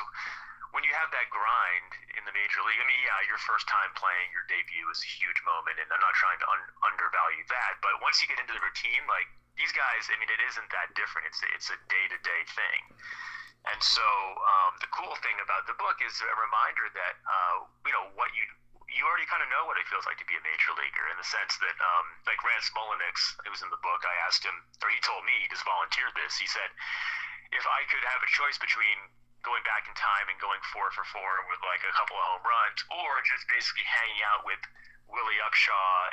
when 0.74 0.82
you 0.82 0.90
have 0.92 1.08
that 1.14 1.30
grind 1.30 1.90
in 2.18 2.26
the 2.26 2.34
major 2.34 2.60
league, 2.66 2.76
I 2.76 2.84
mean, 2.84 3.00
yeah, 3.00 3.16
your 3.30 3.38
first 3.46 3.64
time 3.70 3.88
playing 3.94 4.28
your 4.34 4.44
debut 4.50 4.84
is 4.90 5.00
a 5.00 5.08
huge 5.08 5.38
moment, 5.46 5.78
and 5.78 5.88
I'm 5.88 6.02
not 6.02 6.12
trying 6.18 6.36
to 6.42 6.48
un- 6.52 6.72
undervalue 6.84 7.46
that. 7.48 7.80
But 7.80 8.02
once 8.02 8.20
you 8.20 8.26
get 8.26 8.42
into 8.42 8.52
the 8.52 8.60
routine, 8.60 9.06
like 9.06 9.30
these 9.56 9.72
guys, 9.72 10.08
I 10.12 10.16
mean, 10.20 10.28
it 10.28 10.40
isn't 10.52 10.68
that 10.72 10.92
different. 10.94 11.28
It's 11.32 11.40
it's 11.52 11.68
a 11.72 11.78
day 11.88 12.04
to 12.12 12.18
day 12.20 12.42
thing. 12.52 12.80
And 13.66 13.80
so 13.82 14.06
um, 14.06 14.78
the 14.78 14.86
cool 14.94 15.16
thing 15.26 15.34
about 15.42 15.66
the 15.66 15.74
book 15.74 15.98
is 15.98 16.14
a 16.22 16.36
reminder 16.38 16.86
that 16.94 17.14
uh, 17.26 17.66
you 17.82 17.92
know 17.92 18.06
what 18.14 18.30
you 18.36 18.44
you 18.86 19.02
already 19.02 19.26
kind 19.26 19.42
of 19.42 19.50
know 19.50 19.66
what 19.66 19.76
it 19.76 19.86
feels 19.90 20.06
like 20.06 20.16
to 20.22 20.28
be 20.30 20.38
a 20.38 20.44
major 20.46 20.70
leaguer 20.78 21.10
in 21.10 21.18
the 21.18 21.26
sense 21.26 21.58
that 21.58 21.74
um, 21.82 22.06
like 22.24 22.38
Rance 22.46 22.70
Mulliniks, 22.70 23.34
it 23.42 23.50
was 23.50 23.60
in 23.60 23.70
the 23.74 23.82
book. 23.82 24.06
I 24.06 24.14
asked 24.24 24.46
him, 24.46 24.54
or 24.78 24.88
he 24.94 25.00
told 25.02 25.26
me, 25.26 25.34
he 25.42 25.50
just 25.50 25.66
volunteered 25.66 26.14
this. 26.14 26.38
He 26.38 26.46
said, 26.46 26.70
if 27.50 27.66
I 27.66 27.82
could 27.90 28.06
have 28.06 28.22
a 28.22 28.30
choice 28.30 28.56
between 28.62 29.10
going 29.42 29.62
back 29.66 29.90
in 29.90 29.94
time 29.98 30.30
and 30.30 30.38
going 30.38 30.62
four 30.70 30.90
for 30.94 31.02
four 31.10 31.32
with 31.50 31.58
like 31.66 31.82
a 31.82 31.94
couple 31.98 32.14
of 32.14 32.24
home 32.30 32.46
runs, 32.46 32.78
or 32.94 33.10
just 33.26 33.46
basically 33.50 33.86
hanging 33.86 34.22
out 34.30 34.46
with 34.46 34.62
Willie 35.10 35.42
Upshaw 35.42 36.05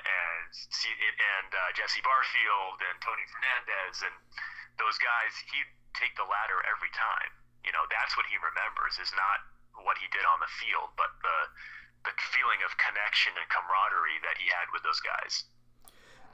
and 0.43 1.10
and 1.19 1.49
uh, 1.51 1.69
Jesse 1.75 2.03
Barfield 2.03 2.77
and 2.84 2.95
Tony 2.99 3.25
Fernandez 3.32 4.03
and 4.03 4.15
those 4.82 4.97
guys, 4.99 5.32
he'd 5.53 5.69
take 5.93 6.13
the 6.17 6.25
ladder 6.25 6.60
every 6.65 6.89
time. 6.93 7.32
You 7.62 7.71
know, 7.71 7.86
that's 7.88 8.17
what 8.19 8.25
he 8.27 8.36
remembers 8.41 8.99
is 8.99 9.13
not 9.15 9.45
what 9.86 9.97
he 9.97 10.08
did 10.12 10.25
on 10.25 10.41
the 10.43 10.51
field, 10.60 10.91
but 10.99 11.12
the 11.21 11.38
the 12.03 12.13
feeling 12.36 12.60
of 12.67 12.75
connection 12.75 13.32
and 13.39 13.47
camaraderie 13.47 14.19
that 14.27 14.36
he 14.36 14.51
had 14.51 14.67
with 14.75 14.84
those 14.84 14.99
guys. 14.99 15.47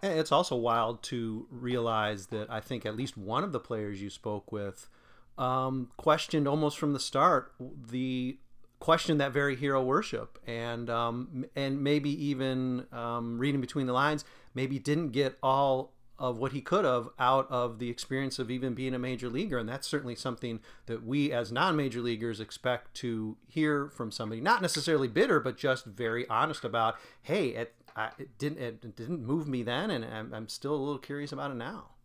It's 0.02 0.32
also 0.32 0.56
wild 0.56 1.04
to 1.04 1.45
realize 1.52 2.28
that 2.28 2.50
I 2.50 2.60
think 2.60 2.86
at 2.86 2.95
least 2.95 3.17
one 3.17 3.43
of 3.43 3.52
the 3.52 3.60
players 3.60 4.02
you 4.02 4.10
spoke 4.10 4.52
with 4.52 4.89
um, 5.38 5.91
questioned 5.98 6.48
almost 6.48 6.78
from 6.78 6.93
the 6.93 7.00
start 7.00 7.54
the 7.60 8.39
question 8.80 9.18
that 9.18 9.32
very 9.32 9.56
hero 9.56 9.84
worship, 9.84 10.39
and 10.48 10.89
um, 10.89 11.46
and 11.56 11.84
maybe 11.84 12.10
even 12.26 12.86
um, 12.92 13.38
reading 13.38 13.62
between 13.62 13.88
the 13.88 13.94
lines, 13.94 14.24
maybe 14.54 14.80
didn't 14.80 15.10
get 15.10 15.38
all 15.44 15.94
of 16.20 16.38
what 16.38 16.52
he 16.52 16.60
could 16.60 16.84
have 16.84 17.08
out 17.18 17.50
of 17.50 17.80
the 17.80 17.89
experience 17.89 18.39
of 18.39 18.52
even 18.52 18.74
being 18.74 18.94
a 18.94 19.00
major 19.00 19.30
leaguer. 19.30 19.58
And 19.58 19.70
that's 19.70 19.88
certainly 19.88 20.15
something 20.15 20.60
that 20.86 21.04
we 21.04 21.32
as 21.32 21.52
non 21.52 21.78
major 21.78 22.02
leaguers 22.02 22.42
expect 22.42 22.94
to 22.96 23.38
hear 23.48 23.88
from 23.88 24.12
somebody, 24.12 24.42
not 24.42 24.62
necessarily 24.62 25.08
bitter, 25.08 25.39
but 25.39 25.58
just 25.58 25.86
very 25.86 26.28
honest 26.28 26.65
about, 26.65 26.96
hey, 27.24 27.50
it, 27.50 27.74
I, 27.96 28.10
it 28.20 28.38
didn't, 28.38 28.60
it 28.60 28.96
didn't 28.96 29.24
move 29.24 29.48
me 29.48 29.63
then. 29.63 29.89
And 29.89 30.04
I'm, 30.04 30.34
I'm 30.34 30.50
still 30.50 30.76
a 30.76 30.82
little 30.84 31.00
curious 31.00 31.32
about 31.32 31.52
it 31.52 31.58
now. 31.58 31.96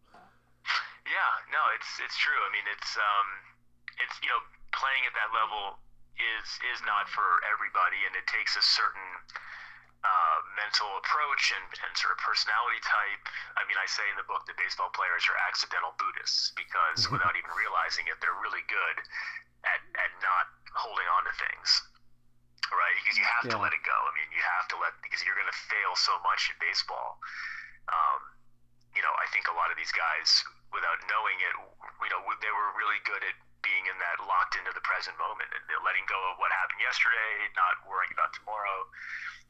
Yeah, 1.05 1.35
no, 1.51 1.59
it's, 1.75 2.01
it's 2.03 2.17
true. 2.17 2.39
I 2.39 2.51
mean, 2.55 2.65
it's, 2.71 2.97
um, 2.97 3.27
it's, 3.99 4.17
you 4.23 4.29
know, 4.31 4.39
playing 4.73 5.03
at 5.11 5.15
that 5.19 5.35
level 5.35 5.79
is, 6.16 6.46
is 6.74 6.79
not 6.87 7.11
for 7.11 7.42
everybody 7.48 7.98
and 8.07 8.14
it 8.14 8.27
takes 8.31 8.55
a 8.55 8.62
certain, 8.62 9.09
uh, 10.05 10.38
mental 10.53 10.88
approach 11.00 11.57
and, 11.57 11.64
and 11.81 11.90
sort 11.96 12.12
of 12.12 12.20
personality 12.20 12.77
type. 12.85 13.24
I 13.57 13.64
mean, 13.64 13.81
I 13.81 13.88
say 13.88 14.05
in 14.12 14.20
the 14.20 14.29
book 14.29 14.44
that 14.44 14.57
baseball 14.61 14.92
players 14.92 15.24
are 15.33 15.38
accidental 15.48 15.96
Buddhists 15.96 16.53
because 16.53 17.09
without 17.09 17.33
even 17.40 17.48
realizing 17.57 18.05
it, 18.12 18.20
they're 18.20 18.37
really 18.44 18.61
good 18.68 18.96
at, 19.64 19.81
at 19.96 20.12
not 20.20 20.53
holding 20.77 21.09
on 21.09 21.24
to 21.24 21.33
things, 21.40 21.68
right? 22.68 22.92
Because 23.00 23.16
you 23.16 23.24
have 23.24 23.48
yeah. 23.48 23.57
to 23.57 23.59
let 23.64 23.72
it 23.72 23.81
go. 23.81 23.96
I 23.96 24.12
mean, 24.12 24.29
you 24.29 24.44
have 24.44 24.68
to 24.72 24.77
let, 24.77 24.92
because 25.00 25.24
you're 25.24 25.40
going 25.40 25.48
to 25.48 25.61
fail 25.72 25.96
so 25.96 26.12
much 26.20 26.53
in 26.53 26.57
baseball. 26.61 27.16
Um, 27.88 28.20
you 28.92 29.00
know, 29.00 29.14
I 29.16 29.27
think 29.33 29.48
a 29.48 29.57
lot 29.57 29.72
of 29.72 29.81
these 29.81 29.92
guys, 29.96 30.44
without 30.68 31.00
knowing 31.09 31.40
it, 31.40 31.55
you 32.05 32.11
know, 32.12 32.20
they 32.44 32.53
were 32.53 32.70
really 32.77 33.00
good 33.09 33.24
at 33.24 33.37
being 33.64 33.88
in 33.88 33.96
that 33.98 34.20
locked 34.29 34.55
into 34.61 34.70
the 34.77 34.85
present 34.85 35.16
moment 35.16 35.48
and 35.50 35.64
letting 35.83 36.05
go 36.07 36.20
of 36.31 36.38
what 36.38 36.53
happened 36.53 36.85
yesterday, 36.85 37.48
not 37.57 37.81
worrying 37.88 38.12
about 38.12 38.31
tomorrow 38.37 38.87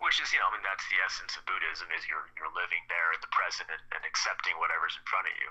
which 0.02 0.18
is 0.18 0.32
you 0.32 0.38
know 0.42 0.50
I 0.50 0.58
mean 0.58 0.64
that's 0.66 0.82
the 0.90 0.98
essence 1.06 1.38
of 1.38 1.46
Buddhism 1.46 1.86
is 1.94 2.02
you're 2.10 2.26
you're 2.34 2.50
living 2.50 2.82
there 2.90 3.14
at 3.14 3.22
the 3.22 3.30
present 3.30 3.70
and, 3.70 3.82
and 3.94 4.02
accepting 4.02 4.58
whatever's 4.58 4.96
in 4.98 5.04
front 5.06 5.30
of 5.30 5.34
you. 5.38 5.50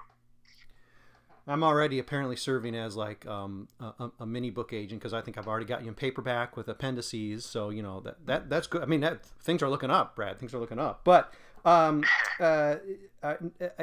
I'm 1.46 1.64
already 1.64 2.00
apparently 2.00 2.38
serving 2.38 2.74
as 2.74 2.96
like 2.96 3.26
um, 3.26 3.68
a, 3.80 4.12
a, 4.22 4.26
mini 4.26 4.50
book 4.50 4.72
agent 4.72 5.02
because 5.02 5.14
I 5.14 5.20
think 5.20 5.38
I've 5.38 5.48
already 5.48 5.66
got 5.66 5.82
you 5.82 5.90
in 5.90 5.94
paperback 5.94 6.56
with 6.56 6.70
appendices. 6.70 7.46
So 7.46 7.70
you 7.70 7.84
know 7.84 8.00
that 8.02 8.26
that 8.26 8.50
that's 8.50 8.68
good. 8.68 8.82
I 8.82 8.86
mean, 8.86 9.02
that 9.02 9.26
things 9.26 9.62
are 9.62 9.70
looking 9.70 9.92
up, 9.92 10.16
Brad. 10.16 10.40
Things 10.40 10.54
are 10.54 10.60
looking 10.60 10.80
up. 10.80 11.02
But 11.04 11.34
um, 11.66 12.04
uh, 12.40 12.76
uh, 13.22 13.36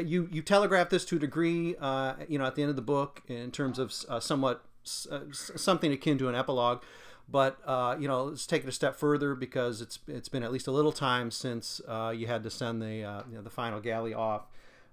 you 0.03 0.29
you 0.33 0.41
telegraph 0.41 0.89
this 0.89 1.05
to 1.07 1.17
a 1.17 1.19
degree, 1.19 1.77
uh, 1.79 2.15
you 2.29 2.39
know, 2.39 2.47
at 2.47 2.55
the 2.55 2.63
end 2.63 2.71
of 2.71 2.77
the 2.77 2.83
book 2.83 3.23
in 3.29 3.51
terms 3.51 3.79
of 3.79 3.93
uh, 4.09 4.21
somewhat 4.21 4.65
uh, 5.11 5.21
something 5.33 5.93
akin 5.93 6.19
to 6.19 6.29
an 6.29 6.35
epilogue. 6.35 6.83
But 7.31 7.59
uh, 7.65 7.97
you 7.99 8.09
know, 8.09 8.25
let's 8.25 8.47
take 8.47 8.65
it 8.65 8.69
a 8.69 8.73
step 8.73 8.97
further 8.97 9.35
because 9.35 9.81
it's 9.81 9.99
it's 10.09 10.29
been 10.29 10.43
at 10.43 10.51
least 10.51 10.67
a 10.67 10.73
little 10.73 10.93
time 10.93 11.31
since 11.31 11.81
uh, 11.87 12.13
you 12.15 12.27
had 12.27 12.43
to 12.43 12.51
send 12.51 12.83
the 12.83 13.05
uh, 13.05 13.23
you 13.31 13.37
know, 13.37 13.43
the 13.43 13.51
final 13.51 13.81
galley 13.81 14.15
off. 14.15 14.47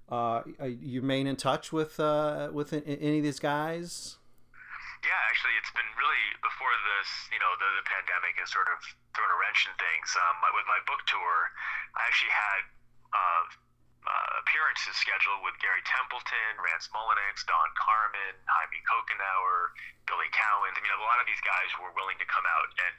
Uh, 0.08 0.44
you 0.64 1.02
remain 1.02 1.28
in 1.28 1.36
touch 1.36 1.74
with 1.74 2.00
uh, 2.00 2.50
with 2.54 2.74
any 2.74 3.18
of 3.18 3.24
these 3.24 3.40
guys? 3.40 4.18
Yeah, 5.04 5.18
actually, 5.30 5.58
it's 5.58 5.74
been 5.74 5.90
really 5.98 6.26
before 6.46 6.74
this. 6.96 7.10
You 7.34 7.42
know, 7.42 7.52
the, 7.58 7.70
the 7.82 7.86
pandemic 7.86 8.38
has 8.38 8.50
sort 8.54 8.70
of 8.70 8.80
thrown 9.18 9.30
a 9.30 9.38
wrench 9.42 9.66
in 9.66 9.74
things. 9.82 10.10
Um, 10.16 10.38
with 10.54 10.68
my 10.70 10.80
book 10.86 11.02
tour, 11.10 11.52
I 11.98 12.06
actually 12.06 12.34
had 12.34 12.62
uh, 13.14 13.44
uh, 14.08 14.40
appearances 14.40 14.96
scheduled 14.96 15.44
with 15.44 15.60
Gary 15.60 15.84
Templeton, 15.84 16.56
Rance 16.64 16.88
Mulliniks, 16.96 17.44
Don 17.44 17.70
Carman, 17.76 18.34
Jaime 18.48 18.80
Cocanower, 18.88 19.76
Billy 20.08 20.32
Cowens. 20.32 20.76
I 20.76 20.80
mean, 20.80 20.96
a 20.96 21.04
lot 21.04 21.20
of 21.20 21.28
these 21.28 21.44
guys 21.44 21.70
were 21.76 21.92
willing 21.92 22.16
to 22.24 22.28
come 22.32 22.48
out 22.48 22.70
and 22.88 22.94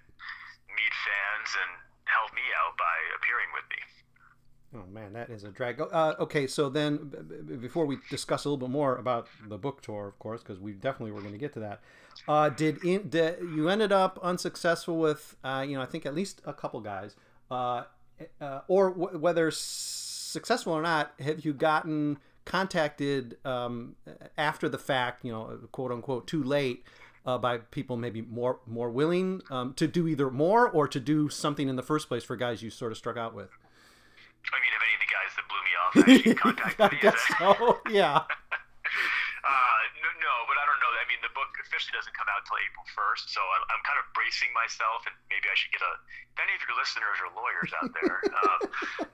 meet 0.76 0.92
fans 0.92 1.48
and 1.56 1.70
help 2.04 2.30
me 2.36 2.44
out 2.60 2.76
by 2.76 2.96
appearing 3.16 3.50
with 3.56 3.66
me. 3.72 3.80
Oh 4.76 4.84
man, 4.92 5.14
that 5.14 5.30
is 5.30 5.44
a 5.44 5.48
drag. 5.48 5.80
Uh, 5.80 6.14
okay, 6.20 6.46
so 6.46 6.68
then 6.68 7.10
before 7.60 7.86
we 7.86 7.98
discuss 8.10 8.44
a 8.44 8.48
little 8.48 8.66
bit 8.68 8.70
more 8.70 8.96
about 8.96 9.28
the 9.48 9.56
book 9.56 9.80
tour, 9.80 10.06
of 10.08 10.18
course, 10.18 10.42
because 10.42 10.60
we 10.60 10.72
definitely 10.72 11.12
were 11.12 11.20
going 11.20 11.32
to 11.32 11.38
get 11.38 11.54
to 11.54 11.60
that. 11.60 11.80
Uh, 12.26 12.50
did, 12.50 12.84
in, 12.84 13.08
did 13.08 13.38
you 13.40 13.70
ended 13.70 13.92
up 13.92 14.18
unsuccessful 14.22 14.98
with 14.98 15.36
uh, 15.42 15.64
you 15.66 15.74
know 15.74 15.82
I 15.82 15.86
think 15.86 16.04
at 16.04 16.14
least 16.14 16.42
a 16.44 16.52
couple 16.52 16.80
guys, 16.80 17.16
uh, 17.50 17.84
uh, 18.42 18.60
or 18.68 18.90
w- 18.90 19.18
whether 19.18 19.50
successful 20.28 20.72
or 20.72 20.82
not, 20.82 21.12
have 21.20 21.44
you 21.44 21.52
gotten 21.52 22.18
contacted 22.44 23.36
um, 23.44 23.96
after 24.36 24.68
the 24.68 24.78
fact, 24.78 25.24
you 25.24 25.32
know, 25.32 25.58
quote 25.72 25.92
unquote, 25.92 26.26
too 26.26 26.42
late? 26.42 26.84
Uh, 27.26 27.36
by 27.36 27.58
people 27.58 27.98
maybe 27.98 28.22
more 28.22 28.60
more 28.64 28.88
willing 28.88 29.42
um, 29.50 29.74
to 29.74 29.86
do 29.86 30.08
either 30.08 30.30
more 30.30 30.66
or 30.66 30.88
to 30.88 30.98
do 30.98 31.28
something 31.28 31.68
in 31.68 31.76
the 31.76 31.82
first 31.82 32.08
place 32.08 32.24
for 32.24 32.36
guys 32.36 32.62
you 32.62 32.70
sort 32.70 32.90
of 32.90 32.96
struck 32.96 33.18
out 33.18 33.34
with. 33.34 33.50
I 34.48 34.56
mean, 34.64 34.72
have 34.72 34.80
any 34.80 34.96
of 34.96 35.02
the 35.04 35.12
guys 35.12 35.30
that 35.36 35.44
blew 35.44 35.60
me 35.60 35.74
off 35.76 35.92
actually 36.08 36.34
contacted 36.40 36.92
me? 36.92 36.98
I 36.98 37.02
guess 37.02 37.20
so. 37.36 37.52
Yeah. 37.92 38.16
uh, 39.44 39.80
no, 40.00 40.08
no, 40.24 40.34
but 40.48 40.56
I 40.56 40.64
don't 40.64 40.80
know. 40.80 40.88
I 40.88 41.04
mean, 41.04 41.20
the 41.20 41.34
book 41.36 41.52
officially 41.68 41.92
doesn't 41.92 42.16
come 42.16 42.26
out 42.32 42.40
until 42.42 42.56
April 42.64 42.82
1st, 42.96 43.28
so 43.28 43.44
I'm, 43.44 43.64
I'm 43.68 43.82
kind 43.84 44.00
of 44.00 44.08
bracing 44.16 44.48
myself, 44.56 45.04
and 45.04 45.12
maybe 45.28 45.52
I 45.52 45.54
should 45.54 45.70
get 45.70 45.84
a. 45.84 45.92
If 46.32 46.38
any 46.40 46.56
of 46.56 46.60
your 46.64 46.74
listeners 46.80 47.20
are 47.20 47.30
lawyers 47.36 47.70
out 47.76 47.92
there, 47.92 48.18
um, 48.40 48.60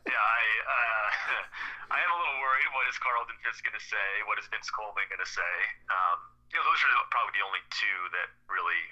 yeah, 0.07 0.23
I 0.23 0.43
uh, 0.63 1.09
I 1.97 1.99
am 1.99 2.11
a 2.15 2.19
little 2.19 2.39
worried. 2.39 2.71
What 2.71 2.87
is 2.87 2.97
Carlton 3.03 3.35
Fisk 3.43 3.67
going 3.67 3.75
to 3.75 3.83
say? 3.83 4.09
What 4.31 4.39
is 4.39 4.47
Vince 4.49 4.71
Coleman 4.71 5.05
going 5.11 5.21
to 5.21 5.29
say? 5.29 5.55
Um, 5.91 6.19
you 6.55 6.57
know, 6.63 6.65
those 6.65 6.81
are 6.87 6.95
probably 7.11 7.35
the 7.35 7.45
only 7.45 7.63
two 7.75 7.99
that 8.15 8.31
really 8.47 8.83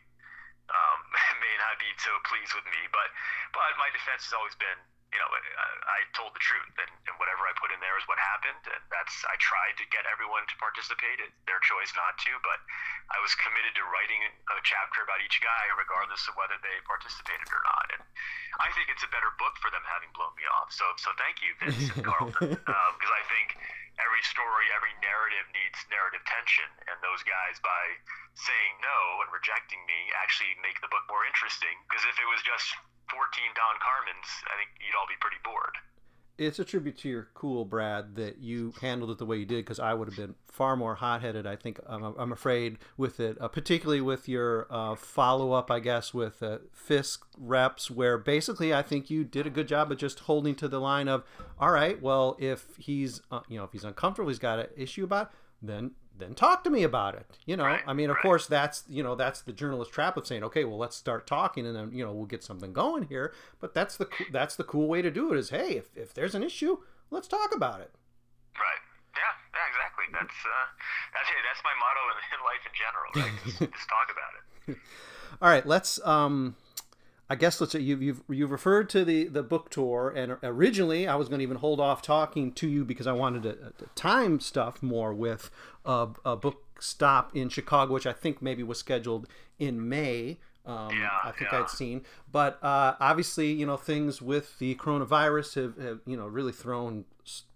um, 0.68 0.98
may 1.44 1.54
not 1.62 1.78
be 1.78 1.88
so 2.02 2.12
pleased 2.26 2.52
with 2.58 2.66
me. 2.66 2.90
But 2.90 3.08
but 3.54 3.78
my 3.78 3.88
defense 3.94 4.26
has 4.26 4.34
always 4.34 4.58
been 4.58 4.80
you 5.12 5.20
know, 5.20 5.28
I, 5.28 5.68
I 5.84 5.98
told 6.16 6.32
the 6.32 6.40
truth, 6.40 6.72
and, 6.80 6.88
and 7.04 7.14
whatever 7.20 7.44
I 7.44 7.52
put 7.60 7.68
in 7.68 7.76
there 7.84 7.94
is 8.00 8.04
what 8.08 8.16
happened, 8.16 8.64
and 8.64 8.80
that's 8.88 9.12
I 9.28 9.36
tried 9.36 9.76
to 9.76 9.84
get 9.92 10.08
everyone 10.08 10.48
to 10.48 10.56
participate. 10.56 11.20
It's 11.20 11.36
their 11.44 11.60
choice 11.60 11.92
not 11.92 12.16
to, 12.16 12.32
but 12.40 12.64
I 13.12 13.20
was 13.20 13.36
committed 13.36 13.76
to 13.76 13.84
writing 13.92 14.24
a 14.24 14.56
chapter 14.64 15.04
about 15.04 15.20
each 15.20 15.36
guy, 15.44 15.68
regardless 15.76 16.24
of 16.32 16.34
whether 16.40 16.56
they 16.64 16.80
participated 16.88 17.44
or 17.52 17.60
not. 17.60 17.86
And 17.92 18.02
I 18.64 18.72
think 18.72 18.88
it's 18.88 19.04
a 19.04 19.12
better 19.12 19.28
book 19.36 19.52
for 19.60 19.68
them 19.68 19.84
having 19.84 20.08
blown 20.16 20.32
me 20.32 20.48
off. 20.48 20.72
So, 20.72 20.88
so 20.96 21.12
thank 21.20 21.44
you, 21.44 21.52
Vince 21.60 21.92
and 21.92 22.04
Carlton, 22.08 22.56
because 22.56 23.12
um, 23.12 23.20
I 23.20 23.24
think 23.28 23.60
every 24.00 24.24
story, 24.24 24.72
every 24.72 24.96
narrative 25.04 25.44
needs 25.52 25.76
narrative 25.92 26.24
tension, 26.24 26.68
and 26.88 26.96
those 27.04 27.20
guys 27.28 27.60
by 27.60 27.84
saying 28.32 28.80
no 28.80 29.20
and 29.20 29.28
rejecting 29.28 29.84
me 29.84 30.08
actually 30.16 30.56
make 30.64 30.80
the 30.80 30.88
book 30.88 31.04
more 31.12 31.28
interesting. 31.28 31.76
Because 31.84 32.08
if 32.08 32.16
it 32.16 32.28
was 32.32 32.40
just 32.40 32.64
14 33.12 33.44
Don 33.54 33.76
Carmans, 33.84 34.28
I 34.48 34.56
think 34.56 34.70
you'd 34.80 34.96
all 34.96 35.06
be 35.06 35.20
pretty 35.20 35.36
bored. 35.44 35.76
It's 36.38 36.58
a 36.58 36.64
tribute 36.64 36.96
to 36.98 37.08
your 37.08 37.28
cool, 37.34 37.66
Brad, 37.66 38.16
that 38.16 38.38
you 38.38 38.72
handled 38.80 39.10
it 39.10 39.18
the 39.18 39.26
way 39.26 39.36
you 39.36 39.44
did 39.44 39.58
because 39.64 39.78
I 39.78 39.92
would 39.92 40.08
have 40.08 40.16
been 40.16 40.34
far 40.50 40.76
more 40.76 40.94
hot 40.94 41.20
headed, 41.20 41.46
I 41.46 41.56
think, 41.56 41.78
I'm, 41.86 42.02
I'm, 42.02 42.32
afraid, 42.32 42.78
with 42.96 43.20
it, 43.20 43.36
uh, 43.38 43.48
particularly 43.48 44.00
with 44.00 44.28
your 44.28 44.66
uh, 44.70 44.94
follow 44.94 45.52
up, 45.52 45.70
I 45.70 45.78
guess, 45.78 46.14
with 46.14 46.42
uh, 46.42 46.58
Fisk 46.72 47.26
reps, 47.36 47.90
where 47.90 48.16
basically 48.16 48.72
I 48.72 48.80
think 48.80 49.10
you 49.10 49.24
did 49.24 49.46
a 49.46 49.50
good 49.50 49.68
job 49.68 49.92
of 49.92 49.98
just 49.98 50.20
holding 50.20 50.54
to 50.56 50.68
the 50.68 50.80
line 50.80 51.06
of, 51.06 51.22
all 51.58 51.70
right, 51.70 52.00
well, 52.00 52.36
if 52.40 52.76
he's, 52.78 53.20
uh, 53.30 53.40
you 53.48 53.58
know, 53.58 53.64
if 53.64 53.72
he's 53.72 53.84
uncomfortable, 53.84 54.30
he's 54.30 54.38
got 54.38 54.58
an 54.58 54.66
issue 54.74 55.04
about, 55.04 55.26
it, 55.26 55.32
then 55.60 55.90
then 56.22 56.34
talk 56.34 56.64
to 56.64 56.70
me 56.70 56.82
about 56.82 57.14
it. 57.14 57.26
You 57.46 57.56
know, 57.56 57.64
right, 57.64 57.82
I 57.86 57.92
mean, 57.92 58.10
of 58.10 58.16
right. 58.16 58.22
course, 58.22 58.46
that's 58.46 58.84
you 58.88 59.02
know 59.02 59.14
that's 59.14 59.42
the 59.42 59.52
journalist 59.52 59.92
trap 59.92 60.16
of 60.16 60.26
saying, 60.26 60.44
okay, 60.44 60.64
well, 60.64 60.78
let's 60.78 60.96
start 60.96 61.26
talking, 61.26 61.66
and 61.66 61.76
then 61.76 61.90
you 61.92 62.04
know 62.04 62.12
we'll 62.12 62.26
get 62.26 62.42
something 62.42 62.72
going 62.72 63.04
here. 63.04 63.32
But 63.60 63.74
that's 63.74 63.96
the 63.96 64.08
that's 64.30 64.56
the 64.56 64.64
cool 64.64 64.88
way 64.88 65.02
to 65.02 65.10
do 65.10 65.32
it. 65.32 65.38
Is 65.38 65.50
hey, 65.50 65.76
if, 65.76 65.90
if 65.96 66.14
there's 66.14 66.34
an 66.34 66.42
issue, 66.42 66.78
let's 67.10 67.28
talk 67.28 67.54
about 67.54 67.80
it. 67.80 67.90
Right. 68.56 68.82
Yeah. 69.14 69.20
Yeah. 69.54 69.68
Exactly. 69.68 70.04
That's 70.12 70.38
uh, 70.46 70.66
that's 71.12 71.28
it. 71.28 71.42
That's 71.46 71.62
my 71.64 71.74
motto 71.78 72.02
in, 72.10 72.16
in 72.32 72.40
life 72.46 72.64
in 72.66 72.74
general. 72.78 73.10
Right. 73.16 73.34
just, 73.44 73.58
just 73.78 73.88
talk 73.88 74.08
about 74.12 74.32
it. 74.38 74.78
All 75.40 75.48
right. 75.48 75.66
Let's 75.66 76.04
um 76.06 76.56
I 77.30 77.34
guess 77.34 77.60
let's 77.60 77.72
say 77.72 77.80
you've, 77.80 78.02
you've, 78.02 78.22
you've 78.28 78.50
referred 78.50 78.88
to 78.90 79.04
the, 79.04 79.24
the 79.24 79.42
book 79.42 79.70
tour, 79.70 80.12
and 80.14 80.36
originally 80.42 81.08
I 81.08 81.14
was 81.14 81.28
going 81.28 81.38
to 81.38 81.42
even 81.42 81.56
hold 81.56 81.80
off 81.80 82.02
talking 82.02 82.52
to 82.52 82.68
you 82.68 82.84
because 82.84 83.06
I 83.06 83.12
wanted 83.12 83.42
to, 83.44 83.52
to 83.54 83.86
time 83.94 84.40
stuff 84.40 84.82
more 84.82 85.14
with 85.14 85.50
a, 85.84 86.08
a, 86.24 86.36
book 86.36 86.62
stop 86.78 87.34
in 87.34 87.48
Chicago, 87.48 87.94
which 87.94 88.06
I 88.06 88.12
think 88.12 88.42
maybe 88.42 88.62
was 88.62 88.78
scheduled 88.78 89.28
in 89.58 89.88
May. 89.88 90.38
Um, 90.66 90.90
yeah, 90.90 91.10
I 91.24 91.32
think 91.32 91.52
yeah. 91.52 91.60
I'd 91.60 91.70
seen, 91.70 92.02
but 92.30 92.62
uh, 92.62 92.94
obviously, 93.00 93.50
you 93.50 93.66
know, 93.66 93.76
things 93.76 94.22
with 94.22 94.58
the 94.58 94.76
coronavirus 94.76 95.54
have, 95.54 95.84
have 95.84 96.00
you 96.06 96.16
know 96.16 96.26
really 96.26 96.52
thrown 96.52 97.04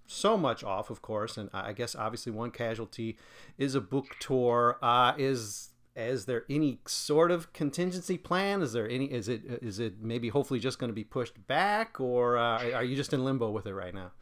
so 0.06 0.36
much 0.36 0.64
off, 0.64 0.90
of 0.90 1.02
course, 1.02 1.36
and 1.36 1.50
I 1.52 1.72
guess 1.72 1.94
obviously 1.94 2.32
one 2.32 2.50
casualty 2.50 3.16
is 3.58 3.74
a 3.74 3.80
book 3.80 4.06
tour. 4.18 4.78
Uh, 4.82 5.12
is 5.16 5.70
is 5.96 6.26
there 6.26 6.44
any 6.50 6.78
sort 6.86 7.30
of 7.30 7.52
contingency 7.52 8.18
plan? 8.18 8.60
Is 8.60 8.72
there 8.72 8.88
any? 8.88 9.06
Is 9.06 9.28
it 9.28 9.42
is 9.62 9.80
it 9.80 10.00
maybe 10.00 10.28
hopefully 10.28 10.60
just 10.60 10.78
going 10.78 10.92
to 10.92 10.94
be 10.94 11.04
pushed 11.04 11.34
back, 11.46 11.98
or 12.00 12.36
uh, 12.36 12.70
are 12.72 12.84
you 12.84 12.94
just 12.94 13.12
in 13.12 13.24
limbo 13.24 13.50
with 13.50 13.66
it 13.66 13.72
right 13.74 13.94
now? 13.94 14.12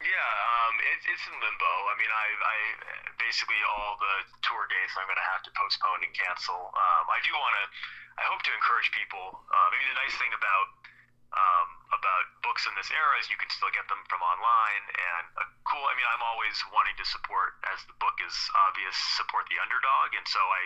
Yeah, 0.00 0.08
it, 0.80 1.00
it's 1.04 1.24
in 1.28 1.36
limbo. 1.36 1.72
I 1.92 1.94
mean, 2.00 2.12
I, 2.12 2.26
I 2.32 2.56
basically 3.20 3.60
all 3.68 4.00
the 4.00 4.14
tour 4.44 4.64
dates 4.72 4.96
I'm 4.96 5.04
going 5.04 5.20
to 5.20 5.30
have 5.32 5.44
to 5.44 5.52
postpone 5.52 6.00
and 6.04 6.12
cancel. 6.16 6.72
Um, 6.72 7.04
I 7.12 7.20
do 7.20 7.32
want 7.36 7.54
to. 7.60 7.64
I 8.14 8.24
hope 8.30 8.40
to 8.46 8.52
encourage 8.54 8.88
people. 8.94 9.42
Uh, 9.50 9.66
maybe 9.74 9.86
the 9.90 9.98
nice 10.00 10.14
thing 10.16 10.32
about 10.32 10.66
um, 11.34 11.68
about 11.94 12.24
books 12.42 12.66
in 12.66 12.74
this 12.74 12.90
era 12.90 13.14
is 13.22 13.30
you 13.30 13.38
can 13.38 13.50
still 13.54 13.70
get 13.70 13.86
them 13.86 14.02
from 14.10 14.20
online 14.20 14.84
and 14.94 15.24
uh, 15.38 15.46
cool. 15.64 15.84
I 15.86 15.94
mean, 15.94 16.06
I'm 16.10 16.22
always 16.22 16.58
wanting 16.74 16.98
to 16.98 17.06
support, 17.06 17.56
as 17.70 17.80
the 17.86 17.96
book 18.02 18.18
is 18.20 18.34
obvious, 18.68 18.94
support 19.14 19.46
the 19.48 19.58
underdog, 19.62 20.12
and 20.18 20.26
so 20.26 20.42
I 20.42 20.62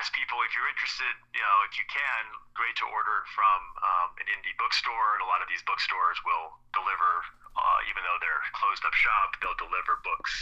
ask 0.00 0.12
people 0.16 0.40
if 0.44 0.52
you're 0.56 0.68
interested, 0.68 1.12
you 1.36 1.44
know, 1.44 1.58
if 1.68 1.76
you 1.76 1.84
can, 1.92 2.22
great 2.56 2.72
to 2.80 2.86
order 2.88 3.24
from 3.36 3.60
um, 3.84 4.08
an 4.16 4.26
indie 4.32 4.56
bookstore. 4.56 5.18
And 5.18 5.20
a 5.20 5.28
lot 5.28 5.44
of 5.44 5.48
these 5.52 5.60
bookstores 5.68 6.16
will 6.24 6.56
deliver, 6.72 7.10
uh, 7.52 7.90
even 7.92 8.00
though 8.00 8.16
they're 8.24 8.44
closed 8.56 8.80
up 8.88 8.96
shop, 8.96 9.36
they'll 9.44 9.60
deliver 9.60 10.00
books 10.00 10.32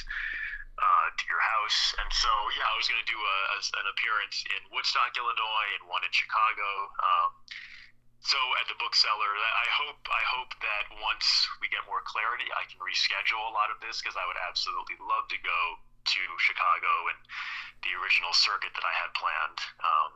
uh, 0.79 1.07
to 1.11 1.25
your 1.27 1.43
house. 1.43 1.95
And 1.99 2.11
so, 2.15 2.31
yeah, 2.55 2.71
I 2.71 2.75
was 2.79 2.87
going 2.87 3.03
to 3.03 3.11
do 3.11 3.19
a, 3.19 3.39
a, 3.51 3.59
an 3.83 3.87
appearance 3.91 4.47
in 4.47 4.61
Woodstock, 4.71 5.11
Illinois, 5.19 5.69
and 5.75 5.91
one 5.91 6.07
in 6.07 6.13
Chicago. 6.15 6.69
Um, 7.03 7.29
so 8.23 8.39
at 8.63 8.71
the 8.71 8.79
bookseller, 8.79 9.33
I 9.35 9.69
hope 9.83 9.99
I 10.07 10.23
hope 10.31 10.55
that 10.63 10.85
once 11.03 11.27
we 11.59 11.67
get 11.67 11.83
more 11.91 12.07
clarity, 12.07 12.47
I 12.55 12.63
can 12.71 12.79
reschedule 12.79 13.43
a 13.51 13.55
lot 13.55 13.75
of 13.75 13.83
this 13.83 13.99
because 13.99 14.15
I 14.15 14.23
would 14.31 14.39
absolutely 14.39 14.95
love 15.03 15.27
to 15.35 15.39
go 15.43 15.61
to 16.03 16.23
Chicago 16.39 16.93
and 17.11 17.19
the 17.83 17.99
original 17.99 18.31
circuit 18.31 18.71
that 18.79 18.87
I 18.87 18.95
had 18.95 19.11
planned. 19.19 19.59
Um, 19.83 20.11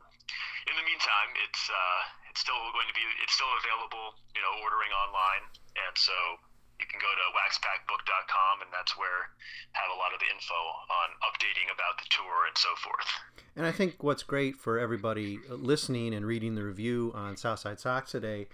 in 0.71 0.75
the 0.79 0.87
meantime, 0.87 1.35
it's 1.43 1.67
uh, 1.67 2.01
it's 2.31 2.39
still 2.39 2.59
going 2.71 2.87
to 2.87 2.95
be 2.95 3.03
it's 3.19 3.35
still 3.35 3.51
available, 3.59 4.15
you 4.31 4.39
know, 4.39 4.55
ordering 4.63 4.91
online, 4.95 5.43
and 5.75 5.95
so 5.99 6.15
you 6.79 6.85
can 6.85 6.99
go 6.99 7.09
to 7.09 7.25
waxpackbook.com, 7.33 8.61
and 8.61 8.69
that's 8.71 8.97
where 8.97 9.29
have 9.73 9.89
a 9.93 9.97
lot 9.97 10.13
of 10.13 10.19
the 10.19 10.29
info 10.33 10.53
on 10.53 11.09
updating 11.25 11.73
about 11.73 11.97
the 11.97 12.07
tour 12.09 12.45
and 12.47 12.57
so 12.57 12.69
forth. 12.81 13.07
And 13.55 13.65
I 13.65 13.71
think 13.71 14.03
what's 14.03 14.23
great 14.23 14.55
for 14.55 14.77
everybody 14.79 15.39
listening 15.49 16.13
and 16.13 16.25
reading 16.25 16.55
the 16.55 16.63
review 16.63 17.11
on 17.15 17.37
Southside 17.37 17.79
Sox 17.79 18.11
today 18.11 18.47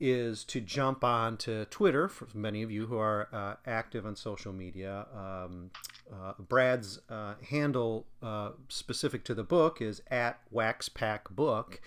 is 0.00 0.42
to 0.42 0.60
jump 0.60 1.04
on 1.04 1.36
to 1.36 1.64
Twitter 1.66 2.08
for 2.08 2.26
many 2.34 2.62
of 2.64 2.72
you 2.72 2.86
who 2.86 2.98
are 2.98 3.28
uh, 3.32 3.54
active 3.66 4.04
on 4.04 4.16
social 4.16 4.52
media. 4.52 5.06
Um, 5.14 5.70
uh, 6.12 6.32
Brad's 6.40 6.98
uh, 7.08 7.34
handle 7.48 8.06
uh, 8.20 8.50
specific 8.68 9.22
to 9.24 9.34
the 9.34 9.44
book 9.44 9.80
is 9.80 10.02
at 10.10 10.40
waxpackbook 10.52 11.78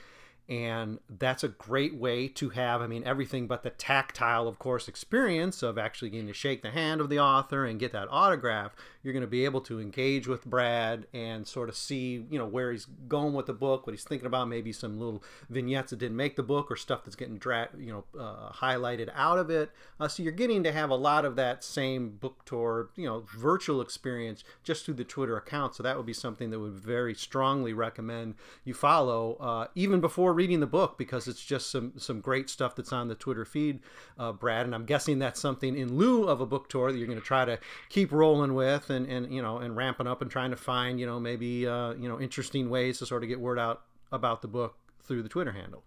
and 0.47 0.99
that's 1.17 1.43
a 1.43 1.47
great 1.47 1.95
way 1.95 2.27
to 2.27 2.49
have 2.49 2.81
i 2.81 2.87
mean 2.87 3.03
everything 3.03 3.47
but 3.47 3.63
the 3.63 3.69
tactile 3.71 4.47
of 4.47 4.59
course 4.59 4.87
experience 4.87 5.63
of 5.63 5.77
actually 5.77 6.09
getting 6.09 6.27
to 6.27 6.33
shake 6.33 6.61
the 6.61 6.69
hand 6.69 7.01
of 7.01 7.09
the 7.09 7.19
author 7.19 7.65
and 7.65 7.79
get 7.79 7.91
that 7.91 8.07
autograph 8.11 8.75
you're 9.05 9.13
going 9.13 9.21
to 9.21 9.27
be 9.27 9.45
able 9.45 9.61
to 9.61 9.79
engage 9.79 10.27
with 10.27 10.43
brad 10.45 11.05
and 11.13 11.47
sort 11.47 11.69
of 11.69 11.75
see 11.75 12.25
you 12.29 12.37
know 12.39 12.45
where 12.45 12.71
he's 12.71 12.87
going 13.07 13.33
with 13.33 13.45
the 13.45 13.53
book 13.53 13.85
what 13.85 13.93
he's 13.93 14.03
thinking 14.03 14.25
about 14.25 14.47
maybe 14.47 14.71
some 14.71 14.99
little 14.99 15.23
vignettes 15.49 15.91
that 15.91 15.99
didn't 15.99 16.17
make 16.17 16.35
the 16.35 16.43
book 16.43 16.71
or 16.71 16.75
stuff 16.75 17.03
that's 17.03 17.15
getting 17.15 17.37
dra- 17.37 17.69
you 17.77 17.91
know 17.91 18.03
uh, 18.19 18.51
highlighted 18.51 19.09
out 19.15 19.37
of 19.37 19.49
it. 19.49 19.71
Uh, 19.99 20.07
so 20.07 20.23
you're 20.23 20.31
getting 20.31 20.63
to 20.63 20.71
have 20.71 20.89
a 20.89 20.95
lot 20.95 21.25
of 21.25 21.35
that 21.35 21.63
same 21.63 22.09
book 22.09 22.43
tour 22.45 22.89
you 22.95 23.05
know 23.05 23.23
virtual 23.37 23.81
experience 23.81 24.43
just 24.63 24.85
through 24.85 24.93
the 24.93 25.03
twitter 25.03 25.37
account. 25.37 25.75
So 25.75 25.83
that 25.83 25.97
would 25.97 26.05
be 26.05 26.13
something 26.13 26.49
that 26.49 26.59
would 26.59 26.73
very 26.73 27.13
strongly 27.13 27.73
recommend 27.73 28.35
you 28.63 28.73
follow 28.73 29.35
uh, 29.39 29.67
even 29.75 30.01
before 30.01 30.33
reading 30.33 30.59
the 30.59 30.67
book 30.67 30.97
because 30.97 31.27
it's 31.27 31.43
just 31.43 31.69
some 31.69 31.93
some 31.97 32.21
great 32.21 32.49
stuff 32.49 32.75
that's 32.75 32.93
on 32.93 33.07
the 33.07 33.15
Twitter 33.15 33.45
feed, 33.45 33.79
uh, 34.17 34.31
Brad. 34.31 34.65
And 34.65 34.73
I'm 34.73 34.85
guessing 34.85 35.19
that's 35.19 35.39
something 35.39 35.77
in 35.77 35.97
lieu 35.97 36.27
of 36.27 36.41
a 36.41 36.45
book 36.45 36.69
tour 36.69 36.91
that 36.91 36.97
you're 36.97 37.07
going 37.07 37.19
to 37.19 37.25
try 37.25 37.45
to 37.45 37.59
keep 37.89 38.11
rolling 38.11 38.53
with 38.53 38.89
and 38.95 39.05
and 39.05 39.33
you 39.33 39.41
know 39.41 39.59
and 39.59 39.75
ramping 39.75 40.07
up 40.07 40.21
and 40.21 40.31
trying 40.31 40.49
to 40.49 40.57
find 40.57 40.99
you 40.99 41.05
know 41.05 41.19
maybe 41.19 41.67
uh, 41.67 41.93
you 41.93 42.09
know 42.09 42.19
interesting 42.19 42.69
ways 42.69 42.97
to 42.99 43.05
sort 43.05 43.21
of 43.21 43.29
get 43.29 43.39
word 43.39 43.59
out 43.59 43.83
about 44.11 44.41
the 44.41 44.47
book 44.47 44.79
through 45.03 45.21
the 45.21 45.29
Twitter 45.29 45.51
handle. 45.51 45.83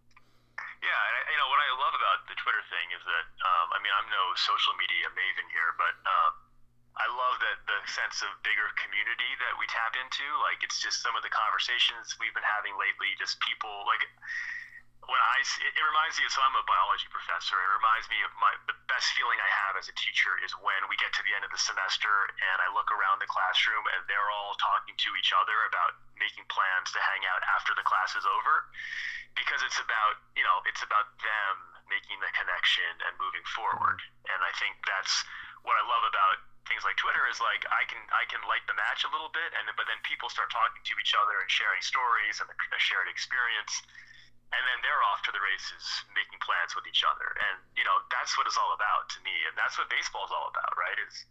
Yeah, 0.85 1.03
you 1.33 1.39
know 1.41 1.49
what 1.51 1.59
I 1.59 1.69
love 1.75 1.95
about 1.97 2.19
the 2.31 2.37
Twitter 2.39 2.63
thing 2.71 2.87
is 2.95 3.03
that 3.03 3.27
um, 3.43 3.67
I 3.75 3.79
mean 3.83 3.93
I'm 3.99 4.09
no 4.13 4.25
social 4.37 4.77
media 4.79 5.11
maven 5.17 5.49
here, 5.51 5.75
but 5.75 5.97
um, 6.07 6.33
I 6.99 7.07
love 7.07 7.39
that 7.43 7.59
the 7.67 7.79
sense 7.87 8.23
of 8.27 8.31
bigger 8.43 8.69
community 8.79 9.31
that 9.43 9.55
we 9.59 9.67
tap 9.71 9.95
into. 9.99 10.27
Like 10.43 10.63
it's 10.63 10.83
just 10.83 11.03
some 11.03 11.15
of 11.15 11.23
the 11.23 11.31
conversations 11.31 12.15
we've 12.19 12.35
been 12.35 12.47
having 12.47 12.75
lately. 12.79 13.15
Just 13.19 13.39
people 13.43 13.71
like 13.87 14.03
when 15.09 15.21
I 15.21 15.41
it, 15.41 15.73
it 15.73 15.85
reminds 15.85 16.21
me. 16.21 16.29
Of, 16.29 16.33
so 16.37 16.45
I'm 16.45 16.53
a 16.55 16.65
biology 16.69 17.09
professor. 17.09 17.57
It 17.57 17.71
reminds 17.81 18.07
me 18.13 18.21
of 18.29 18.33
my 18.37 18.53
the 18.69 18.77
best 18.93 19.09
feeling 19.17 19.41
I 19.41 19.51
have 19.67 19.81
as 19.81 19.89
a 19.89 19.97
teacher 19.97 20.37
is 20.45 20.53
when 20.61 20.85
we 20.93 21.01
get 21.01 21.11
to 21.17 21.23
the 21.25 21.33
end 21.33 21.49
of 21.49 21.53
the 21.53 21.61
semester 21.61 22.29
and 22.37 22.57
I 22.61 22.69
look 22.77 22.93
around 22.93 23.25
the 23.25 23.31
classroom 23.31 23.85
and 23.97 24.05
they're 24.05 24.29
all 24.29 24.53
talking 24.61 24.95
to 24.95 25.11
each 25.17 25.33
other 25.33 25.57
about 25.65 25.97
making 26.21 26.45
plans 26.53 26.93
to 26.93 27.01
hang 27.01 27.25
out 27.25 27.41
after 27.57 27.73
the 27.73 27.85
class 27.89 28.13
is 28.21 28.29
over 28.29 28.69
because 29.33 29.65
it's 29.65 29.81
about 29.81 30.21
you 30.37 30.45
know 30.45 30.61
it's 30.69 30.85
about 30.85 31.09
them 31.25 31.55
making 31.89 32.21
the 32.21 32.29
connection 32.37 32.93
and 33.09 33.17
moving 33.17 33.45
forward. 33.57 33.99
And 34.29 34.41
I 34.45 34.53
think 34.61 34.77
that's 34.85 35.25
what 35.65 35.75
I 35.81 35.85
love 35.89 36.05
about 36.05 36.45
things 36.69 36.85
like 36.85 37.01
Twitter 37.01 37.25
is 37.33 37.41
like 37.41 37.65
I 37.73 37.89
can 37.89 37.99
I 38.13 38.29
can 38.29 38.45
light 38.45 38.63
the 38.69 38.77
match 38.77 39.09
a 39.09 39.11
little 39.11 39.33
bit, 39.33 39.57
and 39.57 39.65
but 39.75 39.89
then 39.89 39.99
people 40.05 40.29
start 40.29 40.53
talking 40.53 40.85
to 40.85 40.95
each 41.01 41.17
other 41.17 41.41
and 41.41 41.49
sharing 41.49 41.81
stories 41.81 42.45
and 42.45 42.49
a 42.53 42.81
shared 42.81 43.09
experience, 43.09 43.73
and 44.55 44.63
then 44.65 44.79
they're 44.81 45.05
off 45.13 45.21
to 45.29 45.33
the 45.33 45.43
races 45.43 45.85
making 46.17 46.41
plans 46.41 46.73
with 46.73 46.89
each 46.89 47.05
other, 47.05 47.37
and 47.49 47.61
you 47.77 47.85
know 47.85 47.97
that's 48.09 48.37
what 48.37 48.49
it's 48.49 48.57
all 48.57 48.73
about 48.73 49.09
to 49.13 49.19
me, 49.23 49.35
and 49.49 49.55
that's 49.57 49.77
what 49.77 49.89
baseball 49.93 50.25
is 50.25 50.33
all 50.33 50.49
about, 50.49 50.73
right? 50.77 50.97
Is 50.99 51.27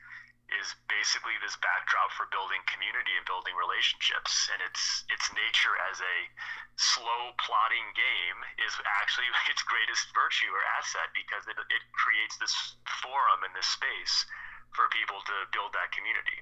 is 0.47 0.79
basically 0.87 1.35
this 1.43 1.59
backdrop 1.59 2.07
for 2.15 2.23
building 2.31 2.63
community 2.71 3.11
and 3.19 3.27
building 3.27 3.51
relationships 3.59 4.47
and 4.47 4.63
it's 4.63 5.03
its 5.11 5.27
nature 5.35 5.75
as 5.91 5.99
a 5.99 6.17
slow 6.79 7.35
plotting 7.35 7.83
game 7.91 8.39
is 8.63 8.71
actually 9.03 9.27
its 9.51 9.59
greatest 9.67 10.07
virtue 10.15 10.47
or 10.47 10.63
asset 10.79 11.11
because 11.11 11.43
it, 11.51 11.59
it 11.59 11.83
creates 11.91 12.39
this 12.39 12.55
forum 13.03 13.43
and 13.43 13.51
this 13.59 13.67
space 13.67 14.23
for 14.71 14.87
people 14.95 15.19
to 15.25 15.35
build 15.51 15.75
that 15.75 15.91
community. 15.91 16.39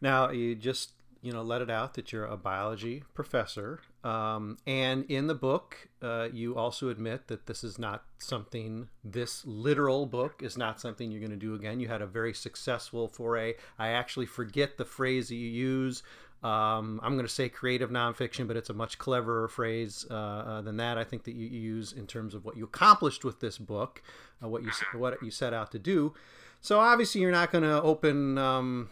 Now, 0.00 0.30
you 0.30 0.54
just 0.54 0.92
you 1.22 1.32
know 1.32 1.42
let 1.42 1.62
it 1.62 1.70
out 1.70 1.94
that 1.94 2.12
you're 2.12 2.26
a 2.26 2.36
biology 2.36 3.02
professor, 3.14 3.80
um, 4.06 4.56
and 4.68 5.04
in 5.10 5.26
the 5.26 5.34
book, 5.34 5.88
uh, 6.00 6.28
you 6.32 6.54
also 6.54 6.90
admit 6.90 7.26
that 7.26 7.46
this 7.46 7.64
is 7.64 7.76
not 7.76 8.04
something. 8.18 8.88
This 9.02 9.44
literal 9.44 10.06
book 10.06 10.44
is 10.44 10.56
not 10.56 10.80
something 10.80 11.10
you're 11.10 11.18
going 11.18 11.32
to 11.32 11.36
do 11.36 11.56
again. 11.56 11.80
You 11.80 11.88
had 11.88 12.02
a 12.02 12.06
very 12.06 12.32
successful 12.32 13.08
foray. 13.08 13.54
I 13.80 13.88
actually 13.88 14.26
forget 14.26 14.78
the 14.78 14.84
phrase 14.84 15.28
that 15.30 15.34
you 15.34 15.48
use. 15.48 16.04
Um, 16.44 17.00
I'm 17.02 17.14
going 17.14 17.26
to 17.26 17.32
say 17.32 17.48
creative 17.48 17.90
nonfiction, 17.90 18.46
but 18.46 18.56
it's 18.56 18.70
a 18.70 18.74
much 18.74 18.96
cleverer 18.98 19.48
phrase 19.48 20.06
uh, 20.08 20.14
uh, 20.14 20.62
than 20.62 20.76
that. 20.76 20.98
I 20.98 21.02
think 21.02 21.24
that 21.24 21.34
you 21.34 21.48
use 21.48 21.92
in 21.92 22.06
terms 22.06 22.32
of 22.34 22.44
what 22.44 22.56
you 22.56 22.62
accomplished 22.62 23.24
with 23.24 23.40
this 23.40 23.58
book, 23.58 24.02
uh, 24.40 24.48
what 24.48 24.62
you 24.62 24.70
what 24.92 25.20
you 25.20 25.32
set 25.32 25.52
out 25.52 25.72
to 25.72 25.80
do. 25.80 26.14
So 26.60 26.78
obviously, 26.78 27.22
you're 27.22 27.32
not 27.32 27.50
going 27.50 27.64
to 27.64 27.82
open. 27.82 28.38
Um, 28.38 28.90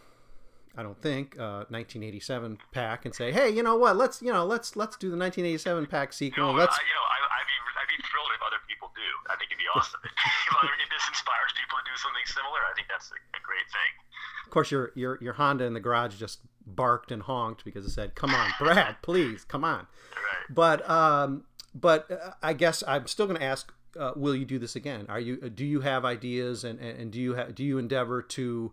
I 0.76 0.82
don't 0.82 1.00
think 1.00 1.38
uh, 1.38 1.70
1987 1.70 2.58
pack 2.72 3.04
and 3.04 3.14
say, 3.14 3.30
hey, 3.30 3.48
you 3.48 3.62
know 3.62 3.76
what? 3.76 3.96
Let's 3.96 4.20
you 4.20 4.32
know 4.32 4.44
let's 4.44 4.76
let's 4.76 4.96
do 4.96 5.10
the 5.10 5.16
1987 5.16 5.86
pack 5.86 6.12
sequel. 6.12 6.52
No, 6.52 6.52
let's 6.52 6.74
I, 6.76 6.82
you 6.82 6.94
know 6.94 7.06
I, 7.06 7.40
would 7.40 7.46
be 7.46 7.58
I'd 7.78 7.90
be 7.90 8.02
thrilled 8.02 8.30
if 8.34 8.42
other 8.42 8.62
people 8.68 8.90
do. 8.94 9.08
I 9.30 9.36
think 9.36 9.50
it'd 9.50 9.58
be 9.58 9.70
awesome 9.74 10.00
if 10.04 10.90
this 10.90 11.06
inspires 11.08 11.52
people 11.54 11.78
to 11.78 11.84
do 11.86 11.96
something 11.96 12.26
similar. 12.26 12.58
I 12.66 12.74
think 12.74 12.88
that's 12.90 13.10
a, 13.10 13.18
a 13.38 13.42
great 13.42 13.66
thing. 13.70 13.92
Of 14.46 14.50
course, 14.50 14.70
your 14.70 14.90
your 14.94 15.18
your 15.22 15.34
Honda 15.34 15.64
in 15.64 15.74
the 15.74 15.80
garage 15.80 16.16
just 16.16 16.40
barked 16.66 17.12
and 17.12 17.22
honked 17.22 17.64
because 17.64 17.86
it 17.86 17.90
said, 17.90 18.14
"Come 18.14 18.34
on, 18.34 18.50
Brad, 18.58 18.96
please, 19.02 19.44
come 19.44 19.64
on." 19.64 19.86
Right. 20.14 20.54
But 20.54 20.88
um, 20.88 21.44
but 21.74 22.10
uh, 22.10 22.30
I 22.42 22.54
guess 22.54 22.82
I'm 22.86 23.06
still 23.06 23.26
going 23.26 23.38
to 23.38 23.44
ask 23.44 23.70
uh, 23.98 24.12
will 24.16 24.34
you 24.34 24.44
do 24.44 24.58
this 24.58 24.76
again? 24.76 25.06
Are 25.08 25.20
you 25.20 25.50
do 25.50 25.64
you 25.64 25.80
have 25.80 26.04
ideas 26.04 26.64
and, 26.64 26.78
and, 26.78 26.98
and 26.98 27.12
do 27.12 27.20
you 27.20 27.36
ha- 27.36 27.48
do 27.54 27.64
you 27.64 27.78
endeavor 27.78 28.22
to 28.22 28.72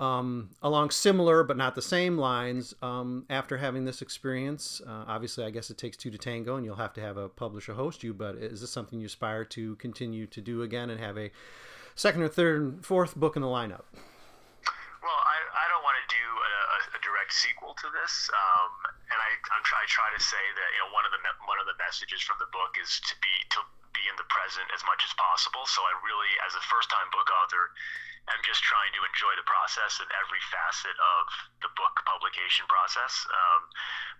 um, 0.00 0.50
along 0.62 0.90
similar 0.90 1.44
but 1.44 1.56
not 1.56 1.74
the 1.74 1.82
same 1.82 2.16
lines 2.16 2.74
um, 2.82 3.26
after 3.28 3.58
having 3.58 3.84
this 3.84 4.02
experience? 4.02 4.80
Uh, 4.84 5.04
obviously, 5.06 5.44
I 5.44 5.50
guess 5.50 5.70
it 5.70 5.78
takes 5.78 5.96
two 5.96 6.10
to 6.10 6.18
tango, 6.18 6.56
and 6.56 6.64
you'll 6.64 6.76
have 6.76 6.94
to 6.94 7.00
have 7.00 7.16
a 7.16 7.28
publisher 7.28 7.74
host 7.74 8.02
you. 8.02 8.14
But 8.14 8.36
is 8.36 8.62
this 8.62 8.70
something 8.70 8.98
you 8.98 9.06
aspire 9.06 9.44
to 9.44 9.76
continue 9.76 10.26
to 10.26 10.40
do 10.40 10.62
again 10.62 10.90
and 10.90 10.98
have 10.98 11.18
a 11.18 11.30
second 11.94 12.22
or 12.22 12.28
third 12.28 12.60
and 12.62 12.84
fourth 12.84 13.14
book 13.14 13.36
in 13.36 13.42
the 13.42 13.48
lineup? 13.48 13.84
Well, 15.04 15.20
I, 15.20 15.38
I 15.52 15.64
don't 15.68 15.84
want 15.84 15.96
to 16.00 16.06
do 16.08 16.24
a, 16.24 16.96
a 16.96 17.00
direct 17.04 17.32
sequel 17.32 17.76
to 17.84 17.88
this. 17.92 18.28
Um, 18.32 18.72
and 19.12 19.18
I, 19.20 19.30
I'm 19.52 19.64
I 19.64 19.84
try 19.86 20.08
to 20.16 20.22
say 20.22 20.40
that 20.40 20.68
you 20.72 20.80
know 20.80 20.90
one 20.96 21.04
of 21.04 21.12
the 21.12 21.20
one 21.44 21.60
of 21.60 21.68
the 21.68 21.76
messages 21.76 22.24
from 22.24 22.40
the 22.40 22.48
book 22.50 22.80
is 22.80 23.00
to 23.04 23.14
be 23.20 23.34
to 23.52 23.60
be 23.92 24.04
in 24.08 24.16
the 24.16 24.28
present 24.32 24.64
as 24.72 24.80
much 24.86 25.02
as 25.04 25.12
possible. 25.18 25.66
So 25.66 25.82
I 25.82 25.92
really, 26.06 26.32
as 26.46 26.56
a 26.56 26.62
first 26.72 26.88
time 26.88 27.08
book 27.12 27.28
author, 27.28 27.74
am 28.28 28.40
just 28.44 28.60
trying 28.60 28.92
to 28.92 29.02
enjoy 29.02 29.32
the 29.40 29.46
process 29.48 29.98
and 29.98 30.08
every 30.20 30.40
facet 30.52 30.92
of 30.92 31.24
the 31.64 31.70
book 31.74 31.96
publication 32.04 32.68
process. 32.68 33.12
Um, 33.32 33.60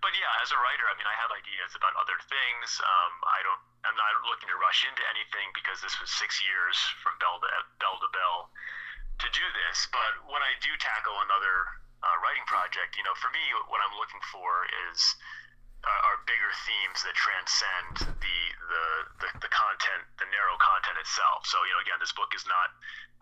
but 0.01 0.11
yeah, 0.17 0.31
as 0.41 0.49
a 0.49 0.57
writer, 0.57 0.89
I 0.89 0.97
mean, 0.97 1.05
I 1.05 1.15
have 1.21 1.29
ideas 1.29 1.77
about 1.77 1.93
other 2.01 2.17
things. 2.25 2.67
Um, 2.81 3.13
I 3.29 3.39
don't, 3.45 3.61
I'm 3.85 3.97
not 3.97 4.11
looking 4.25 4.49
to 4.49 4.57
rush 4.57 4.83
into 4.83 5.03
anything 5.13 5.53
because 5.53 5.79
this 5.85 5.93
was 6.01 6.09
six 6.09 6.41
years 6.41 6.75
from 7.05 7.15
bell 7.21 7.37
to 7.41 7.49
bell 7.77 7.97
to 8.01 8.09
bell 8.09 8.49
to 9.21 9.27
do 9.29 9.45
this. 9.65 9.85
But 9.93 10.25
when 10.25 10.41
I 10.41 10.57
do 10.59 10.73
tackle 10.81 11.15
another 11.21 11.69
uh, 12.01 12.15
writing 12.25 12.45
project, 12.49 12.97
you 12.97 13.05
know, 13.05 13.13
for 13.21 13.29
me, 13.29 13.43
what 13.69 13.79
I'm 13.85 13.93
looking 13.97 14.21
for 14.33 14.65
is 14.89 14.97
uh, 15.81 16.07
are 16.07 16.17
bigger 16.29 16.53
themes 16.65 17.01
that 17.01 17.15
transcend 17.17 18.05
the, 18.21 18.39
the, 18.69 18.85
the 19.25 19.29
the 19.47 19.51
content, 19.51 20.05
the 20.21 20.29
narrow 20.29 20.57
content 20.61 20.97
itself. 21.01 21.45
So 21.49 21.57
you 21.65 21.73
know, 21.73 21.81
again, 21.81 21.97
this 21.97 22.13
book 22.13 22.29
is 22.37 22.45
not 22.45 22.69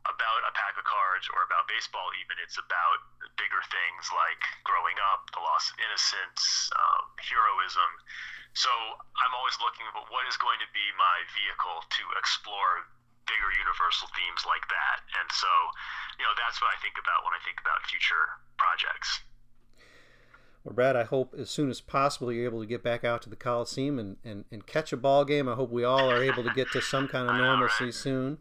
about 0.07 0.41
a 0.47 0.51
pack 0.55 0.75
of 0.79 0.85
cards 0.87 1.27
or 1.31 1.43
about 1.43 1.67
baseball. 1.67 2.07
Even 2.19 2.39
it's 2.39 2.59
about 2.59 2.99
bigger 3.35 3.63
things 3.67 4.11
like 4.11 4.41
growing 4.63 4.95
up, 5.11 5.27
the 5.35 5.43
loss 5.43 5.71
of 5.71 5.75
innocence, 5.79 6.71
um, 6.75 7.03
heroism. 7.19 7.91
So 8.55 8.71
I'm 9.23 9.33
always 9.35 9.55
looking 9.63 9.87
at 9.87 9.95
what 9.95 10.25
is 10.27 10.35
going 10.39 10.59
to 10.59 10.69
be 10.71 10.85
my 10.97 11.17
vehicle 11.35 11.85
to 11.85 12.03
explore 12.17 12.87
bigger 13.29 13.51
universal 13.53 14.09
themes 14.17 14.41
like 14.43 14.65
that. 14.73 15.05
And 15.21 15.29
so, 15.29 15.51
you 16.17 16.25
know, 16.25 16.33
that's 16.33 16.57
what 16.57 16.73
I 16.73 16.77
think 16.81 16.97
about 16.97 17.21
when 17.23 17.37
I 17.37 17.41
think 17.45 17.61
about 17.61 17.85
future 17.85 18.41
projects. 18.57 19.21
Well, 20.63 20.73
Brad, 20.75 20.95
I 20.95 21.03
hope 21.03 21.33
as 21.37 21.49
soon 21.49 21.69
as 21.69 21.79
possible 21.79 22.31
you're 22.31 22.45
able 22.45 22.59
to 22.59 22.67
get 22.67 22.83
back 22.83 23.03
out 23.03 23.21
to 23.23 23.29
the 23.29 23.35
Coliseum 23.35 23.97
and, 23.97 24.17
and, 24.23 24.45
and 24.51 24.65
catch 24.65 24.91
a 24.91 24.97
ball 24.97 25.23
game. 25.23 25.47
I 25.47 25.55
hope 25.55 25.69
we 25.69 25.83
all 25.83 26.09
are 26.11 26.21
able 26.21 26.43
to 26.43 26.53
get 26.53 26.71
to 26.73 26.81
some 26.81 27.07
kind 27.07 27.29
of 27.29 27.37
normalcy 27.37 27.85
right? 27.85 27.93
soon. 27.93 28.37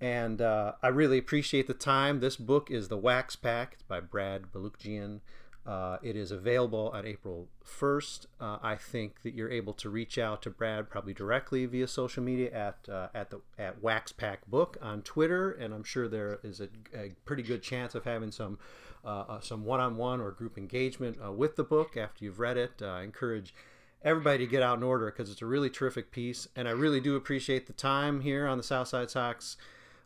And 0.00 0.42
uh, 0.42 0.72
I 0.82 0.88
really 0.88 1.16
appreciate 1.16 1.66
the 1.66 1.74
time. 1.74 2.20
This 2.20 2.36
book 2.36 2.70
is 2.70 2.88
The 2.88 2.98
Wax 2.98 3.36
Pack. 3.36 3.78
By 3.88 4.00
Brad 4.00 4.52
Balukjian. 4.52 5.20
Uh, 5.66 5.96
it 6.00 6.14
is 6.14 6.30
available 6.30 6.90
on 6.94 7.04
April 7.04 7.48
1st. 7.64 8.26
Uh, 8.40 8.58
I 8.62 8.76
think 8.76 9.22
that 9.22 9.34
you're 9.34 9.50
able 9.50 9.72
to 9.74 9.90
reach 9.90 10.16
out 10.16 10.40
to 10.42 10.50
Brad 10.50 10.88
probably 10.88 11.12
directly 11.12 11.66
via 11.66 11.88
social 11.88 12.22
media 12.22 12.52
at 12.52 12.88
uh, 12.88 13.08
at 13.12 13.30
the 13.30 13.40
at 13.58 13.82
Waxpack 13.82 14.38
Book 14.46 14.76
on 14.80 15.02
Twitter, 15.02 15.50
and 15.50 15.74
I'm 15.74 15.82
sure 15.82 16.06
there 16.06 16.38
is 16.44 16.60
a, 16.60 16.68
a 16.94 17.14
pretty 17.24 17.42
good 17.42 17.62
chance 17.62 17.96
of 17.96 18.04
having 18.04 18.30
some 18.30 18.60
uh, 19.06 19.24
uh, 19.28 19.40
some 19.40 19.64
one-on-one 19.64 20.20
or 20.20 20.32
group 20.32 20.58
engagement 20.58 21.16
uh, 21.24 21.30
with 21.30 21.54
the 21.56 21.64
book 21.64 21.96
after 21.96 22.24
you've 22.24 22.40
read 22.40 22.56
it. 22.56 22.82
I 22.82 23.02
encourage 23.02 23.54
everybody 24.02 24.44
to 24.44 24.50
get 24.50 24.62
out 24.62 24.74
and 24.74 24.84
order 24.84 25.06
because 25.06 25.30
it's 25.30 25.42
a 25.42 25.46
really 25.46 25.70
terrific 25.70 26.10
piece, 26.10 26.48
and 26.56 26.66
I 26.68 26.72
really 26.72 27.00
do 27.00 27.16
appreciate 27.16 27.66
the 27.66 27.72
time 27.72 28.20
here 28.20 28.46
on 28.46 28.58
the 28.58 28.64
Southside 28.64 29.10
Sox 29.10 29.56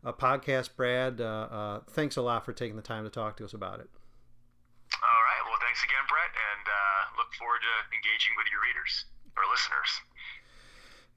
podcast, 0.05 0.77
Brad. 0.77 1.19
thanks 1.91 2.17
a 2.17 2.23
lot 2.23 2.45
for 2.45 2.53
taking 2.53 2.77
the 2.77 2.83
time 2.83 3.05
to 3.05 3.11
talk 3.11 3.37
to 3.39 3.45
us 3.45 3.53
about 3.53 3.81
it 3.81 3.89
All 4.97 5.23
right. 5.29 5.43
Well, 5.49 5.59
thanks 5.61 5.83
again, 5.85 6.05
Brett, 6.09 6.33
and 6.33 6.65
uh, 6.69 7.01
look 7.17 7.33
forward 7.35 7.61
to 7.61 7.75
engaging 7.93 8.33
with 8.37 8.47
your 8.53 8.61
readers 8.63 9.05
or 9.37 9.45
listeners. 9.51 9.91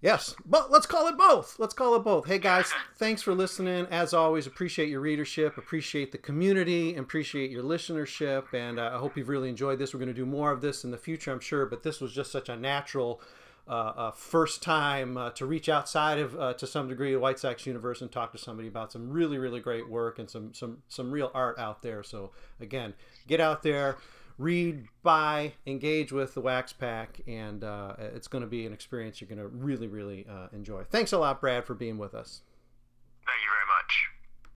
Yes, 0.03 0.35
but 0.45 0.69
let's 0.69 0.85
call 0.85 1.07
it 1.07 1.17
both. 1.17 1.57
Let's 1.59 1.73
call 1.73 1.95
it 1.95 2.03
both. 2.03 2.25
Hey 2.25 2.37
guys, 2.37 2.69
thanks 2.97 3.21
for 3.21 3.33
listening. 3.33 3.87
As 3.89 4.13
always, 4.13 4.45
appreciate 4.45 4.89
your 4.89 4.99
readership, 4.99 5.57
appreciate 5.57 6.11
the 6.11 6.17
community, 6.17 6.93
appreciate 6.97 7.49
your 7.49 7.63
listenership, 7.63 8.53
and 8.53 8.81
uh, 8.81 8.91
I 8.93 8.97
hope 8.97 9.15
you've 9.15 9.29
really 9.29 9.47
enjoyed 9.47 9.79
this. 9.79 9.93
We're 9.93 10.01
going 10.01 10.09
to 10.09 10.13
do 10.13 10.25
more 10.25 10.51
of 10.51 10.59
this 10.59 10.83
in 10.83 10.91
the 10.91 10.97
future, 10.97 11.31
I'm 11.31 11.39
sure, 11.39 11.65
but 11.65 11.83
this 11.83 12.01
was 12.01 12.11
just 12.11 12.33
such 12.33 12.49
a 12.49 12.57
natural 12.57 13.21
uh, 13.65 13.71
uh, 13.71 14.11
first 14.11 14.61
time 14.61 15.15
uh, 15.15 15.29
to 15.29 15.45
reach 15.45 15.69
outside 15.69 16.19
of 16.19 16.37
uh, 16.37 16.53
to 16.55 16.67
some 16.67 16.89
degree 16.89 17.13
the 17.13 17.19
White 17.19 17.39
Sox 17.39 17.65
universe 17.65 18.01
and 18.01 18.11
talk 18.11 18.33
to 18.33 18.37
somebody 18.37 18.67
about 18.67 18.91
some 18.91 19.09
really 19.09 19.37
really 19.37 19.61
great 19.61 19.87
work 19.89 20.19
and 20.19 20.29
some 20.29 20.53
some 20.53 20.79
some 20.89 21.11
real 21.11 21.31
art 21.33 21.57
out 21.57 21.81
there. 21.81 22.03
So 22.03 22.31
again, 22.59 22.93
get 23.25 23.39
out 23.39 23.63
there 23.63 23.95
read, 24.37 24.85
buy, 25.03 25.53
engage 25.65 26.11
with 26.11 26.33
the 26.33 26.41
Wax 26.41 26.73
Pack, 26.73 27.21
and 27.27 27.63
uh, 27.63 27.95
it's 27.99 28.27
going 28.27 28.43
to 28.43 28.49
be 28.49 28.65
an 28.65 28.73
experience 28.73 29.21
you're 29.21 29.27
going 29.27 29.39
to 29.39 29.47
really, 29.47 29.87
really 29.87 30.25
uh, 30.29 30.47
enjoy. 30.53 30.83
Thanks 30.83 31.11
a 31.11 31.17
lot, 31.17 31.41
Brad, 31.41 31.65
for 31.65 31.73
being 31.73 31.97
with 31.97 32.13
us. 32.13 32.41
Thank 33.25 33.41
you 33.41 33.49
very 33.49 33.67
much. 33.67 34.22